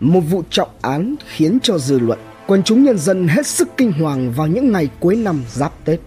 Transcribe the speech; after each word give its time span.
Một 0.00 0.20
vụ 0.20 0.42
trọng 0.50 0.68
án 0.82 1.14
khiến 1.26 1.58
cho 1.62 1.78
dư 1.78 1.98
luận, 1.98 2.18
quần 2.46 2.62
chúng 2.62 2.84
nhân 2.84 2.98
dân 2.98 3.28
hết 3.28 3.46
sức 3.46 3.68
kinh 3.76 3.92
hoàng 3.92 4.32
vào 4.32 4.46
những 4.46 4.72
ngày 4.72 4.88
cuối 5.00 5.16
năm 5.16 5.44
giáp 5.52 5.84
Tết. 5.84 6.00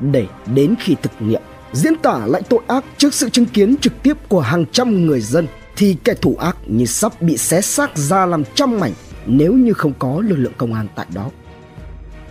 Để 0.00 0.26
đến 0.54 0.74
khi 0.80 0.96
thực 1.02 1.12
nghiệm, 1.20 1.42
diễn 1.72 1.96
tả 2.02 2.26
lại 2.26 2.42
tội 2.48 2.60
ác 2.66 2.84
trước 2.96 3.14
sự 3.14 3.30
chứng 3.30 3.46
kiến 3.46 3.76
trực 3.80 3.92
tiếp 4.02 4.16
của 4.28 4.40
hàng 4.40 4.64
trăm 4.72 5.06
người 5.06 5.20
dân 5.20 5.46
thì 5.76 5.96
kẻ 6.04 6.14
thủ 6.14 6.36
ác 6.40 6.56
như 6.66 6.86
sắp 6.86 7.22
bị 7.22 7.36
xé 7.36 7.60
xác 7.60 7.96
ra 7.96 8.26
làm 8.26 8.42
trăm 8.54 8.80
mảnh 8.80 8.92
nếu 9.26 9.52
như 9.52 9.72
không 9.72 9.92
có 9.98 10.20
lực 10.20 10.36
lượng 10.36 10.52
công 10.56 10.74
an 10.74 10.86
tại 10.94 11.06
đó. 11.14 11.30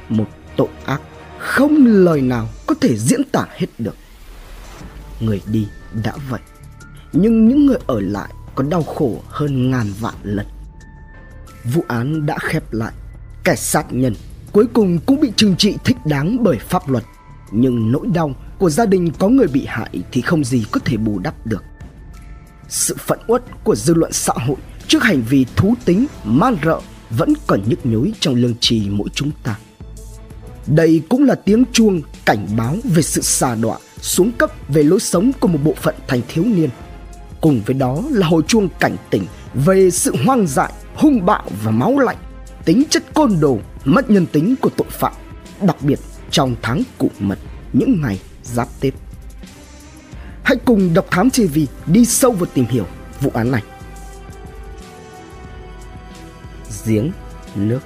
Một 0.10 0.26
tội 0.58 0.70
ác 0.86 1.02
không 1.38 1.86
lời 1.86 2.22
nào 2.22 2.48
có 2.68 2.76
thể 2.82 2.98
diễn 2.98 3.24
tả 3.32 3.46
hết 3.52 3.68
được. 3.78 3.96
Người 5.20 5.42
đi 5.52 5.68
đã 6.04 6.14
vậy, 6.30 6.42
nhưng 7.14 7.48
những 7.48 7.66
người 7.66 7.78
ở 7.88 8.00
lại 8.00 8.30
có 8.56 8.64
đau 8.64 8.84
khổ 8.84 9.22
hơn 9.30 9.72
ngàn 9.72 9.88
vạn 10.00 10.16
lần. 10.24 10.46
Vụ 11.64 11.86
án 11.88 12.26
đã 12.26 12.38
khép 12.42 12.64
lại, 12.74 12.94
kẻ 13.44 13.56
sát 13.56 13.86
nhân 13.90 14.16
cuối 14.52 14.66
cùng 14.74 15.00
cũng 15.06 15.20
bị 15.20 15.32
trừng 15.36 15.56
trị 15.58 15.76
thích 15.84 15.98
đáng 16.06 16.44
bởi 16.44 16.58
pháp 16.58 16.90
luật. 16.90 17.04
Nhưng 17.52 17.92
nỗi 17.92 18.08
đau 18.14 18.36
của 18.60 18.70
gia 18.70 18.86
đình 18.86 19.12
có 19.20 19.30
người 19.30 19.48
bị 19.48 19.66
hại 19.68 19.90
thì 20.12 20.22
không 20.22 20.44
gì 20.44 20.66
có 20.72 20.80
thể 20.86 20.98
bù 20.98 21.20
đắp 21.20 21.48
được. 21.48 21.64
Sự 22.70 22.96
phẫn 23.00 23.20
uất 23.28 23.44
của 23.64 23.76
dư 23.76 23.94
luận 23.94 24.14
xã 24.14 24.34
hội 24.34 24.58
trước 24.88 25.04
hành 25.04 25.22
vi 25.22 25.46
thú 25.56 25.74
tính, 25.86 26.06
man 26.24 26.58
rợ 26.64 26.82
vẫn 27.10 27.34
còn 27.48 27.62
nhức 27.70 27.86
nhối 27.86 28.14
trong 28.20 28.36
lương 28.36 28.56
trì 28.60 28.90
mỗi 28.90 29.10
chúng 29.14 29.32
ta. 29.44 29.56
Đây 30.68 31.02
cũng 31.10 31.24
là 31.24 31.36
tiếng 31.36 31.64
chuông 31.72 32.02
cảnh 32.26 32.48
báo 32.58 32.78
về 32.84 33.02
sự 33.02 33.22
xà 33.22 33.56
đọa, 33.56 33.78
xuống 34.02 34.32
cấp 34.32 34.52
về 34.68 34.84
lối 34.84 35.00
sống 35.00 35.32
của 35.40 35.48
một 35.48 35.60
bộ 35.64 35.74
phận 35.82 35.96
thành 36.08 36.22
thiếu 36.28 36.44
niên. 36.44 36.70
Cùng 37.42 37.62
với 37.66 37.74
đó 37.74 38.04
là 38.10 38.28
hồi 38.28 38.42
chuông 38.48 38.70
cảnh 38.80 38.96
tỉnh 39.10 39.26
về 39.54 39.92
sự 39.92 40.16
hoang 40.26 40.48
dại, 40.48 40.74
hung 40.96 41.26
bạo 41.26 41.44
và 41.64 41.72
máu 41.72 42.00
lạnh, 42.00 42.18
tính 42.66 42.84
chất 42.90 43.04
côn 43.14 43.40
đồ, 43.40 43.60
mất 43.86 44.10
nhân 44.10 44.26
tính 44.26 44.56
của 44.62 44.70
tội 44.78 44.88
phạm, 44.90 45.14
đặc 45.62 45.78
biệt 45.82 46.00
trong 46.32 46.56
tháng 46.62 46.82
cụ 46.98 47.12
mật, 47.20 47.40
những 47.74 48.02
ngày 48.02 48.20
giáp 48.44 48.68
Tết. 48.80 48.94
Hãy 50.44 50.58
cùng 50.66 50.94
Độc 50.94 51.06
Thám 51.12 51.30
TV 51.30 51.60
đi 51.86 52.06
sâu 52.06 52.32
vào 52.32 52.46
tìm 52.54 52.66
hiểu 52.66 52.86
vụ 53.22 53.32
án 53.34 53.52
này. 53.52 53.64
Giếng 56.86 57.12
nước 57.56 57.80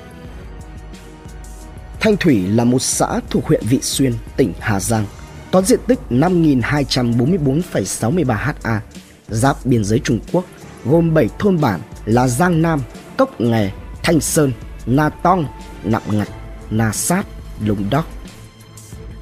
Thanh 1.99 2.17
Thủy 2.17 2.47
là 2.47 2.63
một 2.63 2.79
xã 2.79 3.19
thuộc 3.29 3.45
huyện 3.45 3.63
Vị 3.69 3.79
Xuyên, 3.81 4.13
tỉnh 4.37 4.53
Hà 4.59 4.79
Giang, 4.79 5.05
có 5.51 5.61
diện 5.61 5.79
tích 5.87 5.99
5.244,63 6.09 8.53
ha, 8.63 8.81
giáp 9.27 9.65
biên 9.65 9.83
giới 9.83 9.99
Trung 9.99 10.19
Quốc, 10.31 10.45
gồm 10.85 11.13
7 11.13 11.29
thôn 11.39 11.61
bản 11.61 11.79
là 12.05 12.27
Giang 12.27 12.61
Nam, 12.61 12.81
Cốc 13.17 13.41
Nghè, 13.41 13.71
Thanh 14.03 14.19
Sơn, 14.19 14.51
Na 14.85 15.09
Tong, 15.09 15.45
Nạm 15.83 16.01
Ngạch, 16.11 16.29
Na 16.69 16.91
Sát, 16.91 17.25
Lùng 17.65 17.89
Đốc. 17.89 18.05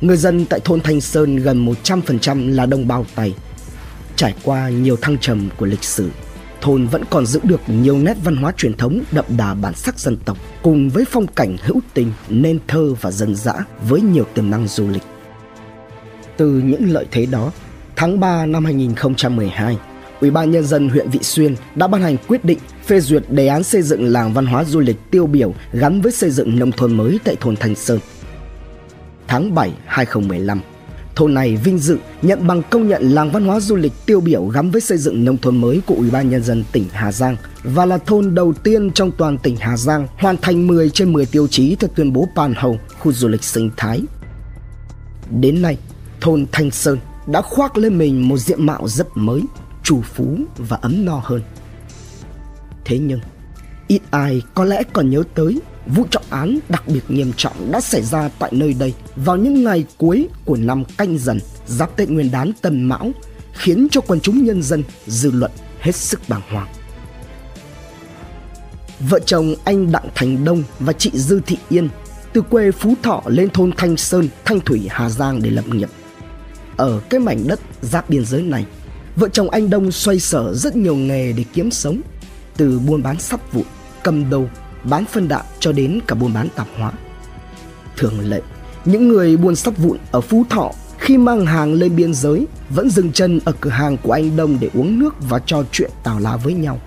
Người 0.01 0.17
dân 0.17 0.45
tại 0.45 0.59
thôn 0.59 0.81
Thanh 0.81 1.01
Sơn 1.01 1.35
gần 1.35 1.65
100% 1.83 2.55
là 2.55 2.65
đồng 2.65 2.87
bào 2.87 3.05
Tây. 3.15 3.33
Trải 4.15 4.33
qua 4.43 4.69
nhiều 4.69 4.97
thăng 5.01 5.17
trầm 5.17 5.49
của 5.57 5.65
lịch 5.65 5.83
sử, 5.83 6.09
thôn 6.61 6.87
vẫn 6.87 7.03
còn 7.09 7.25
giữ 7.25 7.39
được 7.43 7.61
nhiều 7.67 7.97
nét 7.97 8.17
văn 8.23 8.35
hóa 8.35 8.51
truyền 8.57 8.77
thống 8.77 9.01
đậm 9.11 9.25
đà 9.37 9.53
bản 9.53 9.73
sắc 9.73 9.99
dân 9.99 10.17
tộc 10.25 10.37
cùng 10.61 10.89
với 10.89 11.05
phong 11.11 11.27
cảnh 11.27 11.57
hữu 11.63 11.79
tình, 11.93 12.11
nên 12.29 12.59
thơ 12.67 12.93
và 13.01 13.11
dân 13.11 13.35
dã 13.35 13.53
với 13.87 14.01
nhiều 14.01 14.25
tiềm 14.33 14.49
năng 14.49 14.67
du 14.67 14.87
lịch. 14.87 15.03
Từ 16.37 16.51
những 16.51 16.89
lợi 16.89 17.05
thế 17.11 17.25
đó, 17.25 17.51
tháng 17.95 18.19
3 18.19 18.45
năm 18.45 18.65
2012, 18.65 19.77
Ủy 20.25 20.31
ban 20.31 20.51
nhân 20.51 20.65
dân 20.65 20.89
huyện 20.89 21.09
Vị 21.09 21.19
Xuyên 21.23 21.55
đã 21.75 21.87
ban 21.87 22.01
hành 22.01 22.17
quyết 22.27 22.45
định 22.45 22.59
phê 22.85 22.99
duyệt 22.99 23.23
đề 23.29 23.47
án 23.47 23.63
xây 23.63 23.81
dựng 23.81 24.05
làng 24.05 24.33
văn 24.33 24.45
hóa 24.45 24.63
du 24.63 24.79
lịch 24.79 24.95
tiêu 25.11 25.27
biểu 25.27 25.53
gắn 25.73 26.01
với 26.01 26.11
xây 26.11 26.29
dựng 26.29 26.59
nông 26.59 26.71
thôn 26.71 26.93
mới 26.93 27.19
tại 27.23 27.35
thôn 27.41 27.55
Thanh 27.55 27.75
Sơn. 27.75 27.99
Tháng 29.27 29.55
7 29.55 29.71
2015, 29.85 30.61
thôn 31.15 31.33
này 31.33 31.55
vinh 31.55 31.77
dự 31.77 31.97
nhận 32.21 32.47
bằng 32.47 32.61
công 32.69 32.87
nhận 32.87 33.09
làng 33.09 33.31
văn 33.31 33.45
hóa 33.45 33.59
du 33.59 33.75
lịch 33.75 33.91
tiêu 34.05 34.21
biểu 34.21 34.45
gắn 34.45 34.71
với 34.71 34.81
xây 34.81 34.97
dựng 34.97 35.25
nông 35.25 35.37
thôn 35.37 35.57
mới 35.57 35.81
của 35.85 35.95
Ủy 35.95 36.09
ban 36.09 36.29
nhân 36.29 36.43
dân 36.43 36.63
tỉnh 36.71 36.85
Hà 36.91 37.11
Giang 37.11 37.37
và 37.63 37.85
là 37.85 37.97
thôn 37.97 38.35
đầu 38.35 38.53
tiên 38.53 38.91
trong 38.91 39.11
toàn 39.17 39.37
tỉnh 39.37 39.55
Hà 39.57 39.77
Giang 39.77 40.07
hoàn 40.17 40.37
thành 40.37 40.67
10 40.67 40.89
trên 40.89 41.13
10 41.13 41.25
tiêu 41.25 41.47
chí 41.47 41.75
theo 41.75 41.89
tuyên 41.95 42.13
bố 42.13 42.27
Pan 42.35 42.53
Hầu, 42.57 42.79
khu 42.99 43.13
du 43.13 43.27
lịch 43.27 43.43
sinh 43.43 43.69
thái. 43.77 44.01
Đến 45.41 45.61
nay, 45.61 45.77
thôn 46.21 46.45
Thanh 46.51 46.71
Sơn 46.71 46.97
đã 47.27 47.41
khoác 47.41 47.77
lên 47.77 47.97
mình 47.97 48.27
một 48.27 48.37
diện 48.37 48.65
mạo 48.65 48.87
rất 48.87 49.07
mới, 49.15 49.41
trù 49.85 50.01
phú 50.01 50.37
và 50.57 50.77
ấm 50.81 51.05
no 51.05 51.21
hơn. 51.23 51.41
Thế 52.85 52.99
nhưng, 52.99 53.19
ít 53.87 54.01
ai 54.11 54.41
có 54.53 54.63
lẽ 54.65 54.83
còn 54.93 55.09
nhớ 55.09 55.23
tới 55.35 55.61
vụ 55.87 56.05
trọng 56.11 56.23
án 56.29 56.59
đặc 56.69 56.83
biệt 56.87 57.01
nghiêm 57.07 57.31
trọng 57.37 57.71
đã 57.71 57.81
xảy 57.81 58.01
ra 58.01 58.29
tại 58.39 58.51
nơi 58.53 58.75
đây 58.79 58.93
vào 59.15 59.37
những 59.37 59.63
ngày 59.63 59.85
cuối 59.97 60.27
của 60.45 60.57
năm 60.57 60.83
canh 60.97 61.17
dần 61.17 61.39
giáp 61.65 61.97
tết 61.97 62.09
nguyên 62.09 62.31
đán 62.31 62.51
tân 62.61 62.83
mão 62.83 63.11
khiến 63.53 63.87
cho 63.91 64.01
quần 64.01 64.19
chúng 64.19 64.43
nhân 64.43 64.63
dân 64.63 64.83
dư 65.07 65.31
luận 65.31 65.51
hết 65.79 65.95
sức 65.95 66.19
bàng 66.27 66.41
hoàng 66.49 66.67
vợ 68.99 69.19
chồng 69.19 69.55
anh 69.63 69.91
đặng 69.91 70.09
thành 70.15 70.45
đông 70.45 70.63
và 70.79 70.93
chị 70.93 71.11
dư 71.13 71.41
thị 71.45 71.57
yên 71.69 71.89
từ 72.33 72.41
quê 72.41 72.71
phú 72.71 72.93
thọ 73.03 73.21
lên 73.25 73.49
thôn 73.49 73.71
thanh 73.77 73.97
sơn 73.97 74.27
thanh 74.45 74.59
thủy 74.59 74.87
hà 74.89 75.09
giang 75.09 75.41
để 75.43 75.49
lập 75.49 75.67
nghiệp 75.67 75.89
ở 76.77 77.01
cái 77.09 77.19
mảnh 77.19 77.47
đất 77.47 77.59
giáp 77.81 78.09
biên 78.09 78.25
giới 78.25 78.41
này 78.41 78.65
vợ 79.15 79.29
chồng 79.29 79.49
anh 79.49 79.69
đông 79.69 79.91
xoay 79.91 80.19
sở 80.19 80.53
rất 80.53 80.75
nhiều 80.75 80.95
nghề 80.95 81.33
để 81.33 81.43
kiếm 81.53 81.71
sống 81.71 82.01
từ 82.57 82.79
buôn 82.79 83.03
bán 83.03 83.19
sắt 83.19 83.53
vụn 83.53 83.65
cầm 84.03 84.29
đầu 84.29 84.49
bán 84.83 85.05
phân 85.05 85.27
đạm 85.27 85.45
cho 85.59 85.71
đến 85.71 85.99
cả 86.07 86.15
buôn 86.15 86.33
bán 86.33 86.47
tạp 86.55 86.67
hóa. 86.77 86.91
Thường 87.97 88.29
lệ, 88.29 88.41
những 88.85 89.07
người 89.07 89.37
buôn 89.37 89.55
sắt 89.55 89.77
vụn 89.77 89.97
ở 90.11 90.21
Phú 90.21 90.45
Thọ 90.49 90.71
khi 90.99 91.17
mang 91.17 91.45
hàng 91.45 91.73
lên 91.73 91.95
biên 91.95 92.13
giới 92.13 92.47
vẫn 92.69 92.89
dừng 92.89 93.11
chân 93.11 93.39
ở 93.45 93.51
cửa 93.59 93.69
hàng 93.69 93.97
của 94.03 94.11
anh 94.11 94.35
Đông 94.35 94.57
để 94.59 94.69
uống 94.73 94.99
nước 94.99 95.15
và 95.29 95.39
trò 95.39 95.63
chuyện 95.71 95.89
tào 96.03 96.19
lá 96.19 96.37
với 96.37 96.53
nhau. 96.53 96.79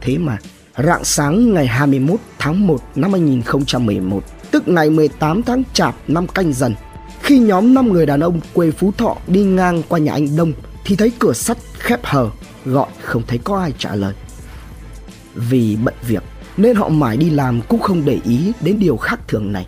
Thế 0.00 0.18
mà, 0.18 0.38
rạng 0.76 1.04
sáng 1.04 1.54
ngày 1.54 1.66
21 1.66 2.20
tháng 2.38 2.66
1 2.66 2.82
năm 2.96 3.12
2011, 3.12 4.24
tức 4.50 4.68
ngày 4.68 4.90
18 4.90 5.42
tháng 5.42 5.62
Chạp 5.72 5.94
năm 6.08 6.26
canh 6.26 6.52
dần, 6.52 6.74
khi 7.22 7.38
nhóm 7.38 7.74
5 7.74 7.92
người 7.92 8.06
đàn 8.06 8.20
ông 8.20 8.40
quê 8.52 8.70
Phú 8.70 8.92
Thọ 8.98 9.16
đi 9.26 9.44
ngang 9.44 9.82
qua 9.88 9.98
nhà 9.98 10.12
anh 10.12 10.36
Đông 10.36 10.52
thì 10.86 10.96
thấy 10.96 11.12
cửa 11.18 11.32
sắt 11.32 11.56
khép 11.78 12.00
hờ, 12.04 12.30
gọi 12.64 12.88
không 13.02 13.22
thấy 13.26 13.38
có 13.44 13.58
ai 13.58 13.72
trả 13.78 13.94
lời. 13.94 14.14
Vì 15.34 15.76
bận 15.84 15.94
việc, 16.06 16.22
nên 16.56 16.76
họ 16.76 16.88
mãi 16.88 17.16
đi 17.16 17.30
làm 17.30 17.60
cũng 17.68 17.80
không 17.80 18.04
để 18.04 18.18
ý 18.24 18.52
đến 18.60 18.78
điều 18.78 18.96
khác 18.96 19.20
thường 19.28 19.52
này. 19.52 19.66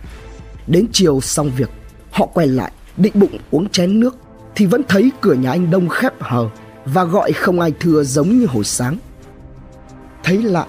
Đến 0.67 0.85
chiều 0.91 1.21
xong 1.21 1.51
việc, 1.57 1.69
họ 2.11 2.25
quay 2.25 2.47
lại 2.47 2.71
định 2.97 3.13
bụng 3.15 3.37
uống 3.51 3.69
chén 3.69 3.99
nước 3.99 4.17
thì 4.55 4.65
vẫn 4.65 4.81
thấy 4.87 5.11
cửa 5.21 5.33
nhà 5.33 5.51
anh 5.51 5.71
Đông 5.71 5.89
khép 5.89 6.13
hờ 6.19 6.49
và 6.85 7.03
gọi 7.03 7.31
không 7.31 7.59
ai 7.59 7.73
thưa 7.79 8.03
giống 8.03 8.39
như 8.39 8.45
hồi 8.45 8.63
sáng. 8.63 8.97
Thấy 10.23 10.37
lạ, 10.37 10.65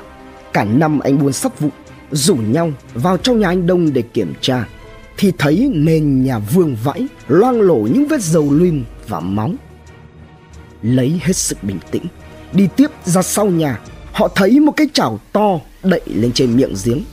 cả 0.53 0.65
năm 0.65 1.01
anh 1.01 1.19
buôn 1.19 1.33
sắp 1.33 1.61
vụ 1.61 1.69
rủ 2.11 2.35
nhau 2.35 2.73
vào 2.95 3.17
trong 3.17 3.41
nhà 3.41 3.49
anh 3.49 3.67
Đông 3.67 3.93
để 3.93 4.03
kiểm 4.03 4.33
tra 4.41 4.69
thì 5.17 5.33
thấy 5.39 5.71
nền 5.75 6.25
nhà 6.25 6.39
vương 6.39 6.77
vãi 6.85 7.07
loang 7.29 7.61
lổ 7.61 7.77
những 7.77 8.09
vết 8.09 8.21
dầu 8.21 8.55
lim 8.55 8.85
và 9.09 9.21
máu. 9.21 9.51
Lấy 10.83 11.21
hết 11.23 11.37
sự 11.37 11.57
bình 11.63 11.79
tĩnh, 11.91 12.07
đi 12.53 12.69
tiếp 12.77 12.91
ra 13.05 13.23
sau 13.23 13.47
nhà, 13.47 13.81
họ 14.13 14.29
thấy 14.35 14.61
một 14.61 14.73
cái 14.77 14.87
chảo 14.93 15.21
to 15.33 15.59
đậy 15.83 16.01
lên 16.07 16.33
trên 16.33 16.57
miệng 16.57 16.75
giếng. 16.85 17.05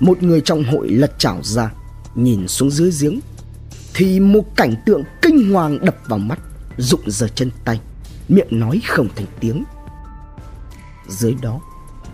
Một 0.00 0.22
người 0.22 0.40
trong 0.40 0.64
hội 0.64 0.88
lật 0.88 1.18
chảo 1.18 1.42
ra, 1.42 1.70
nhìn 2.14 2.48
xuống 2.48 2.70
dưới 2.70 2.92
giếng 3.00 3.20
thì 3.94 4.20
một 4.20 4.56
cảnh 4.56 4.74
tượng 4.86 5.02
kinh 5.22 5.52
hoàng 5.52 5.78
đập 5.84 5.96
vào 6.06 6.18
mắt, 6.18 6.38
rụng 6.78 7.02
giờ 7.06 7.28
chân 7.34 7.50
tay, 7.64 7.80
miệng 8.28 8.48
nói 8.50 8.80
không 8.86 9.08
thành 9.16 9.26
tiếng. 9.40 9.64
Dưới 11.08 11.34
đó, 11.42 11.60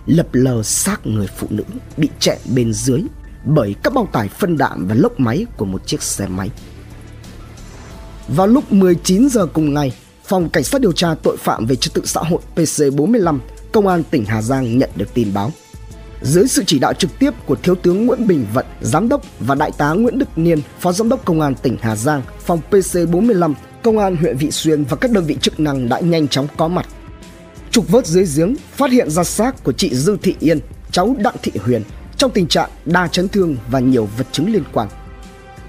lập 0.07 0.29
lờ 0.33 0.63
xác 0.63 1.07
người 1.07 1.27
phụ 1.27 1.47
nữ 1.51 1.65
bị 1.97 2.09
chẹn 2.19 2.39
bên 2.55 2.73
dưới 2.73 3.03
bởi 3.45 3.75
các 3.83 3.95
bao 3.95 4.09
tải 4.13 4.29
phân 4.29 4.57
đạm 4.57 4.89
và 4.89 4.95
lốc 4.95 5.21
máy 5.21 5.47
của 5.57 5.65
một 5.65 5.87
chiếc 5.87 6.03
xe 6.03 6.27
máy. 6.29 6.51
Vào 8.29 8.47
lúc 8.47 8.73
19 8.73 9.29
giờ 9.29 9.47
cùng 9.47 9.75
ngày, 9.75 9.93
Phòng 10.25 10.49
Cảnh 10.49 10.65
sát 10.65 10.81
điều 10.81 10.93
tra 10.93 11.15
tội 11.23 11.37
phạm 11.37 11.67
về 11.67 11.77
trật 11.77 11.95
tự 11.95 12.03
xã 12.05 12.21
hội 12.21 12.41
PC45, 12.57 13.39
Công 13.73 13.89
an 13.89 14.03
tỉnh 14.11 14.25
Hà 14.25 14.43
Giang 14.43 14.79
nhận 14.79 14.91
được 14.97 15.15
tin 15.15 15.35
báo 15.35 15.53
dưới 16.25 16.49
sự 16.49 16.65
chỉ 16.67 16.79
đạo 16.79 16.93
trực 16.93 17.11
tiếp 17.19 17.31
của 17.47 17.55
Thiếu 17.55 17.75
tướng 17.75 18.07
Nguyễn 18.07 18.27
Bình 18.27 18.47
Vận, 18.55 18.67
Giám 18.81 19.09
đốc 19.09 19.23
và 19.41 19.55
Đại 19.55 19.71
tá 19.79 19.93
Nguyễn 19.93 20.19
Đức 20.19 20.39
Niên, 20.39 20.59
Phó 20.81 20.93
Giám 20.93 21.09
đốc 21.09 21.25
Công 21.25 21.41
an 21.41 21.55
tỉnh 21.55 21.77
Hà 21.81 21.97
Giang, 21.97 22.23
phòng 22.41 22.61
PC45, 22.71 23.55
Công 23.83 23.99
an 23.99 24.17
huyện 24.17 24.37
Vị 24.37 24.51
Xuyên 24.51 24.85
và 24.85 24.97
các 24.97 25.11
đơn 25.11 25.25
vị 25.25 25.37
chức 25.41 25.61
năng 25.61 25.89
đã 25.89 26.01
nhanh 26.01 26.29
chóng 26.29 26.47
có 26.57 26.69
mặt. 26.69 26.87
Trục 27.71 27.89
vớt 27.89 28.07
dưới 28.07 28.27
giếng 28.37 28.57
phát 28.73 28.91
hiện 28.91 29.11
ra 29.11 29.25
xác 29.25 29.65
của 29.65 29.73
chị 29.73 29.95
Dư 29.95 30.17
Thị 30.23 30.35
Yên, 30.41 30.61
cháu 30.91 31.17
Đặng 31.19 31.37
Thị 31.43 31.53
Huyền 31.65 31.83
trong 32.17 32.31
tình 32.31 32.47
trạng 32.47 32.71
đa 32.85 33.09
chấn 33.09 33.29
thương 33.29 33.57
và 33.71 33.79
nhiều 33.79 34.09
vật 34.19 34.27
chứng 34.33 34.53
liên 34.53 34.65
quan. 34.73 34.89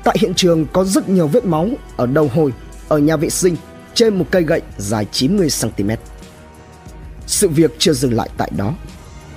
Tại 0.04 0.16
hiện 0.20 0.34
trường 0.34 0.66
có 0.74 0.84
rất 0.84 1.10
nhiều 1.10 1.28
vết 1.28 1.46
máu 1.46 1.70
ở 1.98 2.06
đầu 2.06 2.32
hồi, 2.34 2.54
ở 2.88 2.98
nhà 2.98 3.18
vệ 3.18 3.30
sinh, 3.30 3.56
trên 3.96 4.16
một 4.16 4.26
cây 4.32 4.44
gậy 4.44 4.62
dài 4.78 5.06
90 5.12 5.48
cm. 5.62 5.90
Sự 7.28 7.48
việc 7.48 7.76
chưa 7.78 7.94
dừng 7.94 8.14
lại 8.14 8.30
tại 8.38 8.52
đó 8.58 8.74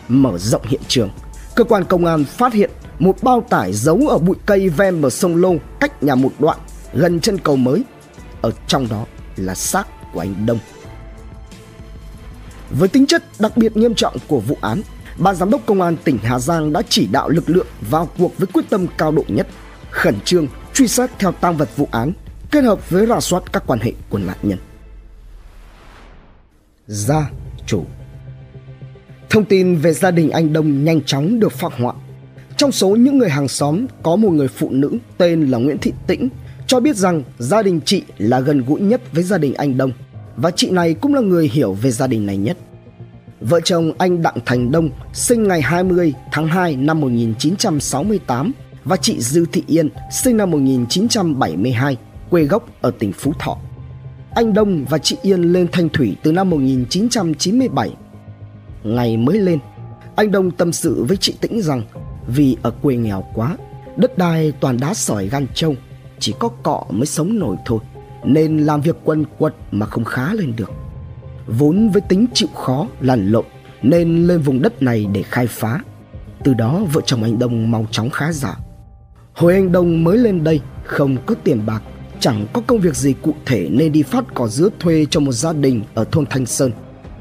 mở 0.09 0.39
rộng 0.39 0.63
hiện 0.67 0.81
trường, 0.89 1.11
cơ 1.55 1.65
quan 1.65 1.85
công 1.85 2.05
an 2.05 2.25
phát 2.25 2.53
hiện 2.53 2.71
một 2.99 3.23
bao 3.23 3.45
tải 3.51 3.73
giấu 3.73 4.09
ở 4.09 4.19
bụi 4.19 4.37
cây 4.47 4.69
ven 4.69 5.01
bờ 5.01 5.11
sông 5.11 5.37
Lô 5.37 5.55
cách 5.81 6.03
nhà 6.03 6.15
một 6.15 6.33
đoạn 6.39 6.59
gần 6.95 7.21
chân 7.21 7.39
cầu 7.39 7.57
mới. 7.57 7.85
Ở 8.41 8.53
trong 8.67 8.89
đó 8.89 9.07
là 9.37 9.55
xác 9.55 10.13
của 10.13 10.21
anh 10.21 10.47
Đông. 10.47 10.59
Với 12.71 12.89
tính 12.89 13.07
chất 13.07 13.25
đặc 13.39 13.57
biệt 13.57 13.77
nghiêm 13.77 13.95
trọng 13.95 14.17
của 14.29 14.41
vụ 14.41 14.59
án, 14.61 14.83
Ban 15.19 15.37
giám 15.37 15.51
đốc 15.51 15.67
công 15.67 15.81
an 15.81 15.97
tỉnh 16.05 16.19
Hà 16.23 16.39
Giang 16.39 16.73
đã 16.73 16.83
chỉ 16.89 17.07
đạo 17.07 17.29
lực 17.29 17.51
lượng 17.51 17.67
vào 17.91 18.09
cuộc 18.19 18.39
với 18.39 18.47
quyết 18.47 18.63
tâm 18.71 18.87
cao 18.99 19.13
độ 19.13 19.25
nhất, 19.29 19.47
khẩn 19.91 20.21
trương 20.25 20.47
truy 20.75 20.89
xét 20.89 21.11
theo 21.19 21.33
tang 21.33 21.57
vật 21.57 21.69
vụ 21.77 21.89
án, 21.91 22.13
kết 22.51 22.65
hợp 22.65 22.91
với 22.91 23.07
rà 23.07 23.21
soát 23.21 23.43
các 23.53 23.63
quan 23.67 23.79
hệ 23.81 23.93
của 24.09 24.19
nạn 24.19 24.37
nhân. 24.43 24.59
Gia 26.87 27.31
chủ 27.67 27.85
Thông 29.31 29.45
tin 29.45 29.77
về 29.77 29.93
gia 29.93 30.11
đình 30.11 30.31
anh 30.31 30.53
Đông 30.53 30.85
nhanh 30.85 31.03
chóng 31.03 31.41
được 31.41 31.53
phát 31.53 31.73
họa. 31.73 31.95
Trong 32.57 32.73
số 32.73 32.89
những 32.89 33.19
người 33.19 33.31
hàng 33.31 33.49
xóm 33.49 33.87
có 34.03 34.17
một 34.17 34.31
người 34.31 34.49
phụ 34.49 34.71
nữ 34.71 34.99
tên 35.19 35.51
là 35.51 35.59
Nguyễn 35.59 35.79
Thị 35.79 35.93
Tĩnh 36.07 36.29
cho 36.67 36.81
biết 36.81 36.97
rằng 36.97 37.23
gia 37.39 37.63
đình 37.63 37.81
chị 37.85 38.03
là 38.19 38.41
gần 38.41 38.65
gũi 38.67 38.81
nhất 38.81 39.01
với 39.13 39.23
gia 39.25 39.39
đình 39.39 39.55
anh 39.55 39.79
Đông 39.79 39.93
và 40.37 40.51
chị 40.51 40.71
này 40.71 40.95
cũng 40.95 41.15
là 41.15 41.21
người 41.21 41.49
hiểu 41.53 41.73
về 41.73 41.91
gia 41.91 42.07
đình 42.07 42.27
này 42.27 42.37
nhất. 42.37 42.57
Vợ 43.41 43.61
chồng 43.61 43.93
anh 43.99 44.23
Đặng 44.23 44.37
Thành 44.47 44.73
Đông 44.73 44.91
sinh 45.13 45.49
ngày 45.49 45.63
20 45.63 46.15
tháng 46.33 46.49
2 46.49 46.77
năm 46.77 47.01
1968 47.01 48.53
và 48.85 48.97
chị 48.97 49.21
Dư 49.21 49.47
Thị 49.53 49.65
Yên 49.67 49.89
sinh 50.13 50.37
năm 50.37 50.51
1972, 50.51 51.97
quê 52.31 52.45
gốc 52.45 52.69
ở 52.81 52.91
tỉnh 52.91 53.13
Phú 53.13 53.33
Thọ. 53.39 53.57
Anh 54.35 54.55
Đông 54.55 54.85
và 54.85 54.99
chị 54.99 55.17
Yên 55.23 55.43
lên 55.43 55.69
Thanh 55.73 55.89
Thủy 55.89 56.17
từ 56.23 56.33
năm 56.33 56.51
1997. 56.51 57.91
Ngày 58.85 59.17
mới 59.17 59.39
lên, 59.39 59.59
anh 60.17 60.31
Đông 60.31 60.51
tâm 60.51 60.73
sự 60.73 61.05
với 61.05 61.17
chị 61.17 61.35
Tĩnh 61.41 61.63
rằng 61.63 61.83
vì 62.27 62.57
ở 62.63 62.71
quê 62.71 62.97
nghèo 62.97 63.25
quá, 63.35 63.57
đất 63.97 64.19
đai 64.19 64.53
toàn 64.61 64.81
đá 64.81 64.95
sỏi 64.95 65.29
gan 65.29 65.47
trâu, 65.55 65.75
chỉ 66.19 66.35
có 66.39 66.49
cọ 66.49 66.85
mới 66.91 67.07
sống 67.07 67.39
nổi 67.39 67.57
thôi, 67.67 67.79
nên 68.25 68.59
làm 68.59 68.81
việc 68.81 68.97
quần 69.05 69.25
quật 69.39 69.55
mà 69.71 69.87
không 69.87 70.05
khá 70.05 70.35
lên 70.35 70.53
được. 70.57 70.71
Vốn 71.47 71.89
với 71.89 72.01
tính 72.01 72.27
chịu 72.35 72.49
khó, 72.55 72.87
lăn 73.01 73.29
lộn, 73.29 73.45
nên 73.83 74.27
lên 74.27 74.41
vùng 74.41 74.63
đất 74.63 74.83
này 74.83 75.07
để 75.13 75.23
khai 75.23 75.47
phá. 75.47 75.81
Từ 76.45 76.55
đó 76.55 76.81
vợ 76.93 77.01
chồng 77.07 77.23
anh 77.23 77.39
Đông 77.39 77.71
mau 77.71 77.87
chóng 77.91 78.11
khá 78.11 78.33
giả. 78.33 78.57
Hồi 79.35 79.55
anh 79.55 79.73
Đông 79.73 80.05
mới 80.05 80.19
lên 80.19 80.45
đây, 80.45 80.61
không 80.85 81.17
có 81.27 81.35
tiền 81.45 81.67
bạc, 81.67 81.83
chẳng 82.21 82.47
có 82.53 82.61
công 82.67 82.81
việc 82.81 82.97
gì 82.97 83.15
cụ 83.23 83.35
thể 83.47 83.69
nên 83.71 83.93
đi 83.93 84.03
phát 84.03 84.25
cỏ 84.35 84.49
dứa 84.49 84.69
thuê 84.81 85.07
cho 85.11 85.21
một 85.21 85.33
gia 85.33 85.53
đình 85.53 85.83
ở 85.95 86.05
thôn 86.05 86.27
Thanh 86.27 86.47
Sơn. 86.47 86.73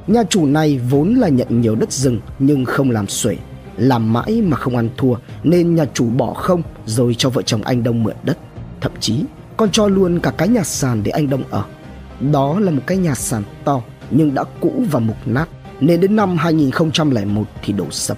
Nhà 0.07 0.23
chủ 0.29 0.45
này 0.45 0.79
vốn 0.89 1.15
là 1.15 1.29
nhận 1.29 1.61
nhiều 1.61 1.75
đất 1.75 1.91
rừng 1.91 2.19
nhưng 2.39 2.65
không 2.65 2.91
làm 2.91 3.07
xuể, 3.07 3.37
làm 3.77 4.13
mãi 4.13 4.41
mà 4.41 4.57
không 4.57 4.75
ăn 4.75 4.89
thua 4.97 5.13
nên 5.43 5.75
nhà 5.75 5.85
chủ 5.93 6.09
bỏ 6.09 6.33
không 6.33 6.61
rồi 6.85 7.15
cho 7.17 7.29
vợ 7.29 7.41
chồng 7.41 7.61
anh 7.61 7.83
Đông 7.83 8.03
mượn 8.03 8.15
đất. 8.23 8.37
Thậm 8.81 8.91
chí 8.99 9.23
còn 9.57 9.71
cho 9.71 9.87
luôn 9.87 10.19
cả 10.19 10.31
cái 10.31 10.47
nhà 10.47 10.63
sàn 10.63 11.03
để 11.03 11.11
anh 11.11 11.29
Đông 11.29 11.43
ở. 11.49 11.63
Đó 12.31 12.59
là 12.59 12.71
một 12.71 12.81
cái 12.87 12.97
nhà 12.97 13.15
sàn 13.15 13.43
to 13.63 13.81
nhưng 14.11 14.33
đã 14.33 14.43
cũ 14.59 14.83
và 14.91 14.99
mục 14.99 15.17
nát 15.25 15.49
nên 15.79 16.01
đến 16.01 16.15
năm 16.15 16.37
2001 16.37 17.43
thì 17.63 17.73
đổ 17.73 17.85
sập. 17.91 18.17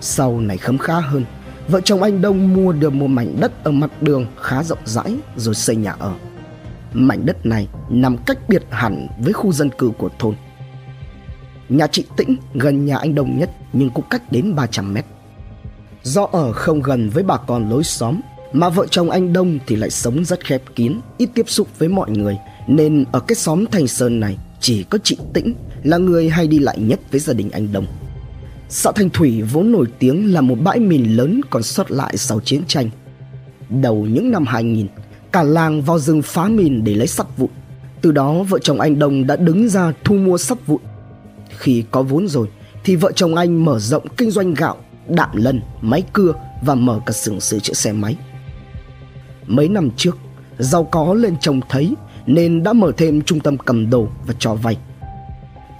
Sau 0.00 0.40
này 0.40 0.56
khấm 0.56 0.78
khá 0.78 1.00
hơn, 1.00 1.24
vợ 1.70 1.80
chồng 1.80 2.02
anh 2.02 2.20
Đông 2.20 2.54
mua 2.54 2.72
được 2.72 2.92
một 2.92 3.06
mảnh 3.06 3.36
đất 3.40 3.64
ở 3.64 3.70
mặt 3.70 4.02
đường 4.02 4.26
khá 4.40 4.62
rộng 4.62 4.78
rãi 4.84 5.16
rồi 5.36 5.54
xây 5.54 5.76
nhà 5.76 5.92
ở. 5.98 6.14
Mảnh 6.92 7.26
đất 7.26 7.46
này 7.46 7.68
nằm 7.90 8.16
cách 8.26 8.38
biệt 8.48 8.62
hẳn 8.70 9.06
với 9.18 9.32
khu 9.32 9.52
dân 9.52 9.70
cư 9.78 9.90
của 9.98 10.08
thôn. 10.18 10.34
Nhà 11.68 11.86
chị 11.86 12.04
Tĩnh 12.16 12.36
gần 12.54 12.84
nhà 12.84 12.98
anh 12.98 13.14
Đông 13.14 13.38
nhất 13.38 13.50
nhưng 13.72 13.90
cũng 13.90 14.04
cách 14.10 14.22
đến 14.32 14.54
300 14.54 14.94
mét. 14.94 15.04
Do 16.02 16.28
ở 16.32 16.52
không 16.52 16.82
gần 16.82 17.10
với 17.10 17.22
bà 17.22 17.36
con 17.36 17.70
lối 17.70 17.84
xóm 17.84 18.20
mà 18.52 18.68
vợ 18.68 18.86
chồng 18.90 19.10
anh 19.10 19.32
Đông 19.32 19.58
thì 19.66 19.76
lại 19.76 19.90
sống 19.90 20.24
rất 20.24 20.44
khép 20.44 20.62
kín, 20.74 21.00
ít 21.18 21.30
tiếp 21.34 21.48
xúc 21.48 21.68
với 21.78 21.88
mọi 21.88 22.10
người 22.10 22.38
nên 22.66 23.04
ở 23.12 23.20
cái 23.20 23.36
xóm 23.36 23.64
Thành 23.66 23.86
Sơn 23.86 24.20
này 24.20 24.38
chỉ 24.60 24.82
có 24.82 24.98
chị 25.04 25.18
Tĩnh 25.32 25.54
là 25.82 25.96
người 25.96 26.28
hay 26.28 26.46
đi 26.46 26.58
lại 26.58 26.78
nhất 26.78 27.00
với 27.10 27.20
gia 27.20 27.32
đình 27.32 27.50
anh 27.50 27.72
Đông. 27.72 27.86
Xã 28.72 28.92
Thanh 28.92 29.10
Thủy 29.10 29.42
vốn 29.42 29.72
nổi 29.72 29.86
tiếng 29.98 30.32
là 30.32 30.40
một 30.40 30.54
bãi 30.64 30.80
mìn 30.80 31.04
lớn 31.04 31.40
còn 31.50 31.62
sót 31.62 31.90
lại 31.90 32.16
sau 32.16 32.40
chiến 32.40 32.62
tranh. 32.68 32.90
Đầu 33.68 34.06
những 34.06 34.30
năm 34.30 34.44
2000, 34.46 34.86
cả 35.32 35.42
làng 35.42 35.82
vào 35.82 35.98
rừng 35.98 36.22
phá 36.22 36.48
mìn 36.48 36.84
để 36.84 36.94
lấy 36.94 37.06
sắt 37.06 37.26
vụn. 37.36 37.50
Từ 38.00 38.12
đó 38.12 38.32
vợ 38.42 38.58
chồng 38.58 38.80
anh 38.80 38.98
Đông 38.98 39.26
đã 39.26 39.36
đứng 39.36 39.68
ra 39.68 39.92
thu 40.04 40.14
mua 40.14 40.38
sắt 40.38 40.66
vụn. 40.66 40.80
Khi 41.58 41.84
có 41.90 42.02
vốn 42.02 42.28
rồi 42.28 42.48
thì 42.84 42.96
vợ 42.96 43.12
chồng 43.12 43.34
anh 43.34 43.64
mở 43.64 43.78
rộng 43.78 44.06
kinh 44.16 44.30
doanh 44.30 44.54
gạo, 44.54 44.76
đạm 45.08 45.30
lân, 45.32 45.60
máy 45.80 46.02
cưa 46.12 46.32
và 46.62 46.74
mở 46.74 47.00
cả 47.06 47.12
xưởng 47.12 47.40
sửa 47.40 47.58
chữa 47.58 47.74
xe 47.74 47.92
máy. 47.92 48.16
Mấy 49.46 49.68
năm 49.68 49.90
trước, 49.96 50.18
giàu 50.58 50.84
có 50.84 51.14
lên 51.14 51.36
chồng 51.40 51.60
thấy 51.68 51.94
nên 52.26 52.62
đã 52.62 52.72
mở 52.72 52.92
thêm 52.96 53.22
trung 53.22 53.40
tâm 53.40 53.58
cầm 53.58 53.90
đồ 53.90 54.08
và 54.26 54.34
cho 54.38 54.54
vay. 54.54 54.76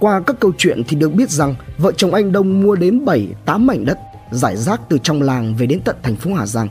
Qua 0.01 0.21
các 0.27 0.39
câu 0.39 0.51
chuyện 0.57 0.83
thì 0.87 0.97
được 0.97 1.13
biết 1.13 1.29
rằng 1.29 1.55
vợ 1.77 1.91
chồng 1.91 2.13
anh 2.13 2.31
Đông 2.31 2.61
mua 2.61 2.75
đến 2.75 3.05
7-8 3.45 3.59
mảnh 3.59 3.85
đất 3.85 3.99
giải 4.31 4.57
rác 4.57 4.81
từ 4.89 4.97
trong 5.03 5.21
làng 5.21 5.55
về 5.55 5.65
đến 5.65 5.79
tận 5.85 5.95
thành 6.03 6.15
phố 6.15 6.33
Hà 6.33 6.45
Giang. 6.45 6.67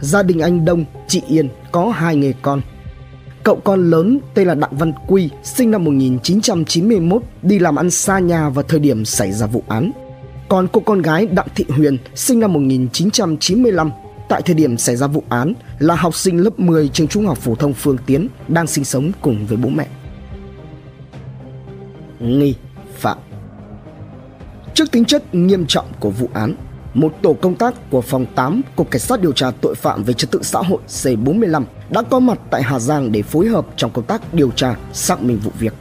Gia 0.00 0.22
đình 0.22 0.40
anh 0.40 0.64
Đông, 0.64 0.84
chị 1.08 1.22
Yên 1.28 1.48
có 1.72 1.88
hai 1.88 2.16
người 2.16 2.34
con. 2.42 2.60
Cậu 3.42 3.56
con 3.64 3.90
lớn 3.90 4.18
tên 4.34 4.48
là 4.48 4.54
Đặng 4.54 4.76
Văn 4.76 4.92
Quy, 5.06 5.30
sinh 5.42 5.70
năm 5.70 5.84
1991, 5.84 7.22
đi 7.42 7.58
làm 7.58 7.76
ăn 7.76 7.90
xa 7.90 8.18
nhà 8.18 8.48
vào 8.48 8.62
thời 8.62 8.80
điểm 8.80 9.04
xảy 9.04 9.32
ra 9.32 9.46
vụ 9.46 9.62
án. 9.68 9.90
Còn 10.48 10.68
cô 10.72 10.80
con 10.80 11.02
gái 11.02 11.26
Đặng 11.26 11.48
Thị 11.54 11.64
Huyền, 11.68 11.98
sinh 12.14 12.40
năm 12.40 12.52
1995, 12.52 13.90
tại 14.28 14.42
thời 14.42 14.54
điểm 14.54 14.76
xảy 14.76 14.96
ra 14.96 15.06
vụ 15.06 15.22
án 15.28 15.52
là 15.78 15.94
học 15.94 16.14
sinh 16.14 16.38
lớp 16.38 16.60
10 16.60 16.88
trường 16.88 17.08
trung 17.08 17.26
học 17.26 17.38
phổ 17.38 17.54
thông 17.54 17.72
Phương 17.72 17.98
Tiến 18.06 18.28
đang 18.48 18.66
sinh 18.66 18.84
sống 18.84 19.12
cùng 19.20 19.46
với 19.46 19.56
bố 19.56 19.68
mẹ. 19.68 19.86
Nghi 22.20 22.54
phạm 22.94 23.18
Trước 24.74 24.90
tính 24.92 25.04
chất 25.04 25.34
nghiêm 25.34 25.66
trọng 25.66 25.86
của 26.00 26.10
vụ 26.10 26.28
án, 26.32 26.54
một 26.94 27.12
tổ 27.22 27.32
công 27.32 27.54
tác 27.54 27.90
của 27.90 28.00
phòng 28.00 28.26
8 28.34 28.62
Cục 28.76 28.90
Cảnh 28.90 29.00
sát 29.00 29.20
điều 29.20 29.32
tra 29.32 29.50
tội 29.60 29.74
phạm 29.74 30.04
về 30.04 30.14
trật 30.14 30.30
tự 30.30 30.42
xã 30.42 30.58
hội 30.58 30.78
C45 30.88 31.64
đã 31.90 32.02
có 32.02 32.18
mặt 32.20 32.38
tại 32.50 32.62
Hà 32.62 32.78
Giang 32.78 33.12
để 33.12 33.22
phối 33.22 33.46
hợp 33.46 33.66
trong 33.76 33.90
công 33.90 34.04
tác 34.04 34.34
điều 34.34 34.50
tra 34.50 34.76
xác 34.92 35.22
minh 35.22 35.38
vụ 35.38 35.50
việc. 35.58 35.74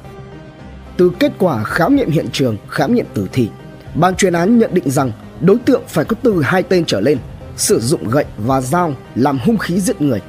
Từ 0.98 1.12
kết 1.20 1.32
quả 1.40 1.64
khám 1.64 1.96
nghiệm 1.96 2.10
hiện 2.10 2.28
trường, 2.32 2.58
khám 2.70 2.96
nghiệm 2.96 3.06
tử 3.14 3.28
thi, 3.34 3.50
ban 3.96 4.16
chuyên 4.16 4.34
án 4.34 4.58
nhận 4.58 4.74
định 4.74 4.90
rằng 4.90 5.12
đối 5.42 5.58
tượng 5.58 5.82
phải 5.88 6.06
có 6.06 6.15
từ 6.24 6.42
hai 6.42 6.63
tên 6.63 6.86
trở 6.86 7.00
lên 7.00 7.18
sử 7.58 7.80
dụng 7.80 8.10
gậy 8.10 8.25
và 8.38 8.62
dao 8.62 8.94
làm 9.15 9.39
hung 9.39 9.58
khí 9.58 9.80
giết 9.80 10.01
người. 10.01 10.22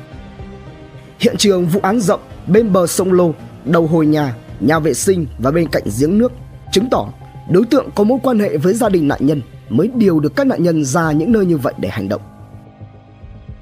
Hiện 1.18 1.36
trường 1.36 1.66
vụ 1.66 1.80
án 1.82 2.00
rộng 2.00 2.20
bên 2.46 2.72
bờ 2.72 2.86
sông 2.86 3.12
Lô, 3.12 3.34
đầu 3.64 3.86
hồi 3.86 4.06
nhà, 4.06 4.34
nhà 4.60 4.78
vệ 4.78 4.94
sinh 4.94 5.26
và 5.38 5.50
bên 5.50 5.68
cạnh 5.68 5.82
giếng 5.98 6.18
nước 6.18 6.32
chứng 6.72 6.88
tỏ 6.90 7.08
đối 7.50 7.64
tượng 7.64 7.90
có 7.94 8.04
mối 8.04 8.18
quan 8.22 8.38
hệ 8.38 8.56
với 8.56 8.74
gia 8.74 8.88
đình 8.88 9.08
nạn 9.08 9.26
nhân 9.26 9.42
mới 9.68 9.90
điều 9.94 10.20
được 10.20 10.36
các 10.36 10.46
nạn 10.46 10.62
nhân 10.62 10.84
ra 10.84 11.12
những 11.12 11.32
nơi 11.32 11.46
như 11.46 11.56
vậy 11.56 11.74
để 11.78 11.88
hành 11.88 12.08
động. 12.08 12.22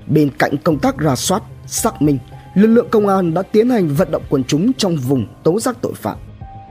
Bên 0.06 0.30
cạnh 0.38 0.56
công 0.64 0.78
tác 0.78 0.94
rà 1.04 1.16
soát, 1.16 1.42
xác 1.66 2.02
minh, 2.02 2.18
lực 2.54 2.66
lượng 2.66 2.88
công 2.90 3.08
an 3.08 3.34
đã 3.34 3.42
tiến 3.42 3.70
hành 3.70 3.88
vận 3.88 4.10
động 4.10 4.22
quần 4.28 4.44
chúng 4.44 4.72
trong 4.72 4.96
vùng 4.96 5.26
tố 5.42 5.60
giác 5.60 5.76
tội 5.80 5.94
phạm. 5.94 6.18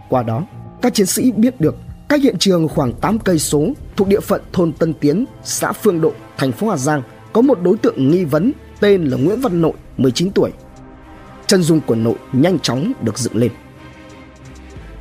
Qua 0.10 0.24
đó, 0.24 0.46
các 0.82 0.94
chiến 0.94 1.06
sĩ 1.06 1.32
biết 1.32 1.62
được 1.62 1.75
cách 2.10 2.22
hiện 2.22 2.36
trường 2.39 2.68
khoảng 2.68 2.94
8 2.94 3.20
cây 3.20 3.39
số 3.39 3.68
thuộc 3.96 4.08
địa 4.08 4.20
phận 4.20 4.42
thôn 4.53 4.72
Tân 4.72 4.94
Tiến, 4.94 5.25
xã 5.44 5.72
Phương 5.72 6.01
Độ, 6.01 6.12
thành 6.38 6.51
phố 6.51 6.70
Hà 6.70 6.77
Giang 6.77 7.01
có 7.34 7.42
một 7.42 7.62
đối 7.62 7.77
tượng 7.77 8.12
nghi 8.12 8.24
vấn 8.24 8.51
tên 8.80 9.06
là 9.06 9.18
Nguyễn 9.18 9.42
Văn 9.42 9.62
Nội, 9.62 9.74
19 9.98 10.32
tuổi. 10.32 10.51
Chân 11.48 11.63
dung 11.63 11.80
của 11.80 11.96
Nội 11.96 12.15
nhanh 12.34 12.60
chóng 12.60 12.92
được 13.01 13.18
dựng 13.18 13.36
lên. 13.36 13.51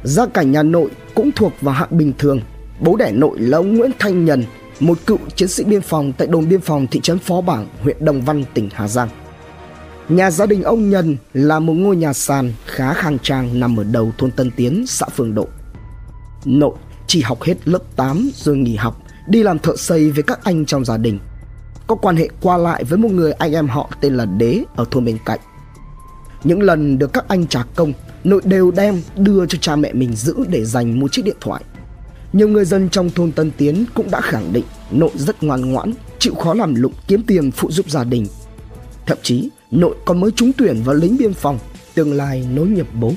Gia 0.04 0.26
cảnh 0.26 0.52
nhà 0.52 0.62
Nội 0.62 0.90
cũng 1.14 1.30
thuộc 1.32 1.52
vào 1.60 1.74
hạng 1.74 1.98
bình 1.98 2.12
thường. 2.18 2.40
Bố 2.80 2.96
đẻ 2.96 3.12
Nội 3.12 3.40
là 3.40 3.58
ông 3.58 3.76
Nguyễn 3.76 3.90
Thanh 3.98 4.24
Nhân, 4.24 4.44
một 4.80 4.98
cựu 5.06 5.18
chiến 5.36 5.48
sĩ 5.48 5.64
biên 5.64 5.80
phòng 5.80 6.12
tại 6.18 6.28
đồn 6.28 6.48
biên 6.48 6.60
phòng 6.60 6.86
thị 6.86 7.00
trấn 7.02 7.18
Phó 7.18 7.40
Bảng, 7.40 7.68
huyện 7.82 8.04
Đồng 8.04 8.20
Văn, 8.20 8.44
tỉnh 8.54 8.68
Hà 8.72 8.88
Giang. 8.88 9.08
Nhà 10.08 10.30
gia 10.30 10.46
đình 10.46 10.62
ông 10.62 10.90
Nhân 10.90 11.16
là 11.34 11.58
một 11.58 11.72
ngôi 11.72 11.96
nhà 11.96 12.12
sàn 12.12 12.52
khá 12.66 12.94
khang 12.94 13.18
trang 13.18 13.60
nằm 13.60 13.80
ở 13.80 13.84
đầu 13.84 14.12
thôn 14.18 14.30
Tân 14.30 14.50
Tiến, 14.50 14.84
xã 14.86 15.06
Phương 15.14 15.34
Độ. 15.34 15.48
Nội 16.44 16.74
chỉ 17.06 17.20
học 17.20 17.42
hết 17.42 17.68
lớp 17.68 17.82
8 17.96 18.30
rồi 18.34 18.56
nghỉ 18.56 18.76
học, 18.76 19.02
đi 19.28 19.42
làm 19.42 19.58
thợ 19.58 19.76
xây 19.76 20.10
với 20.10 20.22
các 20.22 20.44
anh 20.44 20.64
trong 20.66 20.84
gia 20.84 20.96
đình. 20.96 21.18
Có 21.86 21.94
quan 21.94 22.16
hệ 22.16 22.28
qua 22.40 22.56
lại 22.56 22.84
với 22.84 22.98
một 22.98 23.10
người 23.12 23.32
anh 23.32 23.52
em 23.52 23.68
họ 23.68 23.90
tên 24.00 24.16
là 24.16 24.24
Đế 24.24 24.62
ở 24.76 24.84
thôn 24.90 25.04
bên 25.04 25.18
cạnh. 25.24 25.40
Những 26.44 26.62
lần 26.62 26.98
được 26.98 27.12
các 27.12 27.24
anh 27.28 27.46
trả 27.46 27.64
công, 27.74 27.92
nội 28.24 28.42
đều 28.44 28.70
đem 28.70 29.02
đưa 29.16 29.46
cho 29.46 29.58
cha 29.60 29.76
mẹ 29.76 29.92
mình 29.92 30.16
giữ 30.16 30.34
để 30.48 30.64
dành 30.64 31.00
một 31.00 31.12
chiếc 31.12 31.24
điện 31.24 31.36
thoại. 31.40 31.64
Nhiều 32.32 32.48
người 32.48 32.64
dân 32.64 32.88
trong 32.88 33.10
thôn 33.10 33.32
Tân 33.32 33.50
Tiến 33.50 33.84
cũng 33.94 34.10
đã 34.10 34.20
khẳng 34.20 34.52
định 34.52 34.64
nội 34.90 35.10
rất 35.14 35.42
ngoan 35.42 35.72
ngoãn, 35.72 35.92
chịu 36.18 36.34
khó 36.34 36.54
làm 36.54 36.74
lụng 36.74 36.92
kiếm 37.08 37.22
tiền 37.22 37.50
phụ 37.50 37.70
giúp 37.70 37.90
gia 37.90 38.04
đình. 38.04 38.26
Thậm 39.06 39.18
chí, 39.22 39.48
nội 39.70 39.96
còn 40.04 40.20
mới 40.20 40.30
trúng 40.30 40.52
tuyển 40.52 40.82
vào 40.84 40.94
lính 40.94 41.16
biên 41.16 41.34
phòng, 41.34 41.58
tương 41.94 42.12
lai 42.12 42.46
nối 42.54 42.66
nghiệp 42.66 42.86
bố. 43.00 43.12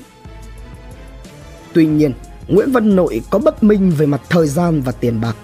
Tuy 1.74 1.86
nhiên, 1.86 2.12
Nguyễn 2.48 2.72
Văn 2.72 2.96
Nội 2.96 3.22
có 3.30 3.40
bất 3.40 3.64
minh 3.64 3.92
về 3.98 4.06
mặt 4.06 4.22
thời 4.30 4.48
gian 4.48 4.82
và 4.82 4.92
tiền 4.92 5.22
bạc. 5.22 5.36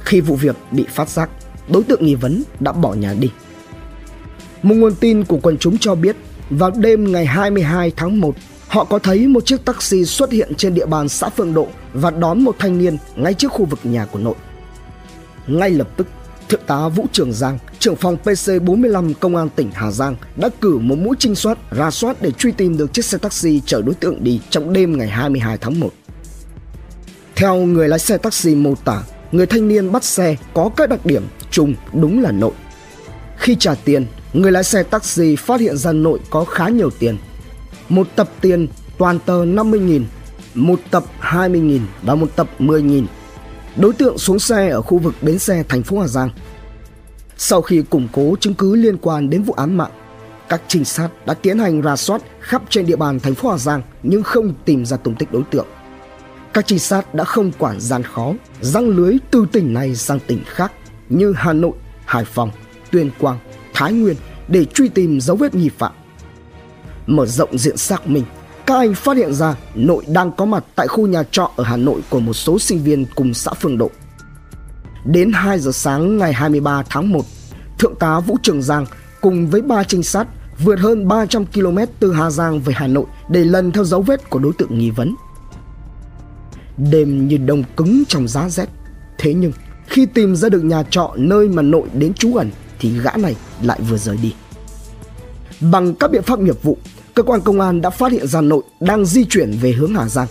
Khi 0.00 0.20
vụ 0.20 0.36
việc 0.36 0.56
bị 0.70 0.84
phát 0.88 1.08
giác, 1.08 1.30
đối 1.68 1.82
tượng 1.82 2.04
nghi 2.04 2.14
vấn 2.14 2.42
đã 2.60 2.72
bỏ 2.72 2.94
nhà 2.94 3.14
đi. 3.20 3.30
Một 4.62 4.74
nguồn 4.74 4.94
tin 4.94 5.24
của 5.24 5.38
quần 5.42 5.58
chúng 5.58 5.78
cho 5.78 5.94
biết, 5.94 6.16
vào 6.50 6.70
đêm 6.70 7.12
ngày 7.12 7.26
22 7.26 7.92
tháng 7.96 8.20
1, 8.20 8.34
họ 8.68 8.84
có 8.84 8.98
thấy 8.98 9.26
một 9.26 9.46
chiếc 9.46 9.64
taxi 9.64 10.04
xuất 10.04 10.32
hiện 10.32 10.54
trên 10.54 10.74
địa 10.74 10.86
bàn 10.86 11.08
xã 11.08 11.28
Phương 11.28 11.54
Độ 11.54 11.68
và 11.92 12.10
đón 12.10 12.42
một 12.42 12.56
thanh 12.58 12.78
niên 12.78 12.96
ngay 13.16 13.34
trước 13.34 13.52
khu 13.52 13.64
vực 13.64 13.80
nhà 13.82 14.06
của 14.06 14.18
nội. 14.18 14.34
Ngay 15.46 15.70
lập 15.70 15.88
tức, 15.96 16.06
Thượng 16.48 16.60
tá 16.66 16.88
Vũ 16.88 17.06
Trường 17.12 17.32
Giang, 17.32 17.58
trưởng 17.78 17.96
phòng 17.96 18.16
PC45 18.24 19.14
Công 19.20 19.36
an 19.36 19.48
tỉnh 19.56 19.70
Hà 19.74 19.90
Giang 19.90 20.16
đã 20.36 20.48
cử 20.60 20.78
một 20.78 20.98
mũi 20.98 21.16
trinh 21.18 21.34
soát 21.34 21.58
ra 21.70 21.90
soát 21.90 22.22
để 22.22 22.30
truy 22.30 22.52
tìm 22.52 22.76
được 22.76 22.92
chiếc 22.92 23.04
xe 23.04 23.18
taxi 23.18 23.60
chở 23.66 23.82
đối 23.82 23.94
tượng 23.94 24.24
đi 24.24 24.40
trong 24.50 24.72
đêm 24.72 24.98
ngày 24.98 25.08
22 25.08 25.58
tháng 25.58 25.80
1. 25.80 25.90
Theo 27.36 27.56
người 27.56 27.88
lái 27.88 27.98
xe 27.98 28.18
taxi 28.18 28.54
mô 28.54 28.74
tả, 28.84 29.02
người 29.32 29.46
thanh 29.46 29.68
niên 29.68 29.92
bắt 29.92 30.04
xe 30.04 30.36
có 30.54 30.70
các 30.76 30.88
đặc 30.88 31.06
điểm 31.06 31.26
chung 31.50 31.74
đúng 31.92 32.22
là 32.22 32.32
nội. 32.32 32.52
Khi 33.36 33.56
trả 33.58 33.74
tiền, 33.74 34.06
người 34.32 34.52
lái 34.52 34.64
xe 34.64 34.82
taxi 34.82 35.36
phát 35.36 35.60
hiện 35.60 35.76
ra 35.76 35.92
nội 35.92 36.20
có 36.30 36.44
khá 36.44 36.68
nhiều 36.68 36.90
tiền. 36.98 37.16
Một 37.88 38.08
tập 38.16 38.30
tiền 38.40 38.68
toàn 38.98 39.18
tờ 39.18 39.44
50.000, 39.44 40.02
một 40.54 40.80
tập 40.90 41.04
20.000 41.20 41.80
và 42.02 42.14
một 42.14 42.36
tập 42.36 42.48
10.000 42.58 43.04
Đối 43.78 43.92
tượng 43.92 44.18
xuống 44.18 44.38
xe 44.38 44.68
ở 44.68 44.82
khu 44.82 44.98
vực 44.98 45.14
bến 45.22 45.38
xe 45.38 45.64
thành 45.68 45.82
phố 45.82 46.00
Hà 46.00 46.08
Giang. 46.08 46.30
Sau 47.36 47.62
khi 47.62 47.82
củng 47.90 48.08
cố 48.12 48.36
chứng 48.40 48.54
cứ 48.54 48.76
liên 48.76 48.96
quan 48.96 49.30
đến 49.30 49.42
vụ 49.42 49.54
án 49.56 49.76
mạng, 49.76 49.90
các 50.48 50.62
trinh 50.68 50.84
sát 50.84 51.08
đã 51.26 51.34
tiến 51.34 51.58
hành 51.58 51.82
rà 51.82 51.96
soát 51.96 52.22
khắp 52.40 52.62
trên 52.68 52.86
địa 52.86 52.96
bàn 52.96 53.20
thành 53.20 53.34
phố 53.34 53.50
Hà 53.50 53.58
Giang 53.58 53.82
nhưng 54.02 54.22
không 54.22 54.54
tìm 54.64 54.84
ra 54.84 54.96
tung 54.96 55.14
tích 55.14 55.32
đối 55.32 55.42
tượng. 55.50 55.66
Các 56.52 56.66
trinh 56.66 56.78
sát 56.78 57.14
đã 57.14 57.24
không 57.24 57.52
quản 57.58 57.80
gian 57.80 58.02
khó, 58.02 58.32
răng 58.60 58.88
lưới 58.88 59.16
từ 59.30 59.46
tỉnh 59.52 59.74
này 59.74 59.94
sang 59.94 60.20
tỉnh 60.26 60.44
khác 60.46 60.72
như 61.08 61.32
Hà 61.36 61.52
Nội, 61.52 61.72
Hải 62.04 62.24
Phòng, 62.24 62.50
Tuyên 62.90 63.10
Quang, 63.18 63.38
Thái 63.74 63.92
Nguyên 63.92 64.16
để 64.48 64.64
truy 64.64 64.88
tìm 64.88 65.20
dấu 65.20 65.36
vết 65.36 65.54
nghi 65.54 65.68
phạm. 65.78 65.92
Mở 67.08 67.26
rộng 67.26 67.58
diện 67.58 67.76
xác 67.76 68.06
minh, 68.06 68.24
các 68.66 68.74
anh 68.74 68.94
phát 68.94 69.16
hiện 69.16 69.34
ra 69.34 69.54
nội 69.74 70.04
đang 70.08 70.32
có 70.32 70.44
mặt 70.44 70.64
tại 70.74 70.88
khu 70.88 71.06
nhà 71.06 71.22
trọ 71.30 71.50
ở 71.56 71.64
Hà 71.64 71.76
Nội 71.76 72.00
của 72.10 72.20
một 72.20 72.32
số 72.32 72.58
sinh 72.58 72.82
viên 72.82 73.06
cùng 73.14 73.34
xã 73.34 73.50
Phương 73.60 73.78
Độ. 73.78 73.90
Đến 75.04 75.32
2 75.32 75.58
giờ 75.58 75.72
sáng 75.72 76.18
ngày 76.18 76.32
23 76.32 76.82
tháng 76.90 77.12
1, 77.12 77.24
Thượng 77.78 77.94
tá 77.94 78.20
Vũ 78.20 78.36
Trường 78.42 78.62
Giang 78.62 78.86
cùng 79.20 79.46
với 79.46 79.62
ba 79.62 79.84
trinh 79.84 80.02
sát 80.02 80.28
vượt 80.64 80.78
hơn 80.78 81.08
300 81.08 81.46
km 81.46 81.78
từ 82.00 82.12
Hà 82.12 82.30
Giang 82.30 82.60
về 82.60 82.74
Hà 82.76 82.86
Nội 82.86 83.06
để 83.30 83.44
lần 83.44 83.72
theo 83.72 83.84
dấu 83.84 84.02
vết 84.02 84.30
của 84.30 84.38
đối 84.38 84.52
tượng 84.58 84.78
nghi 84.78 84.90
vấn. 84.90 85.14
Đêm 86.76 87.28
như 87.28 87.36
đông 87.36 87.62
cứng 87.76 88.02
trong 88.08 88.28
giá 88.28 88.48
rét, 88.48 88.68
thế 89.18 89.34
nhưng 89.34 89.52
khi 89.86 90.06
tìm 90.06 90.36
ra 90.36 90.48
được 90.48 90.64
nhà 90.64 90.82
trọ 90.90 91.12
nơi 91.16 91.48
mà 91.48 91.62
nội 91.62 91.88
đến 91.94 92.14
trú 92.14 92.34
ẩn 92.34 92.50
thì 92.78 92.98
gã 92.98 93.10
này 93.16 93.36
lại 93.62 93.80
vừa 93.88 93.96
rời 93.96 94.16
đi. 94.16 94.34
Bằng 95.60 95.94
các 95.94 96.10
biện 96.10 96.22
pháp 96.22 96.38
nghiệp 96.38 96.62
vụ, 96.62 96.78
cơ 97.18 97.22
quan 97.22 97.40
công 97.40 97.60
an 97.60 97.80
đã 97.80 97.90
phát 97.90 98.12
hiện 98.12 98.26
ra 98.26 98.40
nội 98.40 98.62
đang 98.80 99.04
di 99.04 99.24
chuyển 99.24 99.50
về 99.50 99.72
hướng 99.72 99.94
Hà 99.94 100.08
Giang. 100.08 100.26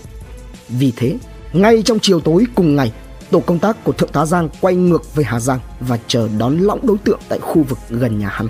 Vì 0.70 0.94
thế, 0.96 1.18
ngay 1.54 1.82
trong 1.86 2.00
chiều 2.02 2.20
tối 2.20 2.46
cùng 2.56 2.76
ngày, 2.76 2.92
tổ 3.32 3.40
công 3.40 3.60
tác 3.60 3.84
của 3.84 3.92
Thượng 3.92 4.12
tá 4.12 4.26
Giang 4.26 4.50
quay 4.62 4.76
ngược 4.76 5.16
về 5.16 5.24
Hà 5.24 5.40
Giang 5.40 5.60
và 5.80 6.00
chờ 6.08 6.30
đón 6.38 6.58
lõng 6.60 6.88
đối 6.88 6.98
tượng 6.98 7.20
tại 7.30 7.40
khu 7.40 7.64
vực 7.64 7.80
gần 7.90 8.20
nhà 8.20 8.30
hắn. 8.30 8.48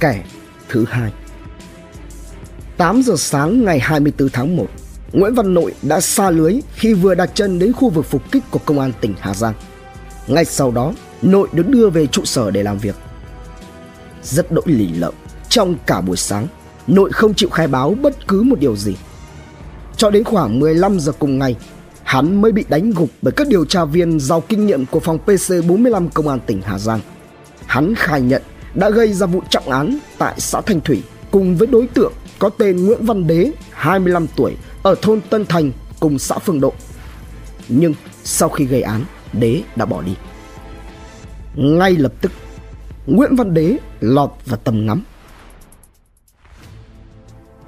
Kẻ 0.00 0.24
thứ 0.68 0.84
hai 0.88 1.12
8 2.76 3.02
giờ 3.02 3.14
sáng 3.16 3.64
ngày 3.64 3.78
24 3.78 4.28
tháng 4.28 4.56
1, 4.56 4.66
Nguyễn 5.12 5.34
Văn 5.34 5.54
Nội 5.54 5.74
đã 5.82 6.00
xa 6.00 6.30
lưới 6.30 6.60
khi 6.74 6.94
vừa 6.94 7.14
đặt 7.14 7.30
chân 7.34 7.58
đến 7.58 7.72
khu 7.72 7.90
vực 7.90 8.06
phục 8.06 8.32
kích 8.32 8.44
của 8.50 8.60
công 8.64 8.80
an 8.80 8.92
tỉnh 9.00 9.14
Hà 9.20 9.34
Giang. 9.34 9.54
Ngay 10.26 10.44
sau 10.44 10.70
đó, 10.70 10.92
Nội 11.22 11.48
được 11.52 11.68
đưa 11.68 11.90
về 11.90 12.06
trụ 12.06 12.24
sở 12.24 12.50
để 12.50 12.62
làm 12.62 12.78
việc. 12.78 12.94
Rất 14.22 14.52
đỗi 14.52 14.64
lì 14.66 14.88
lợm, 14.88 15.14
trong 15.54 15.76
cả 15.86 16.00
buổi 16.00 16.16
sáng, 16.16 16.46
Nội 16.86 17.12
không 17.12 17.34
chịu 17.34 17.50
khai 17.50 17.66
báo 17.66 17.96
bất 18.02 18.28
cứ 18.28 18.42
một 18.42 18.58
điều 18.60 18.76
gì. 18.76 18.96
Cho 19.96 20.10
đến 20.10 20.24
khoảng 20.24 20.60
15 20.60 21.00
giờ 21.00 21.12
cùng 21.18 21.38
ngày, 21.38 21.56
hắn 22.02 22.42
mới 22.42 22.52
bị 22.52 22.64
đánh 22.68 22.90
gục 22.90 23.10
bởi 23.22 23.32
các 23.32 23.48
điều 23.48 23.64
tra 23.64 23.84
viên 23.84 24.20
giàu 24.20 24.40
kinh 24.40 24.66
nghiệm 24.66 24.86
của 24.86 25.00
phòng 25.00 25.18
PC45 25.26 26.08
Công 26.14 26.28
an 26.28 26.38
tỉnh 26.46 26.62
Hà 26.62 26.78
Giang. 26.78 27.00
Hắn 27.66 27.94
khai 27.94 28.20
nhận 28.20 28.42
đã 28.74 28.90
gây 28.90 29.12
ra 29.12 29.26
vụ 29.26 29.42
trọng 29.50 29.70
án 29.70 29.98
tại 30.18 30.34
xã 30.38 30.60
Thanh 30.60 30.80
Thủy 30.80 31.02
cùng 31.30 31.56
với 31.56 31.66
đối 31.66 31.86
tượng 31.86 32.12
có 32.38 32.48
tên 32.48 32.86
Nguyễn 32.86 33.06
Văn 33.06 33.26
Đế, 33.26 33.50
25 33.70 34.26
tuổi, 34.36 34.56
ở 34.82 34.94
thôn 35.02 35.20
Tân 35.20 35.46
Thành 35.46 35.72
cùng 36.00 36.18
xã 36.18 36.38
Phương 36.38 36.60
Độ. 36.60 36.72
Nhưng 37.68 37.94
sau 38.24 38.48
khi 38.48 38.64
gây 38.64 38.82
án, 38.82 39.04
Đế 39.32 39.62
đã 39.76 39.84
bỏ 39.84 40.02
đi. 40.02 40.12
Ngay 41.54 41.92
lập 41.92 42.12
tức, 42.20 42.32
Nguyễn 43.06 43.36
Văn 43.36 43.54
Đế 43.54 43.76
lọt 44.00 44.30
vào 44.46 44.58
tầm 44.64 44.86
ngắm 44.86 45.02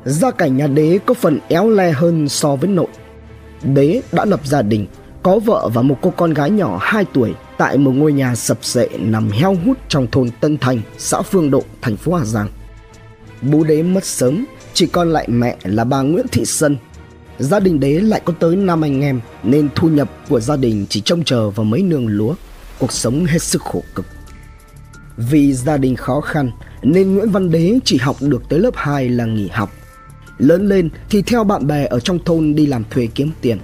Gia 0.06 0.30
cảnh 0.30 0.56
nhà 0.56 0.66
đế 0.66 0.98
có 1.06 1.14
phần 1.14 1.38
éo 1.48 1.70
le 1.70 1.92
hơn 1.92 2.28
so 2.28 2.56
với 2.56 2.70
nội. 2.70 2.86
Đế 3.62 4.02
đã 4.12 4.24
lập 4.24 4.40
gia 4.44 4.62
đình, 4.62 4.86
có 5.22 5.38
vợ 5.38 5.68
và 5.74 5.82
một 5.82 5.98
cô 6.02 6.12
con 6.16 6.34
gái 6.34 6.50
nhỏ 6.50 6.78
2 6.82 7.04
tuổi 7.12 7.34
tại 7.58 7.78
một 7.78 7.90
ngôi 7.90 8.12
nhà 8.12 8.34
sập 8.34 8.64
sệ 8.64 8.88
nằm 8.98 9.30
heo 9.30 9.56
hút 9.66 9.78
trong 9.88 10.06
thôn 10.12 10.30
Tân 10.40 10.58
Thành, 10.58 10.80
xã 10.98 11.22
Phương 11.22 11.50
Độ, 11.50 11.62
thành 11.82 11.96
phố 11.96 12.14
Hà 12.14 12.24
Giang. 12.24 12.48
Bố 13.42 13.64
đế 13.64 13.82
mất 13.82 14.04
sớm, 14.04 14.44
chỉ 14.74 14.86
còn 14.86 15.12
lại 15.12 15.28
mẹ 15.28 15.56
là 15.62 15.84
bà 15.84 16.02
Nguyễn 16.02 16.26
Thị 16.32 16.44
Sân. 16.44 16.76
Gia 17.38 17.60
đình 17.60 17.80
đế 17.80 18.00
lại 18.00 18.20
có 18.24 18.32
tới 18.40 18.56
5 18.56 18.84
anh 18.84 19.00
em 19.00 19.20
nên 19.42 19.68
thu 19.74 19.88
nhập 19.88 20.10
của 20.28 20.40
gia 20.40 20.56
đình 20.56 20.86
chỉ 20.88 21.00
trông 21.00 21.24
chờ 21.24 21.50
vào 21.50 21.64
mấy 21.64 21.82
nương 21.82 22.06
lúa, 22.06 22.34
cuộc 22.78 22.92
sống 22.92 23.24
hết 23.24 23.42
sức 23.42 23.62
khổ 23.62 23.82
cực. 23.94 24.06
Vì 25.16 25.52
gia 25.52 25.76
đình 25.76 25.96
khó 25.96 26.20
khăn 26.20 26.50
nên 26.82 27.14
Nguyễn 27.14 27.30
Văn 27.30 27.50
Đế 27.50 27.78
chỉ 27.84 27.98
học 27.98 28.16
được 28.20 28.42
tới 28.48 28.58
lớp 28.58 28.74
2 28.74 29.08
là 29.08 29.24
nghỉ 29.24 29.48
học 29.48 29.70
Lớn 30.38 30.68
lên 30.68 30.88
thì 31.10 31.22
theo 31.22 31.44
bạn 31.44 31.66
bè 31.66 31.86
ở 31.86 32.00
trong 32.00 32.18
thôn 32.24 32.54
đi 32.54 32.66
làm 32.66 32.84
thuê 32.90 33.08
kiếm 33.14 33.30
tiền. 33.40 33.58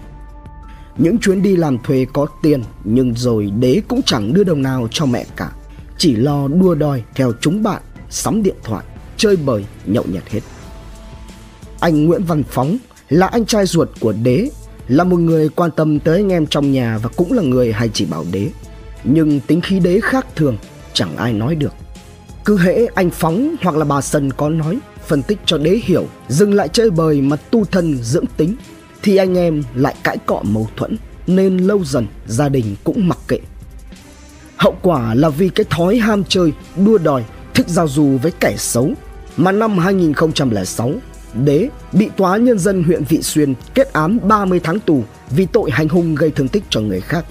Những 0.98 1.18
chuyến 1.18 1.42
đi 1.42 1.56
làm 1.56 1.78
thuê 1.78 2.06
có 2.12 2.26
tiền 2.42 2.62
nhưng 2.84 3.14
rồi 3.14 3.50
đế 3.60 3.80
cũng 3.88 4.02
chẳng 4.02 4.32
đưa 4.32 4.44
đồng 4.44 4.62
nào 4.62 4.88
cho 4.90 5.06
mẹ 5.06 5.26
cả. 5.36 5.52
Chỉ 5.98 6.16
lo 6.16 6.48
đua 6.48 6.74
đòi 6.74 7.02
theo 7.14 7.32
chúng 7.40 7.62
bạn, 7.62 7.82
sắm 8.10 8.42
điện 8.42 8.54
thoại, 8.64 8.84
chơi 9.16 9.36
bời, 9.36 9.64
nhậu 9.86 10.04
nhẹt 10.12 10.28
hết. 10.30 10.40
Anh 11.80 12.04
Nguyễn 12.04 12.24
Văn 12.24 12.42
Phóng 12.42 12.76
là 13.08 13.26
anh 13.26 13.46
trai 13.46 13.66
ruột 13.66 13.88
của 14.00 14.12
đế, 14.22 14.50
là 14.88 15.04
một 15.04 15.16
người 15.16 15.48
quan 15.48 15.70
tâm 15.70 16.00
tới 16.00 16.16
anh 16.16 16.32
em 16.32 16.46
trong 16.46 16.72
nhà 16.72 16.98
và 16.98 17.08
cũng 17.16 17.32
là 17.32 17.42
người 17.42 17.72
hay 17.72 17.90
chỉ 17.94 18.04
bảo 18.04 18.24
đế. 18.32 18.50
Nhưng 19.04 19.40
tính 19.40 19.60
khí 19.60 19.80
đế 19.80 20.00
khác 20.00 20.26
thường, 20.36 20.56
chẳng 20.92 21.16
ai 21.16 21.32
nói 21.32 21.54
được. 21.54 21.72
Cứ 22.44 22.58
hễ 22.58 22.86
anh 22.94 23.10
Phóng 23.10 23.54
hoặc 23.62 23.76
là 23.76 23.84
bà 23.84 24.00
sần 24.00 24.32
có 24.32 24.48
nói 24.48 24.78
phân 25.06 25.22
tích 25.22 25.38
cho 25.46 25.58
đế 25.58 25.80
hiểu 25.84 26.06
dừng 26.28 26.54
lại 26.54 26.68
chơi 26.68 26.90
bời 26.90 27.20
mà 27.20 27.36
tu 27.36 27.64
thân 27.64 27.98
dưỡng 28.02 28.24
tính 28.36 28.56
thì 29.02 29.16
anh 29.16 29.38
em 29.38 29.62
lại 29.74 29.94
cãi 30.02 30.18
cọ 30.26 30.40
mâu 30.42 30.68
thuẫn 30.76 30.96
nên 31.26 31.58
lâu 31.58 31.84
dần 31.84 32.06
gia 32.26 32.48
đình 32.48 32.76
cũng 32.84 33.08
mặc 33.08 33.18
kệ 33.28 33.38
hậu 34.56 34.76
quả 34.82 35.14
là 35.14 35.28
vì 35.28 35.48
cái 35.48 35.66
thói 35.70 35.96
ham 35.96 36.24
chơi 36.28 36.52
đua 36.76 36.98
đòi 36.98 37.24
thích 37.54 37.68
giao 37.68 37.88
du 37.88 38.18
với 38.22 38.32
kẻ 38.40 38.54
xấu 38.58 38.90
mà 39.36 39.52
năm 39.52 39.78
2006 39.78 40.92
Đế 41.44 41.68
bị 41.92 42.10
tòa 42.16 42.36
nhân 42.36 42.58
dân 42.58 42.82
huyện 42.82 43.04
Vị 43.04 43.22
Xuyên 43.22 43.54
kết 43.74 43.92
án 43.92 44.28
30 44.28 44.60
tháng 44.64 44.80
tù 44.80 45.04
vì 45.30 45.46
tội 45.46 45.70
hành 45.70 45.88
hung 45.88 46.14
gây 46.14 46.30
thương 46.30 46.48
tích 46.48 46.62
cho 46.70 46.80
người 46.80 47.00
khác. 47.00 47.24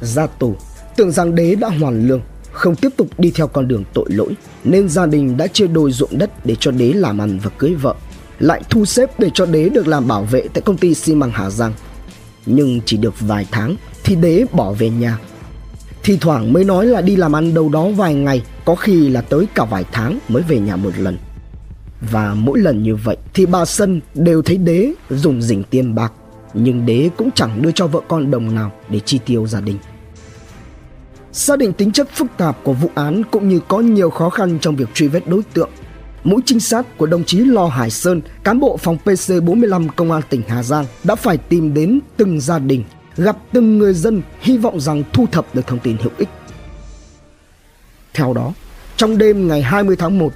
Ra 0.00 0.26
tù, 0.26 0.56
tưởng 0.96 1.10
rằng 1.10 1.34
Đế 1.34 1.54
đã 1.54 1.68
hoàn 1.68 2.08
lương, 2.08 2.20
không 2.52 2.76
tiếp 2.76 2.88
tục 2.96 3.08
đi 3.18 3.30
theo 3.30 3.46
con 3.46 3.68
đường 3.68 3.84
tội 3.94 4.06
lỗi 4.08 4.36
nên 4.64 4.88
gia 4.88 5.06
đình 5.06 5.36
đã 5.36 5.46
chia 5.46 5.66
đôi 5.66 5.92
ruộng 5.92 6.18
đất 6.18 6.46
để 6.46 6.56
cho 6.60 6.70
đế 6.70 6.92
làm 6.92 7.20
ăn 7.20 7.38
và 7.42 7.50
cưới 7.58 7.74
vợ 7.74 7.94
lại 8.40 8.62
thu 8.70 8.84
xếp 8.84 9.20
để 9.20 9.30
cho 9.34 9.46
đế 9.46 9.68
được 9.68 9.86
làm 9.86 10.08
bảo 10.08 10.24
vệ 10.24 10.48
tại 10.54 10.62
công 10.62 10.76
ty 10.76 10.94
xi 10.94 11.14
măng 11.14 11.30
Hà 11.30 11.50
Giang. 11.50 11.72
Nhưng 12.46 12.80
chỉ 12.86 12.96
được 12.96 13.14
vài 13.20 13.46
tháng 13.50 13.76
thì 14.04 14.16
đế 14.16 14.44
bỏ 14.52 14.72
về 14.72 14.90
nhà. 14.90 15.18
Thì 16.02 16.16
thoảng 16.20 16.52
mới 16.52 16.64
nói 16.64 16.86
là 16.86 17.00
đi 17.00 17.16
làm 17.16 17.36
ăn 17.36 17.54
đâu 17.54 17.68
đó 17.68 17.88
vài 17.88 18.14
ngày, 18.14 18.42
có 18.64 18.74
khi 18.74 19.08
là 19.08 19.20
tới 19.20 19.46
cả 19.54 19.64
vài 19.64 19.84
tháng 19.92 20.18
mới 20.28 20.42
về 20.42 20.58
nhà 20.58 20.76
một 20.76 20.90
lần. 20.98 21.18
Và 22.10 22.34
mỗi 22.34 22.58
lần 22.58 22.82
như 22.82 22.96
vậy 22.96 23.16
thì 23.34 23.46
bà 23.46 23.64
Sân 23.64 24.00
đều 24.14 24.42
thấy 24.42 24.56
đế 24.56 24.92
dùng 25.10 25.42
dình 25.42 25.62
tiền 25.62 25.94
bạc, 25.94 26.12
nhưng 26.54 26.86
đế 26.86 27.10
cũng 27.16 27.30
chẳng 27.34 27.62
đưa 27.62 27.70
cho 27.72 27.86
vợ 27.86 28.00
con 28.08 28.30
đồng 28.30 28.54
nào 28.54 28.72
để 28.88 29.00
chi 29.00 29.18
tiêu 29.26 29.46
gia 29.46 29.60
đình. 29.60 29.78
Xác 31.32 31.58
định 31.58 31.72
tính 31.72 31.92
chất 31.92 32.08
phức 32.14 32.26
tạp 32.38 32.64
của 32.64 32.72
vụ 32.72 32.90
án 32.94 33.22
cũng 33.30 33.48
như 33.48 33.60
có 33.68 33.80
nhiều 33.80 34.10
khó 34.10 34.30
khăn 34.30 34.58
trong 34.60 34.76
việc 34.76 34.88
truy 34.94 35.08
vết 35.08 35.28
đối 35.28 35.42
tượng. 35.54 35.70
Mũi 36.24 36.40
trinh 36.46 36.60
sát 36.60 36.98
của 36.98 37.06
đồng 37.06 37.24
chí 37.24 37.38
Lò 37.38 37.66
Hải 37.66 37.90
Sơn, 37.90 38.20
cán 38.44 38.60
bộ 38.60 38.76
phòng 38.76 38.98
PC45 39.04 39.88
Công 39.96 40.12
an 40.12 40.22
tỉnh 40.30 40.42
Hà 40.48 40.62
Giang 40.62 40.86
đã 41.04 41.14
phải 41.14 41.36
tìm 41.36 41.74
đến 41.74 42.00
từng 42.16 42.40
gia 42.40 42.58
đình, 42.58 42.84
gặp 43.16 43.36
từng 43.52 43.78
người 43.78 43.94
dân 43.94 44.22
hy 44.40 44.56
vọng 44.58 44.80
rằng 44.80 45.02
thu 45.12 45.26
thập 45.32 45.54
được 45.54 45.66
thông 45.66 45.78
tin 45.78 45.96
hữu 45.96 46.12
ích. 46.18 46.28
Theo 48.14 48.32
đó, 48.34 48.52
trong 48.96 49.18
đêm 49.18 49.48
ngày 49.48 49.62
20 49.62 49.96
tháng 49.96 50.18
1, 50.18 50.32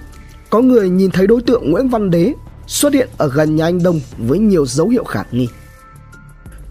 có 0.51 0.61
người 0.61 0.89
nhìn 0.89 1.11
thấy 1.11 1.27
đối 1.27 1.43
tượng 1.43 1.71
Nguyễn 1.71 1.89
Văn 1.89 2.11
Đế 2.11 2.33
xuất 2.67 2.93
hiện 2.93 3.09
ở 3.19 3.29
gần 3.29 3.57
nhà 3.57 3.65
anh 3.65 3.83
Đông 3.83 4.01
với 4.19 4.39
nhiều 4.39 4.67
dấu 4.67 4.89
hiệu 4.89 5.05
khả 5.05 5.23
nghi. 5.31 5.49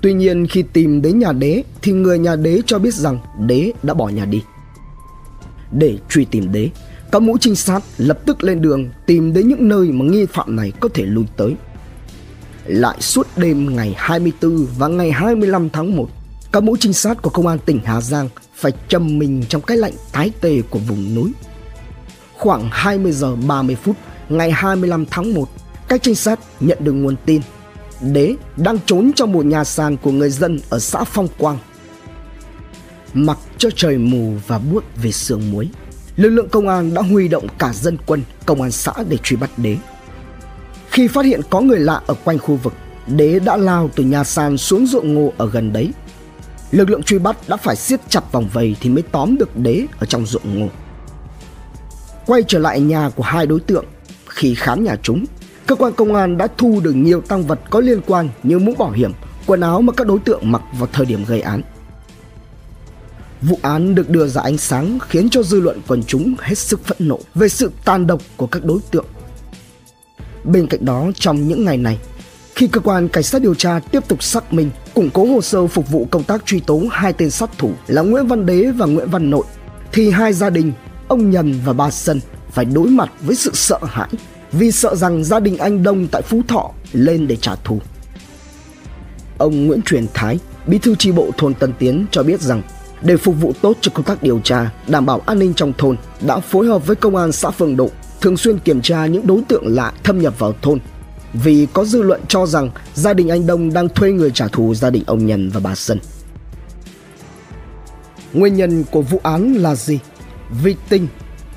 Tuy 0.03 0.13
nhiên 0.13 0.47
khi 0.47 0.63
tìm 0.73 1.01
đến 1.01 1.19
nhà 1.19 1.31
đế 1.31 1.63
thì 1.81 1.91
người 1.91 2.19
nhà 2.19 2.35
đế 2.35 2.61
cho 2.65 2.79
biết 2.79 2.93
rằng 2.93 3.19
đế 3.39 3.71
đã 3.83 3.93
bỏ 3.93 4.09
nhà 4.09 4.25
đi. 4.25 4.41
Để 5.71 5.97
truy 6.09 6.25
tìm 6.25 6.51
đế, 6.51 6.69
các 7.11 7.21
mũi 7.21 7.37
trinh 7.41 7.55
sát 7.55 7.83
lập 7.97 8.19
tức 8.25 8.43
lên 8.43 8.61
đường 8.61 8.89
tìm 9.05 9.33
đến 9.33 9.47
những 9.47 9.67
nơi 9.67 9.91
mà 9.91 10.05
nghi 10.05 10.25
phạm 10.25 10.55
này 10.55 10.71
có 10.79 10.89
thể 10.93 11.03
lui 11.03 11.25
tới. 11.37 11.55
Lại 12.65 13.01
suốt 13.01 13.27
đêm 13.37 13.75
ngày 13.75 13.93
24 13.97 14.67
và 14.77 14.87
ngày 14.87 15.11
25 15.11 15.69
tháng 15.69 15.95
1, 15.95 16.09
các 16.51 16.63
mũi 16.63 16.77
trinh 16.79 16.93
sát 16.93 17.21
của 17.21 17.29
công 17.29 17.47
an 17.47 17.59
tỉnh 17.65 17.79
Hà 17.85 18.01
Giang 18.01 18.29
phải 18.55 18.71
chầm 18.87 19.19
mình 19.19 19.43
trong 19.49 19.61
cái 19.61 19.77
lạnh 19.77 19.93
tái 20.11 20.31
tê 20.41 20.61
của 20.69 20.79
vùng 20.79 21.15
núi. 21.15 21.31
Khoảng 22.33 22.69
20 22.71 23.11
giờ 23.11 23.35
30 23.35 23.75
phút 23.75 23.95
ngày 24.29 24.51
25 24.51 25.05
tháng 25.05 25.33
1, 25.33 25.49
các 25.87 26.03
trinh 26.03 26.15
sát 26.15 26.39
nhận 26.59 26.77
được 26.81 26.93
nguồn 26.93 27.15
tin 27.25 27.41
Đế 28.01 28.35
đang 28.57 28.77
trốn 28.85 29.11
trong 29.15 29.31
một 29.31 29.45
nhà 29.45 29.63
sàn 29.63 29.97
của 29.97 30.11
người 30.11 30.29
dân 30.29 30.59
ở 30.69 30.79
xã 30.79 31.03
Phong 31.03 31.27
Quang. 31.37 31.57
Mặc 33.13 33.37
cho 33.57 33.69
trời 33.75 33.97
mù 33.97 34.33
và 34.47 34.59
buốt 34.59 34.83
về 34.95 35.11
sương 35.11 35.51
muối, 35.51 35.69
lực 36.15 36.29
lượng 36.29 36.49
công 36.49 36.67
an 36.67 36.93
đã 36.93 37.01
huy 37.01 37.27
động 37.27 37.47
cả 37.57 37.73
dân 37.73 37.97
quân, 38.05 38.23
công 38.45 38.61
an 38.61 38.71
xã 38.71 38.93
để 39.09 39.17
truy 39.23 39.35
bắt 39.37 39.49
Đế. 39.57 39.77
Khi 40.89 41.07
phát 41.07 41.25
hiện 41.25 41.41
có 41.49 41.61
người 41.61 41.79
lạ 41.79 42.01
ở 42.07 42.13
quanh 42.23 42.39
khu 42.39 42.55
vực, 42.55 42.73
Đế 43.07 43.39
đã 43.39 43.57
lao 43.57 43.89
từ 43.95 44.03
nhà 44.03 44.23
sàn 44.23 44.57
xuống 44.57 44.87
ruộng 44.87 45.13
ngô 45.13 45.33
ở 45.37 45.49
gần 45.49 45.73
đấy. 45.73 45.91
Lực 46.71 46.89
lượng 46.89 47.03
truy 47.03 47.19
bắt 47.19 47.37
đã 47.47 47.57
phải 47.57 47.75
siết 47.75 47.99
chặt 48.09 48.31
vòng 48.31 48.49
vây 48.53 48.75
thì 48.81 48.89
mới 48.89 49.03
tóm 49.11 49.37
được 49.37 49.57
Đế 49.57 49.85
ở 49.99 50.05
trong 50.05 50.25
ruộng 50.25 50.59
ngô. 50.59 50.67
Quay 52.25 52.43
trở 52.47 52.59
lại 52.59 52.79
nhà 52.79 53.09
của 53.15 53.23
hai 53.23 53.45
đối 53.45 53.59
tượng, 53.59 53.85
khi 54.27 54.55
khám 54.55 54.83
nhà 54.83 54.95
chúng, 55.03 55.25
cơ 55.67 55.75
quan 55.75 55.93
công 55.93 56.15
an 56.15 56.37
đã 56.37 56.47
thu 56.57 56.79
được 56.83 56.93
nhiều 56.95 57.21
tăng 57.21 57.43
vật 57.43 57.59
có 57.69 57.79
liên 57.79 58.01
quan 58.07 58.29
như 58.43 58.59
mũ 58.59 58.73
bảo 58.77 58.91
hiểm, 58.91 59.11
quần 59.45 59.61
áo 59.61 59.81
mà 59.81 59.93
các 59.93 60.07
đối 60.07 60.19
tượng 60.19 60.51
mặc 60.51 60.61
vào 60.79 60.87
thời 60.93 61.05
điểm 61.05 61.25
gây 61.27 61.41
án. 61.41 61.61
Vụ 63.41 63.59
án 63.61 63.95
được 63.95 64.09
đưa 64.09 64.27
ra 64.27 64.41
ánh 64.41 64.57
sáng 64.57 64.99
khiến 65.09 65.29
cho 65.29 65.43
dư 65.43 65.59
luận 65.59 65.81
quần 65.87 66.03
chúng 66.03 66.35
hết 66.39 66.57
sức 66.57 66.85
phẫn 66.85 66.97
nộ 66.99 67.19
về 67.35 67.49
sự 67.49 67.71
tàn 67.85 68.07
độc 68.07 68.21
của 68.37 68.47
các 68.47 68.65
đối 68.65 68.79
tượng. 68.91 69.05
Bên 70.43 70.67
cạnh 70.67 70.85
đó, 70.85 71.11
trong 71.15 71.47
những 71.47 71.65
ngày 71.65 71.77
này, 71.77 71.99
khi 72.55 72.67
cơ 72.67 72.79
quan 72.79 73.07
cảnh 73.07 73.23
sát 73.23 73.41
điều 73.41 73.55
tra 73.55 73.79
tiếp 73.79 74.07
tục 74.07 74.23
xác 74.23 74.53
minh, 74.53 74.69
củng 74.93 75.09
cố 75.09 75.25
hồ 75.25 75.41
sơ 75.41 75.67
phục 75.67 75.91
vụ 75.91 76.07
công 76.11 76.23
tác 76.23 76.45
truy 76.45 76.59
tố 76.59 76.81
hai 76.91 77.13
tên 77.13 77.29
sát 77.29 77.49
thủ 77.57 77.71
là 77.87 78.01
Nguyễn 78.01 78.27
Văn 78.27 78.45
Đế 78.45 78.71
và 78.71 78.85
Nguyễn 78.85 79.09
Văn 79.09 79.29
Nội, 79.29 79.45
thì 79.91 80.09
hai 80.09 80.33
gia 80.33 80.49
đình, 80.49 80.71
ông 81.07 81.29
Nhân 81.29 81.59
và 81.65 81.73
bà 81.73 81.91
Sân 81.91 82.19
phải 82.51 82.65
đối 82.65 82.87
mặt 82.87 83.11
với 83.21 83.35
sự 83.35 83.51
sợ 83.53 83.79
hãi 83.83 84.09
vì 84.53 84.71
sợ 84.71 84.95
rằng 84.95 85.23
gia 85.23 85.39
đình 85.39 85.57
anh 85.57 85.83
Đông 85.83 86.07
tại 86.07 86.21
Phú 86.21 86.41
Thọ 86.47 86.71
lên 86.93 87.27
để 87.27 87.35
trả 87.35 87.55
thù. 87.55 87.79
Ông 89.37 89.67
Nguyễn 89.67 89.81
Truyền 89.81 90.05
Thái, 90.13 90.39
bí 90.67 90.77
thư 90.77 90.95
tri 90.95 91.11
bộ 91.11 91.31
thôn 91.37 91.53
Tân 91.53 91.73
Tiến 91.79 92.05
cho 92.11 92.23
biết 92.23 92.41
rằng 92.41 92.61
để 93.01 93.17
phục 93.17 93.35
vụ 93.41 93.53
tốt 93.61 93.77
cho 93.81 93.91
công 93.95 94.05
tác 94.05 94.23
điều 94.23 94.39
tra, 94.39 94.69
đảm 94.87 95.05
bảo 95.05 95.21
an 95.25 95.39
ninh 95.39 95.53
trong 95.53 95.73
thôn, 95.77 95.97
đã 96.21 96.39
phối 96.39 96.67
hợp 96.67 96.87
với 96.87 96.95
công 96.95 97.15
an 97.15 97.31
xã 97.31 97.51
Phương 97.51 97.77
Độ 97.77 97.89
thường 98.21 98.37
xuyên 98.37 98.59
kiểm 98.59 98.81
tra 98.81 99.05
những 99.05 99.27
đối 99.27 99.41
tượng 99.47 99.67
lạ 99.67 99.93
thâm 100.03 100.19
nhập 100.19 100.39
vào 100.39 100.53
thôn. 100.61 100.79
Vì 101.33 101.67
có 101.73 101.85
dư 101.85 102.01
luận 102.01 102.21
cho 102.27 102.45
rằng 102.45 102.69
gia 102.93 103.13
đình 103.13 103.29
anh 103.29 103.47
Đông 103.47 103.73
đang 103.73 103.89
thuê 103.89 104.11
người 104.11 104.31
trả 104.31 104.47
thù 104.47 104.75
gia 104.75 104.89
đình 104.89 105.03
ông 105.07 105.25
Nhân 105.25 105.49
và 105.49 105.59
bà 105.59 105.75
Sân. 105.75 105.99
Nguyên 108.33 108.55
nhân 108.55 108.83
của 108.91 109.01
vụ 109.01 109.19
án 109.23 109.53
là 109.53 109.75
gì? 109.75 109.99
Vì 110.63 110.75
tinh, 110.89 111.07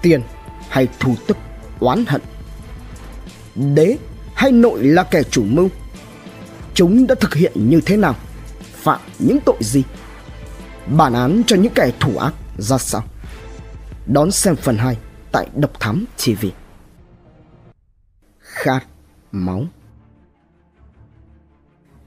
tiền 0.02 0.20
hay 0.68 0.88
thù 1.00 1.14
tức, 1.26 1.36
oán 1.80 2.04
hận? 2.06 2.20
Đế 3.74 3.98
hay 4.34 4.52
nội 4.52 4.84
là 4.84 5.02
kẻ 5.02 5.22
chủ 5.22 5.44
mưu? 5.44 5.68
Chúng 6.74 7.06
đã 7.06 7.14
thực 7.14 7.34
hiện 7.34 7.52
như 7.54 7.80
thế 7.86 7.96
nào? 7.96 8.14
Phạm 8.60 9.00
những 9.18 9.38
tội 9.44 9.56
gì? 9.60 9.82
Bản 10.86 11.12
án 11.12 11.42
cho 11.46 11.56
những 11.56 11.72
kẻ 11.74 11.92
thủ 12.00 12.16
ác 12.16 12.34
ra 12.58 12.78
sao? 12.78 13.04
Đón 14.06 14.30
xem 14.30 14.56
phần 14.56 14.76
2 14.76 14.96
tại 15.32 15.46
Độc 15.56 15.80
Thám 15.80 16.04
TV. 16.24 16.46
Khát 18.38 18.80
máu 19.32 19.64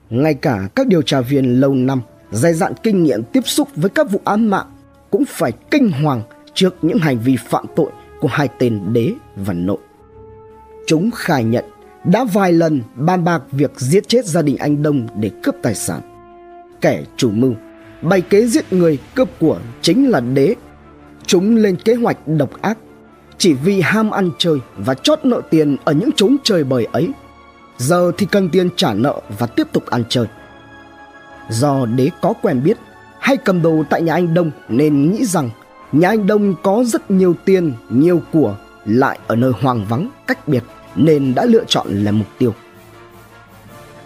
Ngay 0.10 0.34
cả 0.34 0.70
các 0.76 0.88
điều 0.88 1.02
tra 1.02 1.22
viên 1.22 1.60
lâu 1.60 1.74
năm, 1.74 2.02
dày 2.32 2.54
dạn 2.54 2.74
kinh 2.84 3.04
nghiệm 3.04 3.24
tiếp 3.24 3.42
xúc 3.46 3.68
với 3.76 3.90
các 3.90 4.12
vụ 4.12 4.22
án 4.26 4.48
mạng 4.48 4.76
cũng 5.12 5.24
phải 5.28 5.52
kinh 5.72 5.92
hoàng 5.92 6.22
trước 6.54 6.76
những 6.82 6.98
hành 7.00 7.20
vi 7.20 7.36
phạm 7.36 7.66
tội 7.76 7.92
của 8.22 8.28
hai 8.28 8.50
tên 8.60 8.94
đế 8.94 9.14
và 9.36 9.54
nội. 9.54 9.78
Chúng 10.90 11.12
khai 11.12 11.44
nhận 11.44 11.66
đã 12.04 12.24
vài 12.34 12.54
lần 12.54 12.82
bàn 12.96 13.24
bạc 13.24 13.42
việc 13.52 13.72
giết 13.80 14.08
chết 14.08 14.26
gia 14.26 14.42
đình 14.42 14.58
anh 14.58 14.84
Đông 14.84 15.08
để 15.16 15.32
cướp 15.44 15.56
tài 15.64 15.76
sản. 15.76 16.02
Kẻ 16.82 17.04
chủ 17.18 17.32
mưu 17.32 17.54
bày 18.02 18.22
kế 18.22 18.48
giết 18.48 18.74
người 18.74 18.98
cướp 19.16 19.30
của 19.40 19.60
chính 19.82 20.10
là 20.10 20.20
đế. 20.20 20.56
Chúng 21.26 21.56
lên 21.56 21.76
kế 21.76 21.96
hoạch 21.96 22.28
độc 22.28 22.62
ác 22.62 22.78
chỉ 23.38 23.54
vì 23.54 23.82
ham 23.82 24.12
ăn 24.12 24.30
chơi 24.38 24.58
và 24.78 24.94
chót 24.94 25.20
nợ 25.24 25.42
tiền 25.50 25.78
ở 25.84 25.94
những 25.94 26.10
chốn 26.16 26.36
chơi 26.44 26.64
bời 26.64 26.88
ấy. 26.92 27.10
Giờ 27.78 28.12
thì 28.18 28.28
cần 28.32 28.50
tiền 28.50 28.70
trả 28.76 28.94
nợ 28.94 29.22
và 29.40 29.48
tiếp 29.48 29.68
tục 29.72 29.86
ăn 29.86 30.04
chơi. 30.10 30.26
Do 31.50 31.86
đế 31.86 32.10
có 32.22 32.34
quen 32.42 32.62
biết 32.64 32.78
hay 33.20 33.38
cầm 33.38 33.62
đồ 33.62 33.84
tại 33.90 34.02
nhà 34.02 34.14
anh 34.14 34.34
Đông 34.34 34.52
nên 34.70 35.12
nghĩ 35.12 35.26
rằng 35.26 35.50
nhà 35.92 36.10
anh 36.10 36.28
Đông 36.28 36.56
có 36.64 36.84
rất 36.84 37.12
nhiều 37.12 37.36
tiền, 37.46 37.74
nhiều 37.90 38.22
của 38.34 38.58
lại 38.86 39.20
ở 39.28 39.36
nơi 39.36 39.52
hoang 39.62 39.86
vắng, 39.86 40.10
cách 40.28 40.48
biệt 40.48 40.64
nên 40.96 41.36
đã 41.36 41.46
lựa 41.46 41.64
chọn 41.68 42.04
là 42.04 42.12
mục 42.12 42.28
tiêu. 42.38 42.54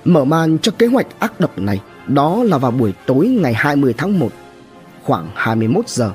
Mở 0.05 0.25
màn 0.25 0.57
cho 0.59 0.71
kế 0.77 0.87
hoạch 0.87 1.07
ác 1.19 1.39
độc 1.39 1.59
này 1.59 1.81
đó 2.07 2.43
là 2.43 2.57
vào 2.57 2.71
buổi 2.71 2.93
tối 3.05 3.27
ngày 3.27 3.53
20 3.53 3.93
tháng 3.97 4.19
1, 4.19 4.29
khoảng 5.03 5.29
21 5.35 5.89
giờ. 5.89 6.11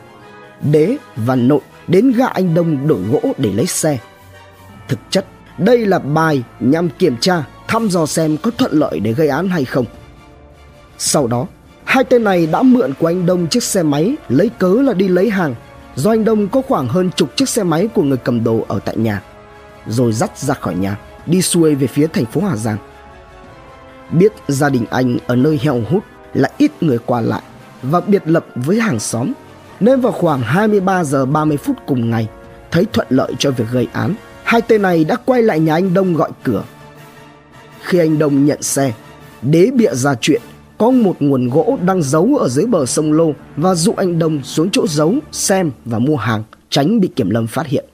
Đế 0.72 0.96
và 1.16 1.36
nội 1.36 1.60
đến 1.86 2.12
gã 2.12 2.26
anh 2.26 2.54
Đông 2.54 2.88
đổi 2.88 3.00
gỗ 3.00 3.20
để 3.38 3.52
lấy 3.52 3.66
xe. 3.66 3.98
Thực 4.88 4.98
chất, 5.10 5.26
đây 5.58 5.86
là 5.86 5.98
bài 5.98 6.42
nhằm 6.60 6.88
kiểm 6.98 7.16
tra, 7.20 7.44
thăm 7.68 7.88
dò 7.88 8.06
xem 8.06 8.36
có 8.36 8.50
thuận 8.50 8.72
lợi 8.72 9.00
để 9.00 9.12
gây 9.12 9.28
án 9.28 9.48
hay 9.48 9.64
không. 9.64 9.84
Sau 10.98 11.26
đó, 11.26 11.46
hai 11.84 12.04
tên 12.04 12.24
này 12.24 12.46
đã 12.46 12.62
mượn 12.62 12.92
của 12.98 13.06
anh 13.06 13.26
Đông 13.26 13.46
chiếc 13.46 13.62
xe 13.62 13.82
máy 13.82 14.16
lấy 14.28 14.50
cớ 14.58 14.74
là 14.82 14.92
đi 14.92 15.08
lấy 15.08 15.30
hàng 15.30 15.54
do 15.94 16.10
anh 16.10 16.24
Đông 16.24 16.48
có 16.48 16.62
khoảng 16.68 16.88
hơn 16.88 17.10
chục 17.16 17.36
chiếc 17.36 17.48
xe 17.48 17.62
máy 17.62 17.88
của 17.94 18.02
người 18.02 18.18
cầm 18.18 18.44
đồ 18.44 18.64
ở 18.68 18.78
tại 18.84 18.96
nhà 18.96 19.22
rồi 19.88 20.12
dắt 20.12 20.38
ra 20.38 20.54
khỏi 20.54 20.74
nhà 20.74 20.98
đi 21.26 21.42
xuôi 21.42 21.74
về 21.74 21.86
phía 21.86 22.06
thành 22.06 22.24
phố 22.24 22.40
Hà 22.40 22.56
Giang. 22.56 22.78
Biết 24.10 24.32
gia 24.48 24.68
đình 24.68 24.86
anh 24.90 25.18
ở 25.26 25.36
nơi 25.36 25.60
heo 25.62 25.80
hút 25.90 26.04
là 26.34 26.50
ít 26.58 26.82
người 26.82 26.98
qua 27.06 27.20
lại 27.20 27.42
và 27.82 28.00
biệt 28.00 28.22
lập 28.26 28.46
với 28.54 28.80
hàng 28.80 29.00
xóm 29.00 29.32
nên 29.80 30.00
vào 30.00 30.12
khoảng 30.12 30.40
23 30.40 31.04
giờ 31.04 31.26
30 31.26 31.56
phút 31.56 31.76
cùng 31.86 32.10
ngày 32.10 32.28
thấy 32.70 32.86
thuận 32.92 33.06
lợi 33.10 33.32
cho 33.38 33.50
việc 33.50 33.64
gây 33.72 33.88
án 33.92 34.14
hai 34.44 34.62
tên 34.62 34.82
này 34.82 35.04
đã 35.04 35.16
quay 35.24 35.42
lại 35.42 35.60
nhà 35.60 35.74
anh 35.74 35.94
Đông 35.94 36.14
gọi 36.14 36.30
cửa. 36.42 36.64
Khi 37.82 37.98
anh 37.98 38.18
Đông 38.18 38.46
nhận 38.46 38.62
xe, 38.62 38.92
đế 39.42 39.70
bịa 39.74 39.94
ra 39.94 40.14
chuyện 40.20 40.42
có 40.78 40.90
một 40.90 41.16
nguồn 41.20 41.48
gỗ 41.48 41.78
đang 41.84 42.02
giấu 42.02 42.36
ở 42.40 42.48
dưới 42.48 42.66
bờ 42.66 42.86
sông 42.86 43.12
Lô 43.12 43.32
và 43.56 43.74
dụ 43.74 43.92
anh 43.96 44.18
Đông 44.18 44.42
xuống 44.42 44.70
chỗ 44.70 44.86
giấu 44.86 45.14
xem 45.32 45.70
và 45.84 45.98
mua 45.98 46.16
hàng 46.16 46.42
tránh 46.70 47.00
bị 47.00 47.08
kiểm 47.16 47.30
lâm 47.30 47.46
phát 47.46 47.66
hiện. 47.66 47.84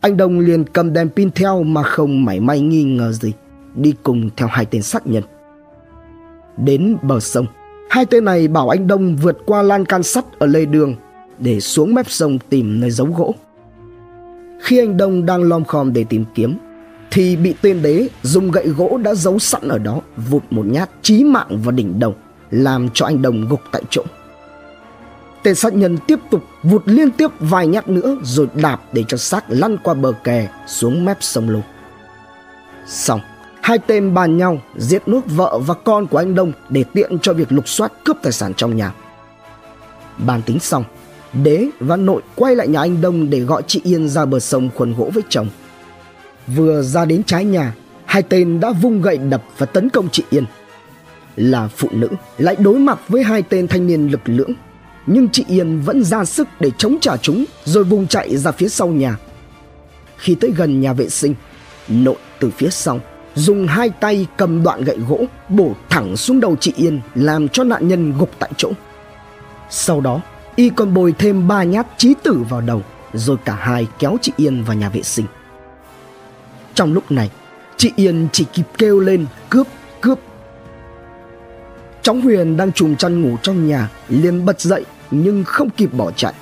Anh 0.00 0.16
Đông 0.16 0.38
liền 0.38 0.64
cầm 0.64 0.92
đèn 0.92 1.08
pin 1.08 1.30
theo 1.30 1.62
mà 1.62 1.82
không 1.82 2.24
mảy 2.24 2.40
may 2.40 2.60
nghi 2.60 2.84
ngờ 2.84 3.12
gì, 3.12 3.32
đi 3.74 3.94
cùng 4.02 4.30
theo 4.36 4.48
hai 4.48 4.64
tên 4.64 4.82
sát 4.82 5.06
nhân. 5.06 5.22
Đến 6.56 6.96
bờ 7.02 7.20
sông, 7.20 7.46
hai 7.90 8.06
tên 8.06 8.24
này 8.24 8.48
bảo 8.48 8.68
anh 8.68 8.86
Đông 8.86 9.16
vượt 9.16 9.38
qua 9.46 9.62
lan 9.62 9.84
can 9.84 10.02
sắt 10.02 10.24
ở 10.38 10.46
lề 10.46 10.64
đường 10.64 10.94
để 11.38 11.60
xuống 11.60 11.94
mép 11.94 12.10
sông 12.10 12.38
tìm 12.48 12.80
nơi 12.80 12.90
giấu 12.90 13.06
gỗ. 13.06 13.34
Khi 14.60 14.78
anh 14.78 14.96
Đông 14.96 15.26
đang 15.26 15.42
lom 15.42 15.64
khom 15.64 15.92
để 15.92 16.04
tìm 16.04 16.24
kiếm, 16.34 16.58
thì 17.10 17.36
bị 17.36 17.54
tên 17.62 17.82
đế 17.82 18.08
dùng 18.22 18.50
gậy 18.50 18.68
gỗ 18.68 18.98
đã 19.02 19.14
giấu 19.14 19.38
sẵn 19.38 19.68
ở 19.68 19.78
đó 19.78 20.00
vụt 20.30 20.42
một 20.50 20.66
nhát 20.66 20.90
chí 21.02 21.24
mạng 21.24 21.60
vào 21.64 21.72
đỉnh 21.72 21.98
đầu, 21.98 22.14
làm 22.50 22.88
cho 22.94 23.06
anh 23.06 23.22
Đông 23.22 23.48
gục 23.48 23.60
tại 23.72 23.82
chỗ. 23.90 24.02
Tên 25.42 25.54
sát 25.54 25.74
nhân 25.74 25.98
tiếp 26.06 26.18
tục 26.30 26.44
vụt 26.62 26.82
liên 26.86 27.10
tiếp 27.10 27.30
vài 27.40 27.66
nhát 27.66 27.88
nữa 27.88 28.16
rồi 28.22 28.48
đạp 28.54 28.80
để 28.92 29.04
cho 29.08 29.16
xác 29.16 29.44
lăn 29.48 29.76
qua 29.82 29.94
bờ 29.94 30.12
kè 30.24 30.48
xuống 30.66 31.04
mép 31.04 31.16
sông 31.20 31.48
lục 31.48 31.64
Xong, 32.86 33.20
hai 33.62 33.78
tên 33.78 34.14
bàn 34.14 34.36
nhau 34.36 34.60
giết 34.76 35.08
nốt 35.08 35.20
vợ 35.26 35.58
và 35.58 35.74
con 35.74 36.06
của 36.06 36.18
anh 36.18 36.34
Đông 36.34 36.52
để 36.68 36.84
tiện 36.94 37.18
cho 37.18 37.32
việc 37.32 37.52
lục 37.52 37.68
soát 37.68 37.92
cướp 38.04 38.16
tài 38.22 38.32
sản 38.32 38.54
trong 38.54 38.76
nhà. 38.76 38.94
Bàn 40.18 40.42
tính 40.42 40.60
xong, 40.60 40.84
đế 41.32 41.68
và 41.80 41.96
nội 41.96 42.22
quay 42.34 42.56
lại 42.56 42.68
nhà 42.68 42.80
anh 42.80 43.00
Đông 43.00 43.30
để 43.30 43.40
gọi 43.40 43.62
chị 43.66 43.80
Yên 43.84 44.08
ra 44.08 44.24
bờ 44.24 44.40
sông 44.40 44.70
khuẩn 44.74 44.94
gỗ 44.94 45.10
với 45.14 45.22
chồng. 45.28 45.48
Vừa 46.46 46.82
ra 46.82 47.04
đến 47.04 47.22
trái 47.22 47.44
nhà, 47.44 47.74
hai 48.04 48.22
tên 48.22 48.60
đã 48.60 48.72
vung 48.72 49.02
gậy 49.02 49.18
đập 49.18 49.42
và 49.58 49.66
tấn 49.66 49.88
công 49.88 50.08
chị 50.12 50.24
Yên. 50.30 50.44
Là 51.36 51.68
phụ 51.68 51.88
nữ, 51.92 52.08
lại 52.38 52.56
đối 52.58 52.78
mặt 52.78 52.98
với 53.08 53.22
hai 53.22 53.42
tên 53.42 53.68
thanh 53.68 53.86
niên 53.86 54.08
lực 54.08 54.20
lưỡng 54.24 54.52
nhưng 55.10 55.28
chị 55.28 55.44
Yên 55.48 55.80
vẫn 55.80 56.04
ra 56.04 56.24
sức 56.24 56.48
để 56.60 56.70
chống 56.78 56.96
trả 57.00 57.16
chúng 57.16 57.44
rồi 57.64 57.84
vùng 57.84 58.06
chạy 58.06 58.36
ra 58.36 58.52
phía 58.52 58.68
sau 58.68 58.88
nhà. 58.88 59.16
Khi 60.16 60.34
tới 60.34 60.52
gần 60.56 60.80
nhà 60.80 60.92
vệ 60.92 61.08
sinh, 61.08 61.34
Nội 61.88 62.16
từ 62.38 62.50
phía 62.50 62.70
sau 62.70 63.00
dùng 63.34 63.66
hai 63.66 63.90
tay 63.90 64.26
cầm 64.36 64.62
đoạn 64.62 64.84
gậy 64.84 64.96
gỗ 65.08 65.24
bổ 65.48 65.72
thẳng 65.88 66.16
xuống 66.16 66.40
đầu 66.40 66.56
chị 66.60 66.72
Yên 66.76 67.00
làm 67.14 67.48
cho 67.48 67.64
nạn 67.64 67.88
nhân 67.88 68.18
gục 68.18 68.30
tại 68.38 68.50
chỗ. 68.56 68.70
Sau 69.70 70.00
đó, 70.00 70.20
y 70.56 70.68
còn 70.68 70.94
bồi 70.94 71.14
thêm 71.18 71.48
ba 71.48 71.62
nhát 71.62 71.86
chí 71.96 72.14
tử 72.22 72.44
vào 72.48 72.60
đầu 72.60 72.82
rồi 73.12 73.36
cả 73.44 73.54
hai 73.54 73.86
kéo 73.98 74.16
chị 74.22 74.32
Yên 74.36 74.64
vào 74.64 74.76
nhà 74.76 74.88
vệ 74.88 75.02
sinh. 75.02 75.26
Trong 76.74 76.92
lúc 76.92 77.10
này, 77.10 77.30
chị 77.76 77.92
Yên 77.96 78.28
chỉ 78.32 78.46
kịp 78.52 78.66
kêu 78.78 79.00
lên 79.00 79.26
cướp, 79.48 79.66
cướp. 80.00 80.18
Cháu 82.02 82.14
Huyền 82.14 82.56
đang 82.56 82.72
trùm 82.72 82.96
chăn 82.96 83.22
ngủ 83.22 83.36
trong 83.42 83.68
nhà 83.68 83.88
liền 84.08 84.44
bật 84.44 84.60
dậy 84.60 84.84
nhưng 85.10 85.44
không 85.44 85.70
kịp 85.70 85.94
bỏ 85.94 86.10
chạy. 86.10 86.34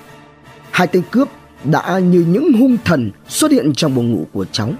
Hai 0.71 0.87
tên 0.87 1.03
cướp 1.11 1.29
đã 1.65 1.99
như 1.99 2.27
những 2.29 2.53
hung 2.53 2.77
thần 2.85 3.11
xuất 3.29 3.51
hiện 3.51 3.73
trong 3.75 3.95
buồng 3.95 4.13
ngủ 4.13 4.27
của 4.33 4.45
cháu. 4.45 4.71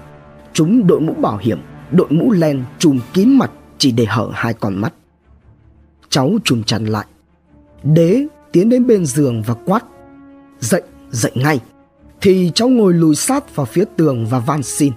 Chúng 0.53 0.87
đội 0.87 0.99
mũ 0.99 1.13
bảo 1.13 1.37
hiểm, 1.37 1.59
đội 1.91 2.07
mũ 2.09 2.31
len 2.31 2.63
trùm 2.79 2.99
kín 3.13 3.29
mặt 3.29 3.51
chỉ 3.77 3.91
để 3.91 4.05
hở 4.05 4.29
hai 4.33 4.53
con 4.53 4.75
mắt. 4.75 4.93
Cháu 6.09 6.31
trùm 6.43 6.63
chăn 6.63 6.85
lại. 6.85 7.05
Đế 7.83 8.27
tiến 8.51 8.69
đến 8.69 8.87
bên 8.87 9.05
giường 9.05 9.41
và 9.41 9.53
quát. 9.53 9.83
Dậy, 10.59 10.81
dậy 11.09 11.31
ngay. 11.35 11.59
Thì 12.21 12.51
cháu 12.55 12.69
ngồi 12.69 12.93
lùi 12.93 13.15
sát 13.15 13.55
vào 13.55 13.65
phía 13.65 13.83
tường 13.97 14.25
và 14.29 14.39
van 14.39 14.63
xin. 14.63 14.93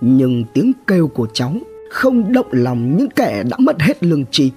Nhưng 0.00 0.44
tiếng 0.54 0.72
kêu 0.86 1.08
của 1.08 1.26
cháu 1.32 1.54
không 1.90 2.32
động 2.32 2.46
lòng 2.50 2.96
những 2.96 3.10
kẻ 3.10 3.42
đã 3.50 3.56
mất 3.60 3.80
hết 3.80 4.04
lương 4.04 4.26
tri. 4.26 4.50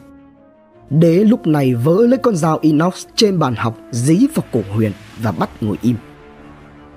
Đế 0.90 1.24
lúc 1.24 1.48
này 1.48 1.74
vỡ 1.74 2.08
lấy 2.08 2.18
con 2.18 2.36
dao 2.36 2.60
inox 2.62 3.06
trên 3.16 3.40
bàn 3.40 3.56
học 3.56 3.78
dí 3.92 4.28
vào 4.36 4.44
cổ 4.52 4.62
Huyền 4.74 4.92
và 5.22 5.32
bắt 5.32 5.50
ngồi 5.62 5.78
im. 5.82 5.96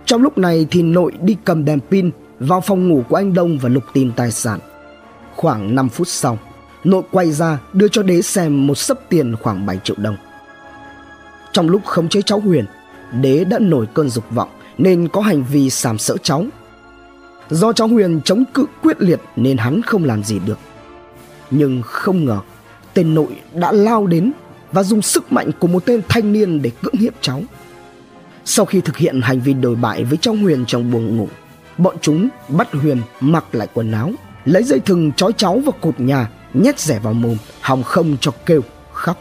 Trong 0.05 0.23
lúc 0.23 0.39
này 0.39 0.67
thì 0.71 0.83
nội 0.83 1.13
đi 1.21 1.37
cầm 1.45 1.65
đèn 1.65 1.81
pin 1.91 2.11
vào 2.39 2.61
phòng 2.61 2.89
ngủ 2.89 3.03
của 3.09 3.17
anh 3.17 3.35
Đông 3.35 3.59
và 3.59 3.69
lục 3.69 3.85
tìm 3.93 4.13
tài 4.17 4.31
sản. 4.31 4.61
Khoảng 5.37 5.75
5 5.75 5.89
phút 5.89 6.09
sau, 6.09 6.39
nội 6.85 7.03
quay 7.11 7.33
ra 7.33 7.59
đưa 7.73 7.89
cho 7.89 8.03
đế 8.03 8.23
xem 8.23 8.67
một 8.67 8.75
sấp 8.75 8.99
tiền 9.09 9.37
khoảng 9.37 9.67
7 9.67 9.81
triệu 9.85 9.97
đồng. 9.99 10.17
Trong 11.53 11.69
lúc 11.69 11.85
khống 11.85 12.09
chế 12.09 12.23
cháu 12.23 12.41
Huyền, 12.41 12.65
đế 13.21 13.45
đã 13.45 13.59
nổi 13.59 13.87
cơn 13.95 14.09
dục 14.09 14.25
vọng 14.31 14.49
nên 14.79 15.09
có 15.09 15.21
hành 15.21 15.45
vi 15.45 15.71
sàm 15.71 15.99
sỡ 15.99 16.17
cháu. 16.23 16.45
Do 17.51 17.73
cháu 17.73 17.89
Huyền 17.89 18.21
chống 18.25 18.45
cự 18.55 18.67
quyết 18.83 19.03
liệt 19.03 19.21
nên 19.37 19.57
hắn 19.57 19.83
không 19.83 20.05
làm 20.05 20.25
gì 20.25 20.39
được. 20.47 20.59
Nhưng 21.51 21.83
không 21.83 22.25
ngờ, 22.25 22.41
tên 22.97 23.15
nội 23.15 23.41
đã 23.55 23.73
lao 23.73 24.07
đến 24.07 24.33
và 24.73 24.83
dùng 24.83 25.03
sức 25.03 25.33
mạnh 25.33 25.51
của 25.59 25.69
một 25.69 25.85
tên 25.85 26.01
thanh 26.09 26.33
niên 26.33 26.63
để 26.63 26.71
cưỡng 26.83 26.95
hiếp 26.95 27.13
cháu. 27.21 27.43
Sau 28.45 28.67
khi 28.67 28.81
thực 28.81 28.97
hiện 28.97 29.21
hành 29.21 29.41
vi 29.41 29.53
đồi 29.53 29.75
bại 29.75 30.05
với 30.05 30.19
cháu 30.21 30.35
Huyền 30.35 30.65
trong 30.67 30.91
buồng 30.91 31.17
ngủ, 31.17 31.29
bọn 31.79 31.97
chúng 32.01 32.29
bắt 32.49 32.73
Huyền 32.73 33.01
mặc 33.21 33.45
lại 33.53 33.69
quần 33.75 33.93
áo, 33.93 34.13
lấy 34.45 34.63
dây 34.63 34.81
thừng 34.81 35.13
trói 35.13 35.33
cháu 35.33 35.59
vào 35.59 35.73
cột 35.81 36.01
nhà, 36.01 36.31
nhét 36.55 36.81
rẻ 36.81 36.99
vào 36.99 37.13
mồm, 37.13 37.37
hòng 37.61 37.83
không 37.83 38.17
cho 38.21 38.33
kêu, 38.47 38.61
khóc. 38.93 39.17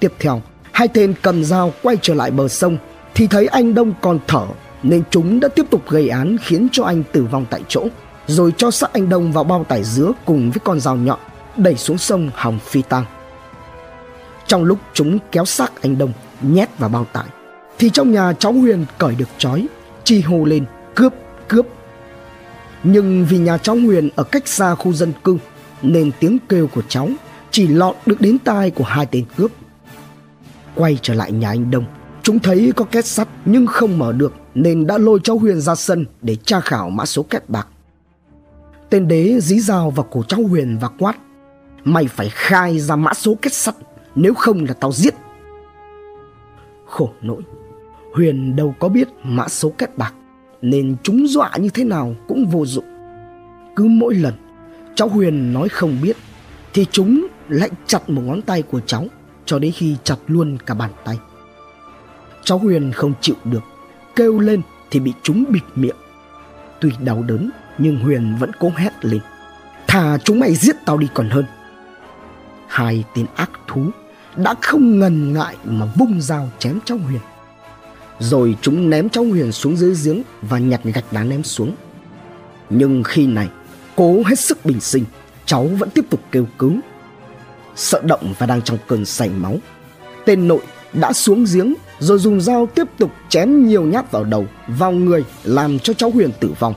Tiếp 0.00 0.12
theo, 0.18 0.42
hai 0.72 0.88
tên 0.88 1.14
cầm 1.22 1.44
dao 1.44 1.72
quay 1.82 1.96
trở 2.02 2.14
lại 2.14 2.30
bờ 2.30 2.48
sông 2.48 2.78
thì 3.14 3.26
thấy 3.26 3.46
anh 3.46 3.74
Đông 3.74 3.92
còn 4.00 4.18
thở 4.26 4.46
nên 4.82 5.02
chúng 5.10 5.40
đã 5.40 5.48
tiếp 5.48 5.66
tục 5.70 5.90
gây 5.90 6.08
án 6.08 6.36
khiến 6.42 6.68
cho 6.72 6.84
anh 6.84 7.02
tử 7.12 7.24
vong 7.30 7.46
tại 7.50 7.62
chỗ 7.68 7.86
rồi 8.26 8.52
cho 8.56 8.70
xác 8.70 8.92
anh 8.92 9.08
Đông 9.08 9.32
vào 9.32 9.44
bao 9.44 9.64
tải 9.64 9.84
dứa 9.84 10.12
cùng 10.24 10.50
với 10.50 10.60
con 10.64 10.80
dao 10.80 10.96
nhọn 10.96 11.18
đẩy 11.58 11.76
xuống 11.76 11.98
sông 11.98 12.30
hòng 12.34 12.58
phi 12.58 12.82
tang. 12.82 13.04
Trong 14.46 14.64
lúc 14.64 14.78
chúng 14.92 15.18
kéo 15.32 15.44
xác 15.44 15.82
anh 15.82 15.98
Đông 15.98 16.12
nhét 16.42 16.78
vào 16.78 16.90
bao 16.90 17.04
tải, 17.12 17.26
thì 17.78 17.90
trong 17.90 18.12
nhà 18.12 18.32
cháu 18.32 18.52
Huyền 18.52 18.84
cởi 18.98 19.14
được 19.14 19.28
trói 19.38 19.66
chi 20.04 20.20
hô 20.20 20.44
lên, 20.44 20.64
cướp 20.94 21.12
cướp. 21.48 21.66
Nhưng 22.84 23.26
vì 23.28 23.38
nhà 23.38 23.58
cháu 23.58 23.76
Huyền 23.76 24.08
ở 24.16 24.24
cách 24.24 24.48
xa 24.48 24.74
khu 24.74 24.92
dân 24.92 25.12
cư, 25.24 25.38
nên 25.82 26.10
tiếng 26.20 26.38
kêu 26.48 26.66
của 26.74 26.82
cháu 26.88 27.08
chỉ 27.50 27.66
lọt 27.66 27.96
được 28.06 28.20
đến 28.20 28.38
tai 28.38 28.70
của 28.70 28.84
hai 28.84 29.06
tên 29.06 29.24
cướp. 29.36 29.50
Quay 30.74 30.98
trở 31.02 31.14
lại 31.14 31.32
nhà 31.32 31.48
anh 31.48 31.70
Đông, 31.70 31.84
chúng 32.22 32.38
thấy 32.38 32.72
có 32.76 32.84
két 32.84 33.06
sắt 33.06 33.28
nhưng 33.44 33.66
không 33.66 33.98
mở 33.98 34.12
được, 34.12 34.32
nên 34.54 34.86
đã 34.86 34.98
lôi 34.98 35.20
cháu 35.24 35.38
Huyền 35.38 35.60
ra 35.60 35.74
sân 35.74 36.06
để 36.22 36.36
tra 36.36 36.60
khảo 36.60 36.90
mã 36.90 37.06
số 37.06 37.22
két 37.22 37.50
bạc. 37.50 37.68
Tên 38.90 39.08
đế 39.08 39.40
dí 39.40 39.60
dao 39.60 39.90
vào 39.90 40.06
cổ 40.10 40.22
cháu 40.22 40.40
Huyền 40.42 40.78
và 40.80 40.88
quát 40.88 41.14
mày 41.92 42.06
phải 42.06 42.28
khai 42.28 42.78
ra 42.78 42.96
mã 42.96 43.14
số 43.14 43.36
kết 43.42 43.52
sắt, 43.52 43.74
nếu 44.14 44.34
không 44.34 44.64
là 44.64 44.74
tao 44.74 44.92
giết. 44.92 45.14
Khổ 46.86 47.12
nỗi, 47.22 47.42
Huyền 48.14 48.56
đâu 48.56 48.74
có 48.78 48.88
biết 48.88 49.08
mã 49.22 49.48
số 49.48 49.72
kết 49.78 49.98
bạc, 49.98 50.14
Nên 50.62 50.96
chúng 51.02 51.28
dọa 51.28 51.50
như 51.56 51.68
thế 51.68 51.84
nào 51.84 52.14
cũng 52.28 52.46
vô 52.46 52.66
dụng. 52.66 52.84
Cứ 53.76 53.84
mỗi 53.84 54.14
lần 54.14 54.34
cháu 54.94 55.08
Huyền 55.08 55.52
nói 55.52 55.68
không 55.68 55.96
biết, 56.02 56.16
Thì 56.72 56.86
chúng 56.90 57.26
lại 57.48 57.70
chặt 57.86 58.10
một 58.10 58.22
ngón 58.24 58.42
tay 58.42 58.62
của 58.62 58.80
cháu, 58.80 59.06
Cho 59.44 59.58
đến 59.58 59.72
khi 59.72 59.96
chặt 60.04 60.16
luôn 60.26 60.58
cả 60.66 60.74
bàn 60.74 60.90
tay. 61.04 61.18
Cháu 62.44 62.58
Huyền 62.58 62.92
không 62.92 63.12
chịu 63.20 63.36
được, 63.44 63.62
Kêu 64.16 64.38
lên 64.38 64.62
thì 64.90 65.00
bị 65.00 65.12
chúng 65.22 65.44
bịt 65.48 65.62
miệng. 65.74 65.96
Tuy 66.80 66.90
đau 67.00 67.22
đớn, 67.22 67.50
nhưng 67.78 67.96
Huyền 67.96 68.36
vẫn 68.40 68.50
cố 68.60 68.72
hét 68.76 69.04
lên. 69.04 69.20
Thà 69.86 70.18
chúng 70.18 70.40
mày 70.40 70.54
giết 70.54 70.76
tao 70.86 70.98
đi 70.98 71.08
còn 71.14 71.30
hơn. 71.30 71.44
Hai 72.68 73.04
tên 73.14 73.26
ác 73.36 73.50
thú 73.66 73.90
đã 74.36 74.54
không 74.62 74.98
ngần 74.98 75.32
ngại 75.32 75.56
mà 75.64 75.86
vung 75.98 76.20
dao 76.20 76.50
chém 76.58 76.78
cháu 76.84 76.98
Huyền 76.98 77.20
rồi 78.20 78.56
chúng 78.62 78.90
ném 78.90 79.08
cháu 79.08 79.24
Huyền 79.24 79.52
xuống 79.52 79.76
dưới 79.76 79.94
giếng 80.04 80.22
và 80.42 80.58
nhặt 80.58 80.80
gạch 80.84 81.12
đá 81.12 81.24
ném 81.24 81.42
xuống. 81.42 81.74
Nhưng 82.70 83.02
khi 83.02 83.26
này, 83.26 83.48
cố 83.96 84.22
hết 84.26 84.38
sức 84.38 84.64
bình 84.64 84.80
sinh, 84.80 85.04
cháu 85.46 85.64
vẫn 85.64 85.90
tiếp 85.90 86.04
tục 86.10 86.20
kêu 86.32 86.46
cứu. 86.58 86.72
Sợ 87.76 88.00
động 88.04 88.34
và 88.38 88.46
đang 88.46 88.62
trong 88.62 88.78
cơn 88.86 89.04
say 89.04 89.28
máu. 89.28 89.56
Tên 90.24 90.48
nội 90.48 90.60
đã 90.92 91.12
xuống 91.12 91.44
giếng 91.52 91.74
rồi 91.98 92.18
dùng 92.18 92.40
dao 92.40 92.66
tiếp 92.66 92.86
tục 92.98 93.10
chém 93.28 93.66
nhiều 93.66 93.82
nhát 93.82 94.10
vào 94.10 94.24
đầu, 94.24 94.46
vào 94.68 94.92
người 94.92 95.24
làm 95.44 95.78
cho 95.78 95.92
cháu 95.92 96.10
Huyền 96.10 96.30
tử 96.40 96.54
vong. 96.58 96.74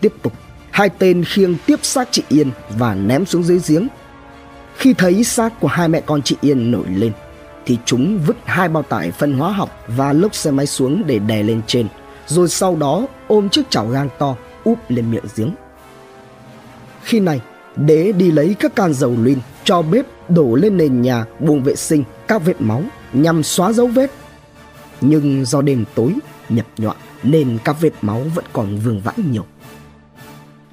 Tiếp 0.00 0.12
tục, 0.22 0.32
hai 0.70 0.88
tên 0.88 1.24
khiêng 1.24 1.56
tiếp 1.66 1.78
xác 1.82 2.08
chị 2.10 2.22
Yên 2.28 2.50
và 2.78 2.94
ném 2.94 3.26
xuống 3.26 3.42
dưới 3.42 3.60
giếng. 3.68 3.88
Khi 4.82 4.94
thấy 4.94 5.24
xác 5.24 5.60
của 5.60 5.68
hai 5.68 5.88
mẹ 5.88 6.00
con 6.06 6.22
chị 6.22 6.36
Yên 6.40 6.70
nổi 6.70 6.86
lên, 6.88 7.12
thì 7.66 7.78
chúng 7.84 8.20
vứt 8.26 8.36
hai 8.44 8.68
bao 8.68 8.82
tải 8.82 9.10
phân 9.10 9.32
hóa 9.32 9.52
học 9.52 9.84
và 9.88 10.12
lốc 10.12 10.34
xe 10.34 10.50
máy 10.50 10.66
xuống 10.66 11.02
để 11.06 11.18
đè 11.18 11.42
lên 11.42 11.62
trên, 11.66 11.86
rồi 12.26 12.48
sau 12.48 12.76
đó 12.76 13.06
ôm 13.28 13.48
chiếc 13.48 13.70
chảo 13.70 13.88
gang 13.88 14.08
to 14.18 14.36
úp 14.64 14.78
lên 14.88 15.10
miệng 15.10 15.24
giếng. 15.36 15.50
Khi 17.02 17.20
này, 17.20 17.40
đế 17.76 18.12
đi 18.12 18.30
lấy 18.30 18.54
các 18.58 18.76
can 18.76 18.94
dầu 18.94 19.16
luyên 19.18 19.38
cho 19.64 19.82
bếp 19.82 20.06
đổ 20.28 20.54
lên 20.54 20.76
nền 20.76 21.02
nhà 21.02 21.24
buồng 21.38 21.62
vệ 21.62 21.76
sinh 21.76 22.04
các 22.28 22.44
vết 22.44 22.60
máu 22.60 22.82
nhằm 23.12 23.42
xóa 23.42 23.72
dấu 23.72 23.86
vết. 23.86 24.10
Nhưng 25.00 25.44
do 25.44 25.62
đêm 25.62 25.84
tối 25.94 26.14
nhập 26.48 26.66
nhọa 26.76 26.94
nên 27.22 27.58
các 27.64 27.76
vết 27.80 27.92
máu 28.02 28.22
vẫn 28.34 28.44
còn 28.52 28.78
vương 28.78 29.00
vãi 29.00 29.16
nhiều. 29.30 29.46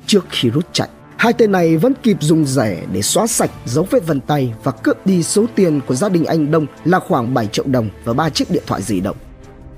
Trước 0.06 0.26
khi 0.30 0.50
rút 0.50 0.66
chạy, 0.74 0.90
Hai 1.20 1.34
tên 1.34 1.52
này 1.52 1.78
vẫn 1.78 1.94
kịp 2.04 2.18
dùng 2.20 2.46
rẻ 2.46 2.86
để 2.94 3.02
xóa 3.02 3.28
sạch 3.28 3.52
dấu 3.66 3.88
vết 3.92 4.08
vân 4.08 4.20
tay 4.20 4.54
và 4.64 4.72
cướp 4.72 5.06
đi 5.06 5.24
số 5.24 5.46
tiền 5.56 5.82
của 5.88 5.96
gia 5.96 6.10
đình 6.10 6.26
anh 6.26 6.52
Đông 6.52 6.66
là 6.86 7.00
khoảng 7.00 7.34
7 7.34 7.48
triệu 7.48 7.66
đồng 7.68 7.90
và 8.04 8.14
ba 8.14 8.30
chiếc 8.30 8.52
điện 8.52 8.64
thoại 8.68 8.82
di 8.82 9.00
động. 9.00 9.18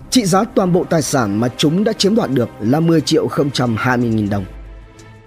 Trị 0.10 0.26
giá 0.26 0.44
toàn 0.44 0.74
bộ 0.74 0.84
tài 0.90 1.02
sản 1.02 1.40
mà 1.40 1.48
chúng 1.58 1.84
đã 1.84 1.94
chiếm 1.94 2.16
đoạt 2.16 2.32
được 2.32 2.50
là 2.60 2.80
10 2.80 3.02
triệu 3.02 3.28
020 3.78 4.10
nghìn 4.10 4.30
đồng. 4.30 4.46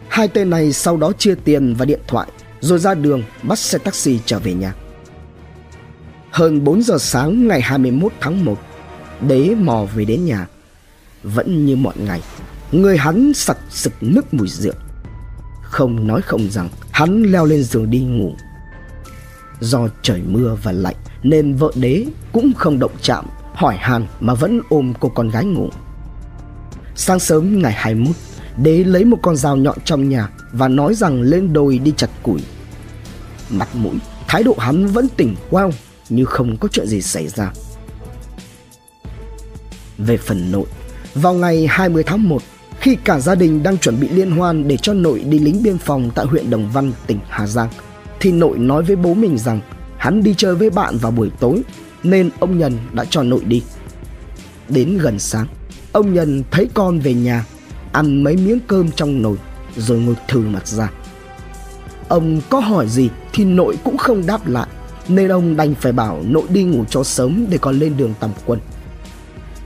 Hai 0.09 0.29
tên 0.29 0.51
này 0.51 0.73
sau 0.73 0.97
đó 0.97 1.13
chia 1.19 1.35
tiền 1.45 1.75
và 1.75 1.85
điện 1.85 2.01
thoại 2.07 2.29
rồi 2.61 2.79
ra 2.79 2.95
đường 2.95 3.23
bắt 3.43 3.59
xe 3.59 3.79
taxi 3.79 4.21
trở 4.27 4.39
về 4.39 4.55
nhà. 4.55 4.75
Hơn 6.31 6.65
4 6.65 6.83
giờ 6.83 6.99
sáng 6.99 7.49
ngày 7.49 7.61
21 7.61 8.13
tháng 8.21 8.45
1, 8.45 8.59
đế 9.29 9.55
mò 9.55 9.87
về 9.95 10.05
đến 10.05 10.25
nhà. 10.25 10.47
Vẫn 11.23 11.67
như 11.67 11.77
mọi 11.77 11.95
ngày, 11.97 12.21
người 12.73 12.97
hắn 12.97 13.33
sặc 13.35 13.59
sực 13.71 13.93
nước 14.01 14.35
mùi 14.35 14.49
rượu 14.49 14.75
không 15.75 16.07
nói 16.07 16.23
không 16.23 16.51
rằng, 16.51 16.69
hắn 16.91 17.23
leo 17.23 17.45
lên 17.45 17.63
giường 17.63 17.91
đi 17.91 18.01
ngủ. 18.01 18.35
Do 19.61 19.89
trời 20.03 20.23
mưa 20.27 20.57
và 20.63 20.73
lạnh, 20.73 20.95
nên 21.23 21.55
vợ 21.55 21.73
đế 21.75 22.07
cũng 22.33 22.53
không 22.57 22.79
động 22.79 22.93
chạm, 23.03 23.25
hỏi 23.55 23.77
han 23.77 24.07
mà 24.21 24.35
vẫn 24.35 24.61
ôm 24.69 24.93
cô 25.01 25.09
con 25.09 25.29
gái 25.29 25.45
ngủ. 25.45 25.69
Sáng 26.95 27.21
sớm 27.21 27.63
ngày 27.63 27.73
21 27.73 28.17
đế 28.57 28.85
lấy 28.85 29.05
một 29.05 29.19
con 29.23 29.37
dao 29.37 29.57
nhọn 29.57 29.79
trong 29.85 30.09
nhà 30.09 30.29
và 30.53 30.69
nói 30.69 30.95
rằng 30.95 31.23
lên 31.23 31.53
đồi 31.53 31.79
đi 31.79 31.93
chặt 31.97 32.11
củi. 32.23 32.41
Mặt 33.51 33.69
mũi, 33.75 33.95
thái 34.29 34.43
độ 34.43 34.57
hắn 34.59 34.87
vẫn 34.87 35.09
tỉnh 35.17 35.35
quao 35.51 35.71
như 36.09 36.25
không 36.25 36.57
có 36.57 36.69
chuyện 36.73 36.87
gì 36.87 37.03
xảy 37.03 37.29
ra. 37.29 37.53
Về 39.99 40.17
phần 40.17 40.53
nội, 40.53 40.67
vào 41.15 41.35
ngày 41.35 41.67
20 41.71 42.03
tháng 42.07 42.29
1 42.29 42.43
khi 42.85 42.97
cả 43.05 43.21
gia 43.21 43.35
đình 43.35 43.63
đang 43.63 43.79
chuẩn 43.79 44.01
bị 44.01 44.09
liên 44.09 44.31
hoan 44.31 44.69
để 44.69 44.77
cho 44.77 44.95
nội 44.95 45.21
đi 45.21 45.39
lính 45.39 45.63
biên 45.63 45.79
phòng 45.79 46.11
tại 46.15 46.27
huyện 46.27 46.51
Đồng 46.51 46.71
Văn, 46.73 46.93
tỉnh 47.07 47.19
Hà 47.29 47.47
Giang, 47.47 47.69
thì 48.21 48.33
nội 48.33 48.59
nói 48.59 48.83
với 48.83 48.97
bố 48.97 49.15
mình 49.15 49.39
rằng 49.39 49.61
hắn 49.97 50.23
đi 50.23 50.35
chơi 50.37 50.55
với 50.55 50.71
bạn 50.71 50.97
vào 50.97 51.13
buổi 51.13 51.31
tối 51.41 51.63
nên 52.03 52.31
ông 52.41 52.59
Nhân 52.59 52.73
đã 52.93 53.05
cho 53.05 53.23
nội 53.23 53.45
đi. 53.45 53.63
Đến 54.69 54.99
gần 54.99 55.19
sáng, 55.19 55.47
ông 55.93 56.15
Nhân 56.15 56.43
thấy 56.51 56.69
con 56.75 56.99
về 56.99 57.15
nhà 57.15 57.45
ăn 57.93 58.25
mấy 58.25 58.37
miếng 58.37 58.61
cơm 58.67 58.91
trong 58.91 59.23
nồi 59.23 59.37
rồi 59.77 59.99
ngồi 59.99 60.17
thử 60.29 60.41
mặt 60.41 60.67
ra. 60.67 60.91
Ông 62.09 62.41
có 62.51 62.61
hỏi 62.61 62.89
gì 62.89 63.09
thì 63.33 63.45
nội 63.45 63.79
cũng 63.85 63.99
không 63.99 64.27
đáp 64.27 64.49
lại 64.49 64.69
nên 65.09 65.29
ông 65.29 65.57
đành 65.57 65.75
phải 65.75 65.93
bảo 65.93 66.23
nội 66.27 66.45
đi 66.49 66.65
ngủ 66.65 66.85
cho 66.91 67.05
sớm 67.05 67.47
để 67.51 67.59
còn 67.59 67.79
lên 67.79 67.97
đường 67.97 68.15
tầm 68.21 68.31
quân. 68.47 68.59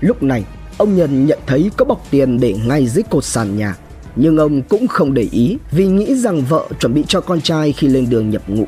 Lúc 0.01 0.23
này, 0.23 0.45
ông 0.79 0.97
Nhân 0.97 1.27
nhận 1.27 1.39
thấy 1.47 1.71
có 1.77 1.85
bọc 1.85 2.05
tiền 2.11 2.41
để 2.41 2.55
ngay 2.67 2.87
dưới 2.87 3.03
cột 3.11 3.25
sàn 3.25 3.57
nhà, 3.57 3.77
nhưng 4.17 4.37
ông 4.37 4.63
cũng 4.63 4.89
không 4.89 5.15
để 5.15 5.29
ý 5.33 5.57
vì 5.71 5.87
nghĩ 5.87 6.15
rằng 6.15 6.43
vợ 6.43 6.69
chuẩn 6.81 6.95
bị 6.95 7.05
cho 7.09 7.21
con 7.21 7.41
trai 7.41 7.73
khi 7.73 7.89
lên 7.89 8.11
đường 8.11 8.31
nhập 8.31 8.43
ngũ. 8.47 8.65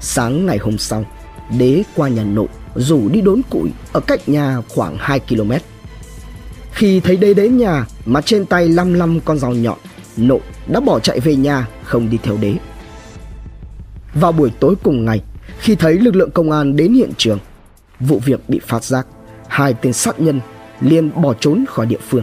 Sáng 0.00 0.46
ngày 0.46 0.58
hôm 0.58 0.78
sau, 0.78 1.04
đế 1.58 1.82
qua 1.96 2.08
nhà 2.08 2.24
nội 2.24 2.48
rủ 2.74 3.08
đi 3.08 3.20
đốn 3.20 3.40
củi 3.50 3.70
ở 3.92 4.00
cách 4.00 4.28
nhà 4.28 4.58
khoảng 4.68 4.96
2 4.98 5.20
km. 5.20 5.52
Khi 6.72 7.00
thấy 7.00 7.16
đế 7.16 7.34
đến 7.34 7.56
nhà 7.56 7.86
mà 8.04 8.20
trên 8.20 8.46
tay 8.46 8.68
lăm 8.68 8.94
lăm 8.94 9.20
con 9.20 9.38
dao 9.38 9.52
nhọn, 9.52 9.78
nội 10.16 10.40
đã 10.66 10.80
bỏ 10.80 10.98
chạy 10.98 11.20
về 11.20 11.36
nhà 11.36 11.68
không 11.84 12.10
đi 12.10 12.18
theo 12.22 12.36
đế. 12.40 12.54
Vào 14.14 14.32
buổi 14.32 14.50
tối 14.60 14.74
cùng 14.82 15.04
ngày, 15.04 15.20
khi 15.58 15.74
thấy 15.74 15.94
lực 15.94 16.16
lượng 16.16 16.30
công 16.30 16.50
an 16.50 16.76
đến 16.76 16.94
hiện 16.94 17.10
trường, 17.18 17.38
vụ 18.00 18.18
việc 18.18 18.48
bị 18.48 18.60
phát 18.66 18.84
giác, 18.84 19.06
hai 19.48 19.74
tên 19.74 19.92
sát 19.92 20.20
nhân 20.20 20.40
liền 20.82 21.22
bỏ 21.22 21.34
trốn 21.34 21.64
khỏi 21.68 21.86
địa 21.86 21.98
phương. 22.08 22.22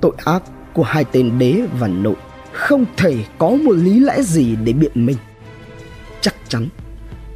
Tội 0.00 0.12
ác 0.24 0.42
của 0.72 0.82
hai 0.82 1.04
tên 1.12 1.38
đế 1.38 1.62
và 1.78 1.88
nội 1.88 2.16
không 2.52 2.84
thể 2.96 3.24
có 3.38 3.50
một 3.50 3.72
lý 3.72 4.00
lẽ 4.00 4.22
gì 4.22 4.56
để 4.64 4.72
biện 4.72 5.06
minh. 5.06 5.16
Chắc 6.20 6.34
chắn 6.48 6.68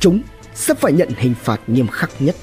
chúng 0.01 0.21
sẽ 0.55 0.75
phải 0.75 0.93
nhận 0.93 1.09
hình 1.17 1.35
phạt 1.43 1.61
nghiêm 1.67 1.87
khắc 1.87 2.11
nhất. 2.19 2.37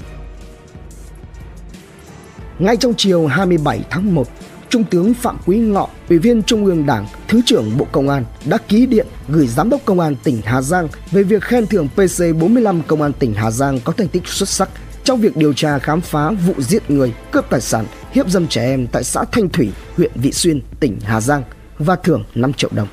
Ngay 2.58 2.76
trong 2.76 2.94
chiều 2.96 3.26
27 3.26 3.84
tháng 3.90 4.14
1 4.14 4.28
Trung 4.68 4.84
tướng 4.84 5.14
Phạm 5.14 5.38
Quý 5.46 5.58
Ngọ, 5.58 5.88
Ủy 6.08 6.18
viên 6.18 6.42
Trung 6.42 6.64
ương 6.64 6.86
Đảng, 6.86 7.06
Thứ 7.28 7.40
trưởng 7.46 7.78
Bộ 7.78 7.86
Công 7.92 8.08
an 8.08 8.24
đã 8.44 8.58
ký 8.68 8.86
điện 8.86 9.06
gửi 9.28 9.46
Giám 9.46 9.70
đốc 9.70 9.80
Công 9.84 10.00
an 10.00 10.16
tỉnh 10.24 10.40
Hà 10.44 10.62
Giang 10.62 10.88
về 11.10 11.22
việc 11.22 11.42
khen 11.42 11.66
thưởng 11.66 11.88
PC45 11.96 12.82
Công 12.86 13.02
an 13.02 13.12
tỉnh 13.12 13.34
Hà 13.34 13.50
Giang 13.50 13.80
có 13.84 13.92
thành 13.92 14.08
tích 14.08 14.26
xuất 14.26 14.48
sắc 14.48 14.68
trong 15.04 15.20
việc 15.20 15.36
điều 15.36 15.52
tra 15.52 15.78
khám 15.78 16.00
phá 16.00 16.30
vụ 16.30 16.54
giết 16.58 16.90
người, 16.90 17.14
cướp 17.32 17.50
tài 17.50 17.60
sản, 17.60 17.86
hiếp 18.12 18.28
dâm 18.28 18.46
trẻ 18.46 18.64
em 18.64 18.86
tại 18.86 19.04
xã 19.04 19.24
Thanh 19.32 19.48
Thủy, 19.48 19.72
huyện 19.96 20.10
Vị 20.14 20.32
Xuyên, 20.32 20.60
tỉnh 20.80 20.98
Hà 21.04 21.20
Giang 21.20 21.42
và 21.78 21.96
thưởng 21.96 22.24
5 22.34 22.52
triệu 22.52 22.70
đồng. 22.74 22.88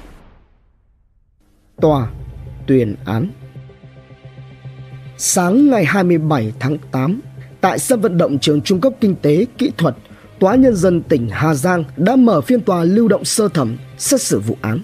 Tòa 1.81 2.09
tuyên 2.67 2.95
án 3.05 3.29
Sáng 5.17 5.69
ngày 5.69 5.85
27 5.85 6.53
tháng 6.59 6.77
8, 6.91 7.21
tại 7.61 7.79
sân 7.79 8.01
vận 8.01 8.17
động 8.17 8.39
trường 8.39 8.61
Trung 8.61 8.81
cấp 8.81 8.93
Kinh 9.01 9.15
tế 9.15 9.45
Kỹ 9.57 9.71
thuật 9.77 9.95
Tòa 10.39 10.55
Nhân 10.55 10.75
dân 10.75 11.01
tỉnh 11.01 11.29
Hà 11.31 11.53
Giang 11.53 11.83
đã 11.97 12.15
mở 12.15 12.41
phiên 12.41 12.61
tòa 12.61 12.83
lưu 12.83 13.07
động 13.07 13.25
sơ 13.25 13.47
thẩm 13.47 13.77
xét 13.97 14.21
xử 14.21 14.39
vụ 14.39 14.57
án. 14.61 14.79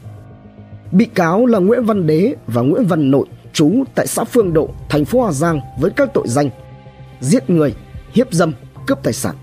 Bị 0.91 1.05
cáo 1.05 1.45
là 1.45 1.59
Nguyễn 1.59 1.85
Văn 1.85 2.07
Đế 2.07 2.35
và 2.47 2.61
Nguyễn 2.61 2.85
Văn 2.85 3.11
Nội 3.11 3.25
trú 3.53 3.83
tại 3.95 4.07
xã 4.07 4.23
Phương 4.23 4.53
Độ, 4.53 4.69
thành 4.89 5.05
phố 5.05 5.25
Hà 5.25 5.31
Giang 5.31 5.59
với 5.79 5.91
các 5.91 6.09
tội 6.13 6.27
danh 6.27 6.49
giết 7.21 7.49
người, 7.49 7.75
hiếp 8.13 8.33
dâm, 8.33 8.53
cướp 8.87 9.03
tài 9.03 9.13
sản. 9.13 9.35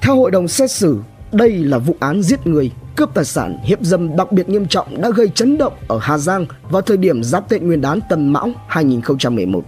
Theo 0.00 0.16
hội 0.16 0.30
đồng 0.30 0.48
xét 0.48 0.70
xử, 0.70 1.00
đây 1.32 1.50
là 1.50 1.78
vụ 1.78 1.96
án 2.00 2.22
giết 2.22 2.46
người, 2.46 2.70
cướp 2.96 3.14
tài 3.14 3.24
sản, 3.24 3.58
hiếp 3.64 3.82
dâm 3.82 4.16
đặc 4.16 4.32
biệt 4.32 4.48
nghiêm 4.48 4.66
trọng 4.66 5.02
đã 5.02 5.10
gây 5.10 5.28
chấn 5.28 5.58
động 5.58 5.72
ở 5.88 5.98
Hà 6.02 6.18
Giang 6.18 6.46
vào 6.70 6.82
thời 6.82 6.96
điểm 6.96 7.22
giáp 7.22 7.48
Tết 7.48 7.62
Nguyên 7.62 7.80
đán 7.80 8.00
Tân 8.08 8.28
Mão 8.28 8.50
2011. 8.68 9.64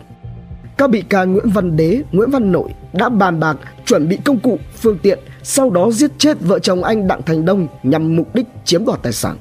Các 0.76 0.90
bị 0.90 1.02
can 1.02 1.32
Nguyễn 1.32 1.50
Văn 1.50 1.76
Đế, 1.76 2.02
Nguyễn 2.12 2.30
Văn 2.30 2.52
Nội 2.52 2.74
đã 2.92 3.08
bàn 3.08 3.40
bạc 3.40 3.56
chuẩn 3.86 4.08
bị 4.08 4.18
công 4.24 4.40
cụ, 4.40 4.58
phương 4.76 4.98
tiện, 4.98 5.18
sau 5.42 5.70
đó 5.70 5.90
giết 5.90 6.10
chết 6.18 6.40
vợ 6.40 6.58
chồng 6.58 6.84
anh 6.84 7.08
Đặng 7.08 7.22
Thành 7.22 7.44
Đông 7.44 7.66
nhằm 7.82 8.16
mục 8.16 8.34
đích 8.34 8.46
chiếm 8.64 8.84
đoạt 8.84 9.02
tài 9.02 9.12
sản. 9.12 9.36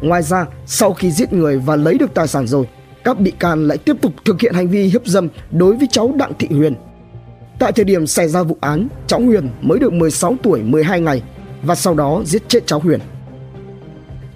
Ngoài 0.00 0.22
ra, 0.22 0.46
sau 0.66 0.92
khi 0.92 1.10
giết 1.10 1.32
người 1.32 1.58
và 1.58 1.76
lấy 1.76 1.98
được 1.98 2.14
tài 2.14 2.28
sản 2.28 2.46
rồi, 2.46 2.66
các 3.08 3.20
bị 3.20 3.32
can 3.38 3.68
lại 3.68 3.78
tiếp 3.78 3.96
tục 4.02 4.12
thực 4.24 4.40
hiện 4.40 4.54
hành 4.54 4.68
vi 4.68 4.84
hiếp 4.84 5.06
dâm 5.06 5.28
đối 5.50 5.76
với 5.76 5.88
cháu 5.90 6.12
Đặng 6.16 6.32
Thị 6.38 6.48
Huyền. 6.50 6.74
Tại 7.58 7.72
thời 7.72 7.84
điểm 7.84 8.06
xảy 8.06 8.28
ra 8.28 8.42
vụ 8.42 8.56
án, 8.60 8.88
cháu 9.06 9.20
Huyền 9.20 9.48
mới 9.60 9.78
được 9.78 9.92
16 9.92 10.36
tuổi 10.42 10.62
12 10.62 11.00
ngày 11.00 11.22
và 11.62 11.74
sau 11.74 11.94
đó 11.94 12.22
giết 12.24 12.48
chết 12.48 12.66
cháu 12.66 12.78
Huyền. 12.78 13.00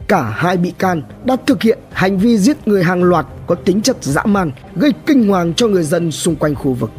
Cả 0.08 0.22
hai 0.22 0.56
bị 0.56 0.72
can 0.78 1.02
đã 1.24 1.36
thực 1.46 1.62
hiện 1.62 1.78
hành 1.92 2.18
vi 2.18 2.38
giết 2.38 2.68
người 2.68 2.84
hàng 2.84 3.02
loạt 3.02 3.26
có 3.46 3.54
tính 3.54 3.82
chất 3.82 3.96
dã 4.00 4.24
man, 4.24 4.50
gây 4.76 4.92
kinh 5.06 5.28
hoàng 5.28 5.54
cho 5.54 5.68
người 5.68 5.84
dân 5.84 6.12
xung 6.12 6.36
quanh 6.36 6.54
khu 6.54 6.72
vực. 6.72 6.90